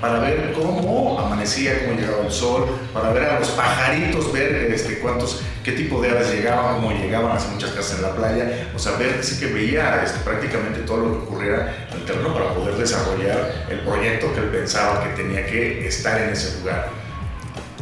para 0.00 0.20
ver 0.20 0.52
cómo 0.52 1.18
amanecía, 1.18 1.84
cómo 1.84 1.98
llegaba 1.98 2.24
el 2.24 2.30
sol, 2.30 2.66
para 2.92 3.10
ver 3.12 3.24
a 3.24 3.40
los 3.40 3.48
pajaritos, 3.50 4.32
ver 4.32 4.70
este, 4.72 4.98
cuántos, 4.98 5.42
qué 5.64 5.72
tipo 5.72 6.00
de 6.00 6.10
aves 6.10 6.32
llegaban, 6.32 6.76
cómo 6.76 6.92
llegaban, 6.92 7.36
hace 7.36 7.48
muchas 7.48 7.70
casas 7.70 7.96
en 7.96 8.02
la 8.02 8.14
playa, 8.14 8.70
o 8.74 8.78
sea, 8.78 8.96
ver, 8.96 9.22
sí 9.24 9.38
que 9.40 9.52
veía 9.52 10.02
este, 10.04 10.20
prácticamente 10.20 10.80
todo 10.80 10.98
lo 10.98 11.12
que 11.12 11.24
ocurriera 11.24 11.88
en 11.90 11.98
el 11.98 12.04
terreno 12.04 12.32
para 12.32 12.54
poder 12.54 12.76
desarrollar 12.76 13.66
el 13.68 13.80
proyecto 13.80 14.32
que 14.32 14.40
él 14.40 14.46
pensaba 14.46 15.02
que 15.02 15.22
tenía 15.22 15.44
que 15.46 15.86
estar 15.86 16.20
en 16.20 16.30
ese 16.30 16.58
lugar. 16.60 16.90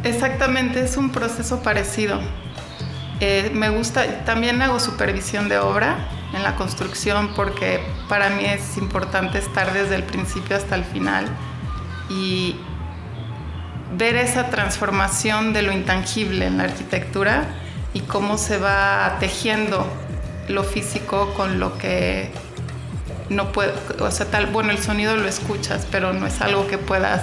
Exactamente, 0.04 0.80
es 0.80 0.96
un 0.96 1.10
proceso 1.10 1.62
parecido. 1.62 2.20
Eh, 3.20 3.50
me 3.54 3.70
gusta, 3.70 4.24
también 4.24 4.60
hago 4.60 4.78
supervisión 4.78 5.48
de 5.48 5.58
obra 5.58 5.96
en 6.34 6.42
la 6.42 6.54
construcción 6.56 7.30
porque 7.34 7.80
para 8.08 8.30
mí 8.30 8.44
es 8.44 8.76
importante 8.76 9.38
estar 9.38 9.72
desde 9.72 9.94
el 9.94 10.02
principio 10.02 10.56
hasta 10.56 10.74
el 10.74 10.84
final 10.84 11.26
y 12.10 12.56
ver 13.96 14.16
esa 14.16 14.50
transformación 14.50 15.52
de 15.52 15.62
lo 15.62 15.72
intangible 15.72 16.46
en 16.46 16.58
la 16.58 16.64
arquitectura 16.64 17.44
y 17.94 18.00
cómo 18.00 18.36
se 18.36 18.58
va 18.58 19.16
tejiendo 19.18 19.86
lo 20.48 20.64
físico 20.64 21.32
con 21.34 21.58
lo 21.58 21.78
que 21.78 22.30
no 23.30 23.52
puede, 23.52 23.72
o 23.98 24.10
sea, 24.10 24.26
tal, 24.26 24.46
bueno, 24.46 24.70
el 24.70 24.78
sonido 24.78 25.16
lo 25.16 25.26
escuchas, 25.26 25.86
pero 25.90 26.12
no 26.12 26.26
es 26.26 26.40
algo 26.40 26.66
que 26.66 26.78
puedas 26.78 27.22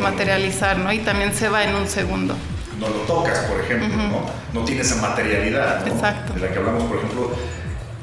materializar, 0.00 0.78
¿no? 0.78 0.92
Y 0.92 1.00
también 1.00 1.34
se 1.34 1.48
va 1.48 1.64
en 1.64 1.74
un 1.74 1.88
segundo. 1.88 2.36
No 2.78 2.88
lo 2.88 3.00
tocas, 3.06 3.38
por 3.40 3.60
ejemplo, 3.60 3.88
¿no? 3.88 4.30
No 4.52 4.64
tiene 4.64 4.82
esa 4.82 4.96
materialidad, 4.96 5.84
¿no? 5.84 5.92
Exacto. 5.92 6.34
De 6.34 6.40
la 6.40 6.52
que 6.52 6.58
hablamos, 6.58 6.84
por 6.84 6.98
ejemplo, 6.98 7.32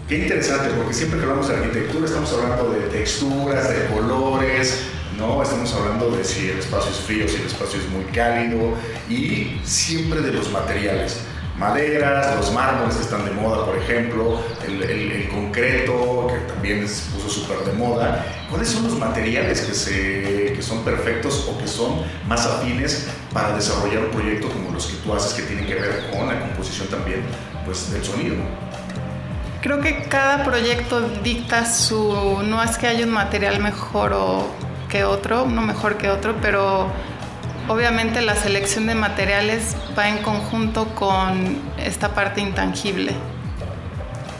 qué 0.07 0.19
interesante, 0.19 0.69
porque 0.75 0.93
siempre 0.93 1.19
que 1.19 1.25
hablamos 1.25 1.47
de 1.47 1.55
arquitectura 1.55 2.05
estamos 2.05 2.33
hablando 2.33 2.71
de 2.71 2.81
texturas, 2.87 3.69
de 3.69 3.85
colores, 3.85 4.87
¿no? 5.17 5.41
Estamos 5.41 5.73
hablando 5.73 6.11
de 6.11 6.23
si 6.23 6.49
el 6.49 6.59
espacio 6.59 6.91
es 6.91 6.97
frío, 6.97 7.27
si 7.27 7.37
el 7.37 7.47
espacio 7.47 7.79
es 7.79 7.89
muy 7.89 8.03
cálido 8.05 8.73
y 9.09 9.59
siempre 9.63 10.21
de 10.21 10.33
los 10.33 10.51
materiales. 10.51 11.19
Maderas, 11.57 12.35
los 12.35 12.51
mármoles 12.51 12.97
están 12.97 13.23
de 13.23 13.31
moda, 13.31 13.65
por 13.65 13.77
ejemplo, 13.77 14.41
el, 14.67 15.29
concreto, 15.29 16.27
que 16.27 16.53
también 16.53 16.87
se 16.87 17.09
puso 17.11 17.29
súper 17.29 17.59
de 17.59 17.71
moda. 17.73 18.25
¿Cuáles 18.49 18.69
son 18.69 18.83
los 18.83 18.97
materiales 18.97 19.61
que, 19.61 19.73
se, 19.73 20.53
que 20.53 20.61
son 20.61 20.83
perfectos 20.83 21.47
o 21.49 21.57
que 21.57 21.67
son 21.67 22.01
más 22.27 22.45
afines 22.45 23.07
para 23.31 23.55
desarrollar 23.55 24.03
un 24.03 24.11
proyecto 24.11 24.49
como 24.49 24.71
los 24.71 24.87
que 24.87 24.97
tú 24.97 25.13
haces 25.13 25.33
que 25.33 25.43
tienen 25.43 25.65
que 25.65 25.75
ver 25.75 26.09
con 26.11 26.27
la 26.27 26.39
composición 26.41 26.89
también 26.89 27.21
pues, 27.63 27.89
del 27.91 28.03
sonido? 28.03 28.35
Creo 29.61 29.79
que 29.79 30.03
cada 30.09 30.43
proyecto 30.43 31.07
dicta 31.23 31.65
su... 31.65 32.41
No 32.43 32.61
es 32.61 32.77
que 32.77 32.87
haya 32.87 33.05
un 33.05 33.11
material 33.11 33.61
mejor 33.61 34.11
o 34.13 34.47
que 34.89 35.05
otro, 35.05 35.45
uno 35.45 35.61
mejor 35.61 35.97
que 35.97 36.09
otro, 36.09 36.35
pero 36.41 36.89
obviamente 37.67 38.21
la 38.21 38.35
selección 38.35 38.87
de 38.87 38.95
materiales 38.95 39.75
va 39.97 40.09
en 40.09 40.19
conjunto 40.19 40.87
con 40.95 41.57
esta 41.77 42.13
parte 42.13 42.41
intangible 42.41 43.13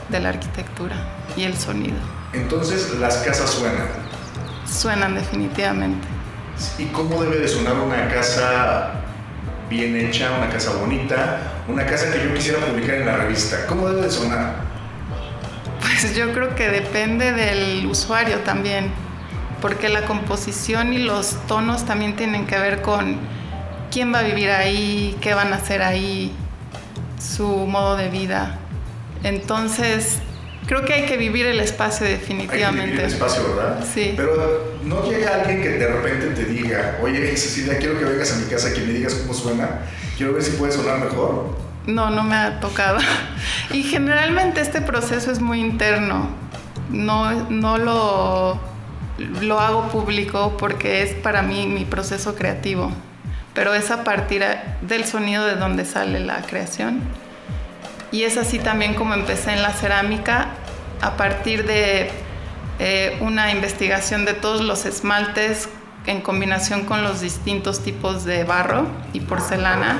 de 0.08 0.20
la 0.20 0.30
arquitectura 0.30 0.96
y 1.36 1.44
el 1.44 1.56
sonido. 1.56 1.96
Entonces 2.32 2.94
las 2.98 3.16
casas 3.18 3.50
suenan. 3.50 3.86
Suenan 4.70 5.14
definitivamente. 5.14 6.06
¿Y 6.78 6.86
cómo 6.86 7.22
debe 7.22 7.38
de 7.38 7.48
sonar 7.48 7.74
una 7.74 8.08
casa 8.08 8.92
bien 9.68 9.96
hecha, 9.96 10.30
una 10.36 10.48
casa 10.48 10.72
bonita, 10.74 11.38
una 11.68 11.84
casa 11.84 12.12
que 12.12 12.22
yo 12.22 12.34
quisiera 12.34 12.60
publicar 12.60 12.96
en 12.96 13.06
la 13.06 13.16
revista? 13.16 13.66
¿Cómo 13.66 13.88
debe 13.88 14.02
de 14.02 14.10
sonar? 14.10 14.54
Pues 15.80 16.14
yo 16.14 16.32
creo 16.32 16.54
que 16.54 16.68
depende 16.68 17.32
del 17.32 17.86
usuario 17.86 18.38
también 18.40 18.90
porque 19.60 19.88
la 19.88 20.02
composición 20.02 20.92
y 20.92 20.98
los 20.98 21.36
tonos 21.46 21.86
también 21.86 22.16
tienen 22.16 22.46
que 22.46 22.58
ver 22.58 22.82
con 22.82 23.16
quién 23.90 24.12
va 24.12 24.20
a 24.20 24.22
vivir 24.22 24.50
ahí, 24.50 25.16
qué 25.20 25.34
van 25.34 25.52
a 25.52 25.56
hacer 25.56 25.82
ahí, 25.82 26.34
su 27.20 27.46
modo 27.46 27.96
de 27.96 28.08
vida. 28.08 28.58
Entonces, 29.22 30.18
creo 30.66 30.84
que 30.84 30.92
hay 30.92 31.06
que 31.06 31.16
vivir 31.16 31.46
el 31.46 31.60
espacio 31.60 32.06
definitivamente. 32.06 32.80
Hay 32.80 32.86
que 32.88 32.92
vivir 32.92 33.00
el 33.00 33.12
espacio, 33.12 33.56
¿verdad? 33.56 33.84
Sí. 33.92 34.14
Pero 34.16 34.76
no 34.84 35.08
llega 35.08 35.34
alguien 35.34 35.62
que 35.62 35.70
de 35.70 35.86
repente 35.86 36.26
te 36.28 36.44
diga, 36.44 36.98
oye, 37.02 37.36
Cecilia, 37.36 37.78
quiero 37.78 37.98
que 37.98 38.04
vengas 38.04 38.32
a 38.34 38.36
mi 38.36 38.44
casa, 38.44 38.72
que 38.72 38.80
me 38.80 38.92
digas 38.92 39.14
cómo 39.14 39.34
suena, 39.34 39.80
quiero 40.16 40.34
ver 40.34 40.42
si 40.42 40.52
puede 40.52 40.72
sonar 40.72 40.98
mejor. 40.98 41.56
No, 41.86 42.10
no 42.10 42.24
me 42.24 42.34
ha 42.34 42.60
tocado. 42.60 42.98
Y 43.70 43.84
generalmente 43.84 44.60
este 44.60 44.80
proceso 44.80 45.30
es 45.30 45.40
muy 45.40 45.60
interno. 45.60 46.28
No, 46.90 47.48
no 47.48 47.78
lo 47.78 48.75
lo 49.18 49.60
hago 49.60 49.88
público 49.88 50.56
porque 50.58 51.02
es 51.02 51.14
para 51.14 51.42
mí 51.42 51.66
mi 51.66 51.84
proceso 51.84 52.34
creativo, 52.34 52.90
pero 53.54 53.74
es 53.74 53.90
a 53.90 54.04
partir 54.04 54.44
del 54.82 55.04
sonido 55.04 55.46
de 55.46 55.56
donde 55.56 55.84
sale 55.84 56.20
la 56.20 56.42
creación. 56.42 57.00
Y 58.12 58.22
es 58.22 58.36
así 58.36 58.58
también 58.58 58.94
como 58.94 59.14
empecé 59.14 59.52
en 59.52 59.62
la 59.62 59.72
cerámica, 59.72 60.48
a 61.00 61.16
partir 61.16 61.66
de 61.66 62.10
eh, 62.78 63.18
una 63.20 63.50
investigación 63.52 64.24
de 64.24 64.34
todos 64.34 64.62
los 64.62 64.86
esmaltes 64.86 65.68
en 66.06 66.20
combinación 66.20 66.84
con 66.84 67.02
los 67.02 67.20
distintos 67.20 67.82
tipos 67.82 68.24
de 68.24 68.44
barro 68.44 68.86
y 69.12 69.20
porcelana 69.20 69.98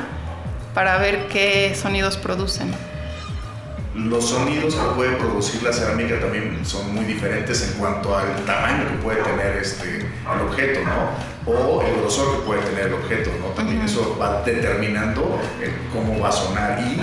para 0.73 0.99
ver 0.99 1.29
qué 1.29 1.75
sonidos 1.75 2.17
producen. 2.17 2.73
Los 3.97 4.29
sonidos 4.29 4.75
que 4.75 4.95
puede 4.95 5.17
producir 5.17 5.63
la 5.63 5.73
cerámica 5.73 6.21
también 6.21 6.61
son 6.67 6.95
muy 6.95 7.07
diferentes 7.07 7.63
en 7.63 7.79
cuanto 7.79 8.17
al 8.17 8.45
tamaño 8.45 8.87
que 8.91 9.03
puede 9.03 9.23
tener 9.23 9.57
este, 9.57 10.01
el 10.01 10.41
objeto, 10.47 10.81
¿no? 10.85 11.51
O 11.51 11.81
el 11.83 11.97
grosor 12.01 12.37
que 12.37 12.43
puede 12.47 12.61
tener 12.61 12.89
el 12.89 12.95
objeto, 12.95 13.31
¿no? 13.41 13.47
También 13.55 13.81
eso 13.81 14.19
va 14.21 14.43
determinando 14.43 15.41
cómo 15.95 16.21
va 16.21 16.29
a 16.29 16.33
sonar 16.33 16.79
y 16.81 17.01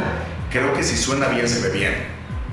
creo 0.52 0.72
que 0.76 0.84
si 0.84 0.96
suena 0.96 1.30
bien 1.30 1.50
se 1.50 1.68
ve 1.68 1.74
bien. 1.76 1.94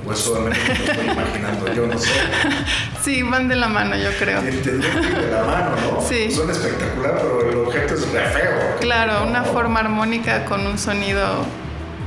O 0.06 0.12
es 0.12 0.18
solamente 0.18 0.58
lo 0.66 0.84
estoy 0.84 1.10
imaginando, 1.10 1.74
yo 1.74 1.86
no 1.86 1.98
sé. 1.98 2.10
Sí, 3.02 3.22
van 3.22 3.48
de 3.48 3.56
la 3.56 3.68
mano, 3.68 3.96
yo 3.96 4.10
creo. 4.18 4.40
Tendrían 4.40 5.00
que 5.00 5.08
ir 5.08 5.18
de 5.18 5.30
la 5.30 5.42
mano, 5.42 5.70
¿no? 5.76 6.00
Sí. 6.06 6.30
Son 6.30 6.50
espectacular, 6.50 7.16
pero 7.16 7.50
el 7.50 7.56
objeto 7.58 7.94
es 7.94 8.10
re 8.12 8.24
feo. 8.28 8.76
Claro, 8.80 9.26
una 9.26 9.42
forma 9.42 9.80
armónica 9.80 10.44
con 10.44 10.66
un 10.66 10.78
sonido 10.78 11.44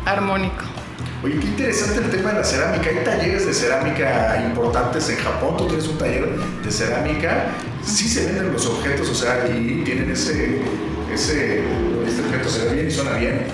armónico. 0.05 0.72
Oye, 1.23 1.39
qué 1.39 1.47
interesante 1.47 1.99
el 2.01 2.09
tema 2.11 2.31
de 2.31 2.39
la 2.39 2.43
cerámica. 2.43 2.89
Hay 2.89 3.03
talleres 3.05 3.45
de 3.45 3.53
cerámica 3.53 4.41
importantes 4.45 5.07
en 5.09 5.17
Japón. 5.17 5.55
Tú 5.57 5.67
tienes 5.67 5.87
un 5.87 5.97
taller 5.97 6.27
de 6.63 6.71
cerámica. 6.71 7.45
Sí 7.85 8.09
se 8.09 8.25
venden 8.25 8.51
los 8.51 8.65
objetos, 8.65 9.09
o 9.09 9.15
sea, 9.15 9.45
y 9.47 9.83
tienen 9.85 10.11
ese, 10.11 10.59
ese, 11.13 11.59
este 12.05 12.21
objeto 12.27 12.49
se 12.49 12.65
ve 12.65 12.73
bien 12.75 12.87
y 12.87 12.91
suena 12.91 13.11
bien. 13.17 13.45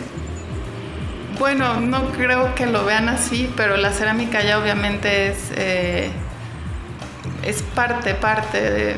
Bueno, 1.37 1.79
no 1.79 2.11
creo 2.11 2.53
que 2.55 2.65
lo 2.65 2.85
vean 2.85 3.07
así, 3.07 3.51
pero 3.55 3.77
la 3.77 3.91
cerámica 3.93 4.43
ya 4.43 4.59
obviamente 4.59 5.29
es, 5.29 5.37
eh, 5.55 6.09
es 7.45 7.61
parte, 7.61 8.13
parte 8.15 8.59
de, 8.59 8.95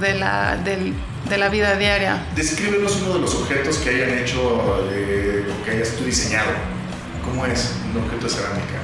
de 0.00 0.14
la, 0.18 0.56
del- 0.56 0.92
de 1.28 1.38
la 1.38 1.48
vida 1.48 1.76
diaria. 1.76 2.24
Descríbenos 2.34 3.00
uno 3.02 3.14
de 3.14 3.20
los 3.20 3.34
objetos 3.36 3.78
que 3.78 3.90
hayan 3.90 4.18
hecho, 4.18 4.86
eh, 4.92 5.44
que 5.64 5.70
hayas 5.70 5.90
tú 5.92 6.04
diseñado. 6.04 6.48
¿Cómo 7.24 7.46
es 7.46 7.74
un 7.94 8.02
objeto 8.02 8.24
de 8.24 8.30
cerámica? 8.30 8.78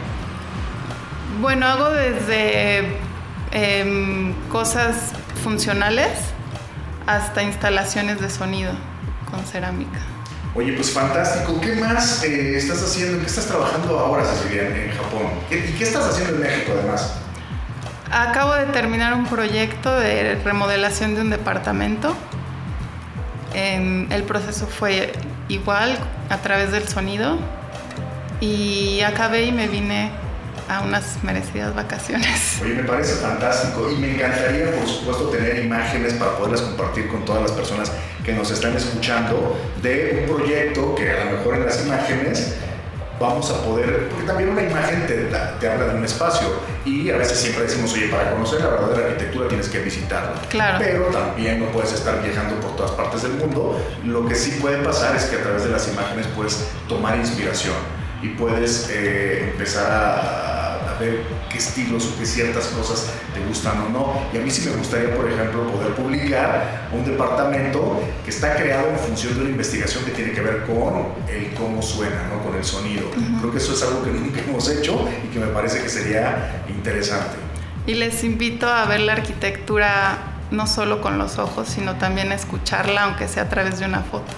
Bueno, 1.40 1.66
hago 1.66 1.90
desde 1.90 2.96
em, 3.52 4.32
cosas 4.50 5.12
funcionales 5.42 6.10
hasta 7.06 7.42
instalaciones 7.42 8.20
de 8.20 8.30
sonido 8.30 8.72
con 9.30 9.44
cerámica. 9.44 9.98
Oye, 10.54 10.72
pues 10.72 10.90
fantástico. 10.90 11.60
¿Qué 11.60 11.74
más 11.76 12.24
eh, 12.24 12.56
estás 12.56 12.82
haciendo? 12.82 13.14
¿En 13.16 13.20
qué 13.20 13.26
estás 13.26 13.46
trabajando 13.46 13.98
ahora, 13.98 14.24
Cecilia, 14.24 14.62
en, 14.68 14.90
Japón? 14.96 15.30
¿Qué- 15.50 15.58
¿Y 15.68 15.72
qué 15.78 15.84
estás 15.84 16.06
haciendo 16.06 16.34
en 16.36 16.40
México, 16.40 16.72
además? 16.78 17.12
Acabo 18.10 18.54
de 18.54 18.64
terminar 18.66 19.12
un 19.14 19.26
proyecto 19.26 19.94
de 19.98 20.40
remodelación 20.44 21.14
de 21.14 21.20
un 21.22 21.30
departamento. 21.30 22.16
Em, 23.52 24.10
el 24.10 24.22
proceso 24.22 24.66
fue 24.66 25.12
igual 25.48 25.98
a 26.30 26.38
través 26.38 26.72
del 26.72 26.88
sonido 26.88 27.38
y 28.40 29.00
acabé 29.02 29.44
y 29.44 29.52
me 29.52 29.68
vine 29.68 30.10
a 30.68 30.80
unas 30.80 31.22
merecidas 31.22 31.74
vacaciones. 31.74 32.58
Oye, 32.62 32.74
me 32.74 32.84
parece 32.84 33.14
fantástico 33.14 33.90
y 33.90 33.96
me 33.96 34.14
encantaría, 34.14 34.72
por 34.72 34.86
supuesto, 34.88 35.28
tener 35.28 35.64
imágenes 35.64 36.14
para 36.14 36.32
poderlas 36.36 36.62
compartir 36.62 37.08
con 37.08 37.24
todas 37.24 37.42
las 37.42 37.52
personas 37.52 37.92
que 38.24 38.32
nos 38.32 38.50
están 38.50 38.76
escuchando 38.76 39.56
de 39.82 40.26
un 40.28 40.36
proyecto 40.36 40.94
que 40.94 41.10
a 41.10 41.24
lo 41.24 41.38
mejor 41.38 41.54
en 41.56 41.66
las 41.66 41.84
imágenes 41.84 42.56
vamos 43.18 43.50
a 43.50 43.62
poder, 43.62 44.08
porque 44.08 44.26
también 44.26 44.50
una 44.50 44.62
imagen 44.62 45.06
te, 45.06 45.30
te 45.60 45.68
habla 45.68 45.86
de 45.86 45.94
un 45.94 46.04
espacio 46.04 46.48
y 46.84 47.08
a 47.08 47.16
veces 47.16 47.38
siempre 47.38 47.62
decimos, 47.62 47.92
oye, 47.94 48.08
para 48.08 48.32
conocer 48.32 48.60
la 48.60 48.68
verdadera 48.68 49.06
arquitectura 49.06 49.48
tienes 49.48 49.68
que 49.68 49.78
visitarla. 49.78 50.34
Claro. 50.50 50.78
Pero 50.78 51.04
también 51.06 51.60
no 51.60 51.66
puedes 51.72 51.92
estar 51.92 52.22
viajando 52.22 52.60
por 52.60 52.76
todas 52.76 52.90
partes 52.92 53.22
del 53.22 53.32
mundo. 53.32 53.80
Lo 54.04 54.26
que 54.26 54.34
sí 54.34 54.58
puede 54.60 54.78
pasar 54.84 55.16
es 55.16 55.24
que 55.26 55.36
a 55.36 55.42
través 55.42 55.64
de 55.64 55.70
las 55.70 55.88
imágenes 55.88 56.26
puedes 56.34 56.68
tomar 56.88 57.16
inspiración 57.16 57.74
y 58.26 58.36
puedes 58.36 58.88
eh, 58.90 59.50
empezar 59.50 59.90
a, 59.90 60.90
a 60.90 60.98
ver 60.98 61.22
qué 61.50 61.58
estilos 61.58 62.06
o 62.06 62.18
qué 62.18 62.26
ciertas 62.26 62.66
cosas 62.68 63.10
te 63.34 63.40
gustan 63.46 63.78
o 63.82 63.88
no. 63.88 64.20
Y 64.32 64.38
a 64.38 64.40
mí 64.40 64.50
sí 64.50 64.68
me 64.68 64.76
gustaría, 64.76 65.14
por 65.14 65.30
ejemplo, 65.30 65.70
poder 65.70 65.94
publicar 65.94 66.88
un 66.92 67.04
departamento 67.04 68.02
que 68.24 68.30
está 68.30 68.56
creado 68.56 68.88
en 68.88 68.98
función 68.98 69.34
de 69.34 69.40
una 69.42 69.50
investigación 69.50 70.04
que 70.04 70.10
tiene 70.10 70.32
que 70.32 70.40
ver 70.40 70.64
con 70.64 71.06
el 71.28 71.52
cómo 71.54 71.82
suena, 71.82 72.28
¿no? 72.28 72.42
con 72.42 72.56
el 72.56 72.64
sonido. 72.64 73.10
Creo 73.40 73.52
que 73.52 73.58
eso 73.58 73.72
es 73.72 73.82
algo 73.82 74.02
que 74.02 74.10
nunca 74.12 74.40
hemos 74.40 74.68
hecho 74.68 75.06
y 75.24 75.32
que 75.32 75.38
me 75.38 75.48
parece 75.48 75.82
que 75.82 75.88
sería 75.88 76.64
interesante. 76.68 77.36
Y 77.86 77.94
les 77.94 78.24
invito 78.24 78.68
a 78.68 78.84
ver 78.86 79.00
la 79.00 79.12
arquitectura 79.12 80.32
no 80.50 80.66
solo 80.66 81.00
con 81.00 81.18
los 81.18 81.38
ojos, 81.38 81.68
sino 81.68 81.96
también 81.96 82.32
a 82.32 82.34
escucharla, 82.34 83.04
aunque 83.04 83.28
sea 83.28 83.44
a 83.44 83.48
través 83.48 83.78
de 83.78 83.86
una 83.86 84.00
foto. 84.00 84.32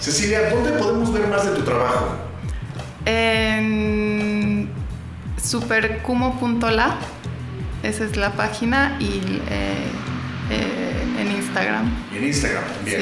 Cecilia, 0.00 0.50
¿dónde 0.50 0.72
podemos 0.72 1.12
ver 1.12 1.28
más 1.28 1.44
de 1.44 1.52
tu 1.52 1.62
trabajo? 1.62 2.31
En 3.04 4.68
supercumo.la, 5.42 6.96
esa 7.82 8.04
es 8.04 8.16
la 8.16 8.32
página, 8.32 8.96
y 9.00 9.42
eh, 9.50 9.74
eh, 10.50 11.20
en 11.20 11.30
Instagram. 11.32 11.90
Y 12.12 12.18
en 12.18 12.24
Instagram 12.24 12.64
también, 12.64 13.00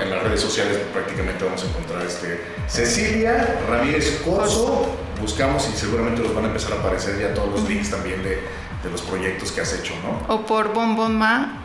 en 0.00 0.10
las 0.10 0.22
redes 0.22 0.40
sociales 0.40 0.78
prácticamente 0.92 1.44
vamos 1.44 1.62
a 1.64 1.66
encontrar 1.66 2.02
este 2.06 2.40
Cecilia 2.66 3.60
Ramírez 3.68 4.22
Corso. 4.24 4.96
Buscamos 5.20 5.68
y 5.72 5.76
seguramente 5.76 6.22
los 6.22 6.34
van 6.34 6.44
a 6.44 6.48
empezar 6.48 6.72
a 6.72 6.76
aparecer 6.76 7.20
ya 7.20 7.32
todos 7.32 7.52
los 7.52 7.68
links 7.68 7.90
también 7.90 8.22
de, 8.22 8.40
de 8.82 8.90
los 8.90 9.02
proyectos 9.02 9.52
que 9.52 9.60
has 9.60 9.72
hecho, 9.72 9.94
¿no? 10.02 10.34
O 10.34 10.44
por 10.44 10.72
Bombonma 10.72 11.62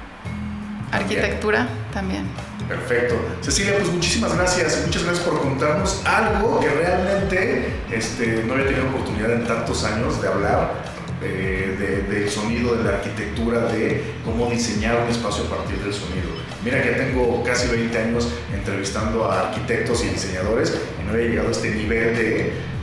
Arquitectura 0.91 1.67
también. 1.93 2.25
Perfecto. 2.67 3.15
Cecilia, 3.41 3.75
pues 3.77 3.89
muchísimas 3.91 4.35
gracias. 4.35 4.83
Muchas 4.85 5.03
gracias 5.03 5.25
por 5.25 5.41
contarnos 5.41 6.01
algo 6.05 6.59
que 6.59 6.69
realmente 6.69 7.73
este, 7.91 8.43
no 8.45 8.53
había 8.53 8.65
tenido 8.67 8.87
oportunidad 8.89 9.31
en 9.31 9.47
tantos 9.47 9.83
años 9.83 10.21
de 10.21 10.27
hablar. 10.27 10.97
eh, 11.19 11.75
de- 11.79 12.13
del 12.13 12.29
sonido, 12.29 12.75
de 12.75 12.83
la 12.83 12.97
arquitectura, 12.97 13.61
de 13.61 14.03
cómo 14.23 14.51
diseñar 14.51 15.01
un 15.03 15.09
espacio 15.09 15.45
a 15.45 15.49
partir 15.57 15.77
del 15.79 15.91
sonido. 15.91 16.27
Mira 16.63 16.79
que 16.83 16.89
tengo 16.91 17.43
casi 17.43 17.67
20 17.69 17.97
años 17.97 18.27
entrevistando 18.53 19.25
a 19.31 19.47
arquitectos 19.49 20.03
y 20.05 20.09
diseñadores 20.09 20.77
y 21.01 21.03
no 21.07 21.13
había 21.13 21.25
llegado 21.29 21.47
a 21.47 21.51
este 21.51 21.71
nivel 21.71 22.13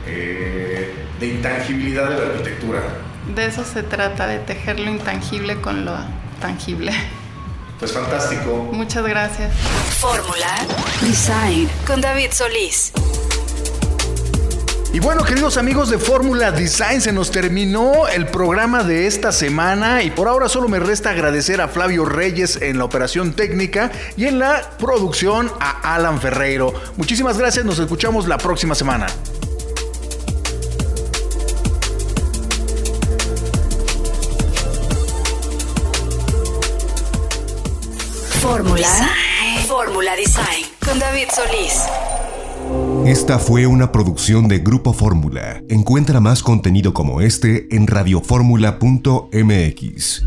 eh, 0.05 0.93
de 1.17 1.27
intangibilidad 1.27 2.09
de 2.09 2.17
la 2.17 2.25
arquitectura. 2.33 2.81
De 3.33 3.45
eso 3.45 3.63
se 3.63 3.83
trata, 3.83 4.27
de 4.27 4.39
tejer 4.39 4.81
lo 4.81 4.89
intangible 4.91 5.55
con 5.61 5.85
lo 5.85 5.95
tangible. 6.41 6.91
Pues 7.85 7.93
fantástico. 7.93 8.67
Muchas 8.71 9.05
gracias. 9.05 9.53
Fórmula 9.99 10.55
Design 11.01 11.69
con 11.85 12.01
David 12.01 12.31
Solís. 12.31 12.91
Y 14.91 14.99
bueno, 14.99 15.23
queridos 15.23 15.57
amigos 15.57 15.91
de 15.91 15.99
Fórmula 15.99 16.51
Design, 16.51 16.99
se 16.99 17.11
nos 17.11 17.29
terminó 17.29 18.07
el 18.07 18.25
programa 18.25 18.81
de 18.81 19.05
esta 19.05 19.31
semana 19.31 20.01
y 20.01 20.09
por 20.09 20.27
ahora 20.27 20.49
solo 20.49 20.67
me 20.67 20.79
resta 20.79 21.11
agradecer 21.11 21.61
a 21.61 21.67
Flavio 21.67 22.05
Reyes 22.05 22.59
en 22.59 22.79
la 22.79 22.85
operación 22.85 23.33
técnica 23.33 23.91
y 24.17 24.25
en 24.25 24.39
la 24.39 24.67
producción 24.79 25.51
a 25.59 25.93
Alan 25.93 26.19
Ferreiro. 26.19 26.73
Muchísimas 26.97 27.37
gracias, 27.37 27.65
nos 27.65 27.77
escuchamos 27.77 28.27
la 28.27 28.39
próxima 28.39 28.73
semana. 28.73 29.05
Fórmula 38.45 38.87
Fórmula 39.67 40.15
Design 40.15 40.65
con 40.85 40.99
David 40.99 41.25
Solís. 41.33 41.81
Esta 43.07 43.39
fue 43.39 43.65
una 43.65 43.91
producción 43.91 44.47
de 44.47 44.59
Grupo 44.59 44.93
Fórmula. 44.93 45.63
Encuentra 45.67 46.19
más 46.19 46.43
contenido 46.43 46.93
como 46.93 47.21
este 47.21 47.75
en 47.75 47.87
radioformula.mx. 47.87 50.25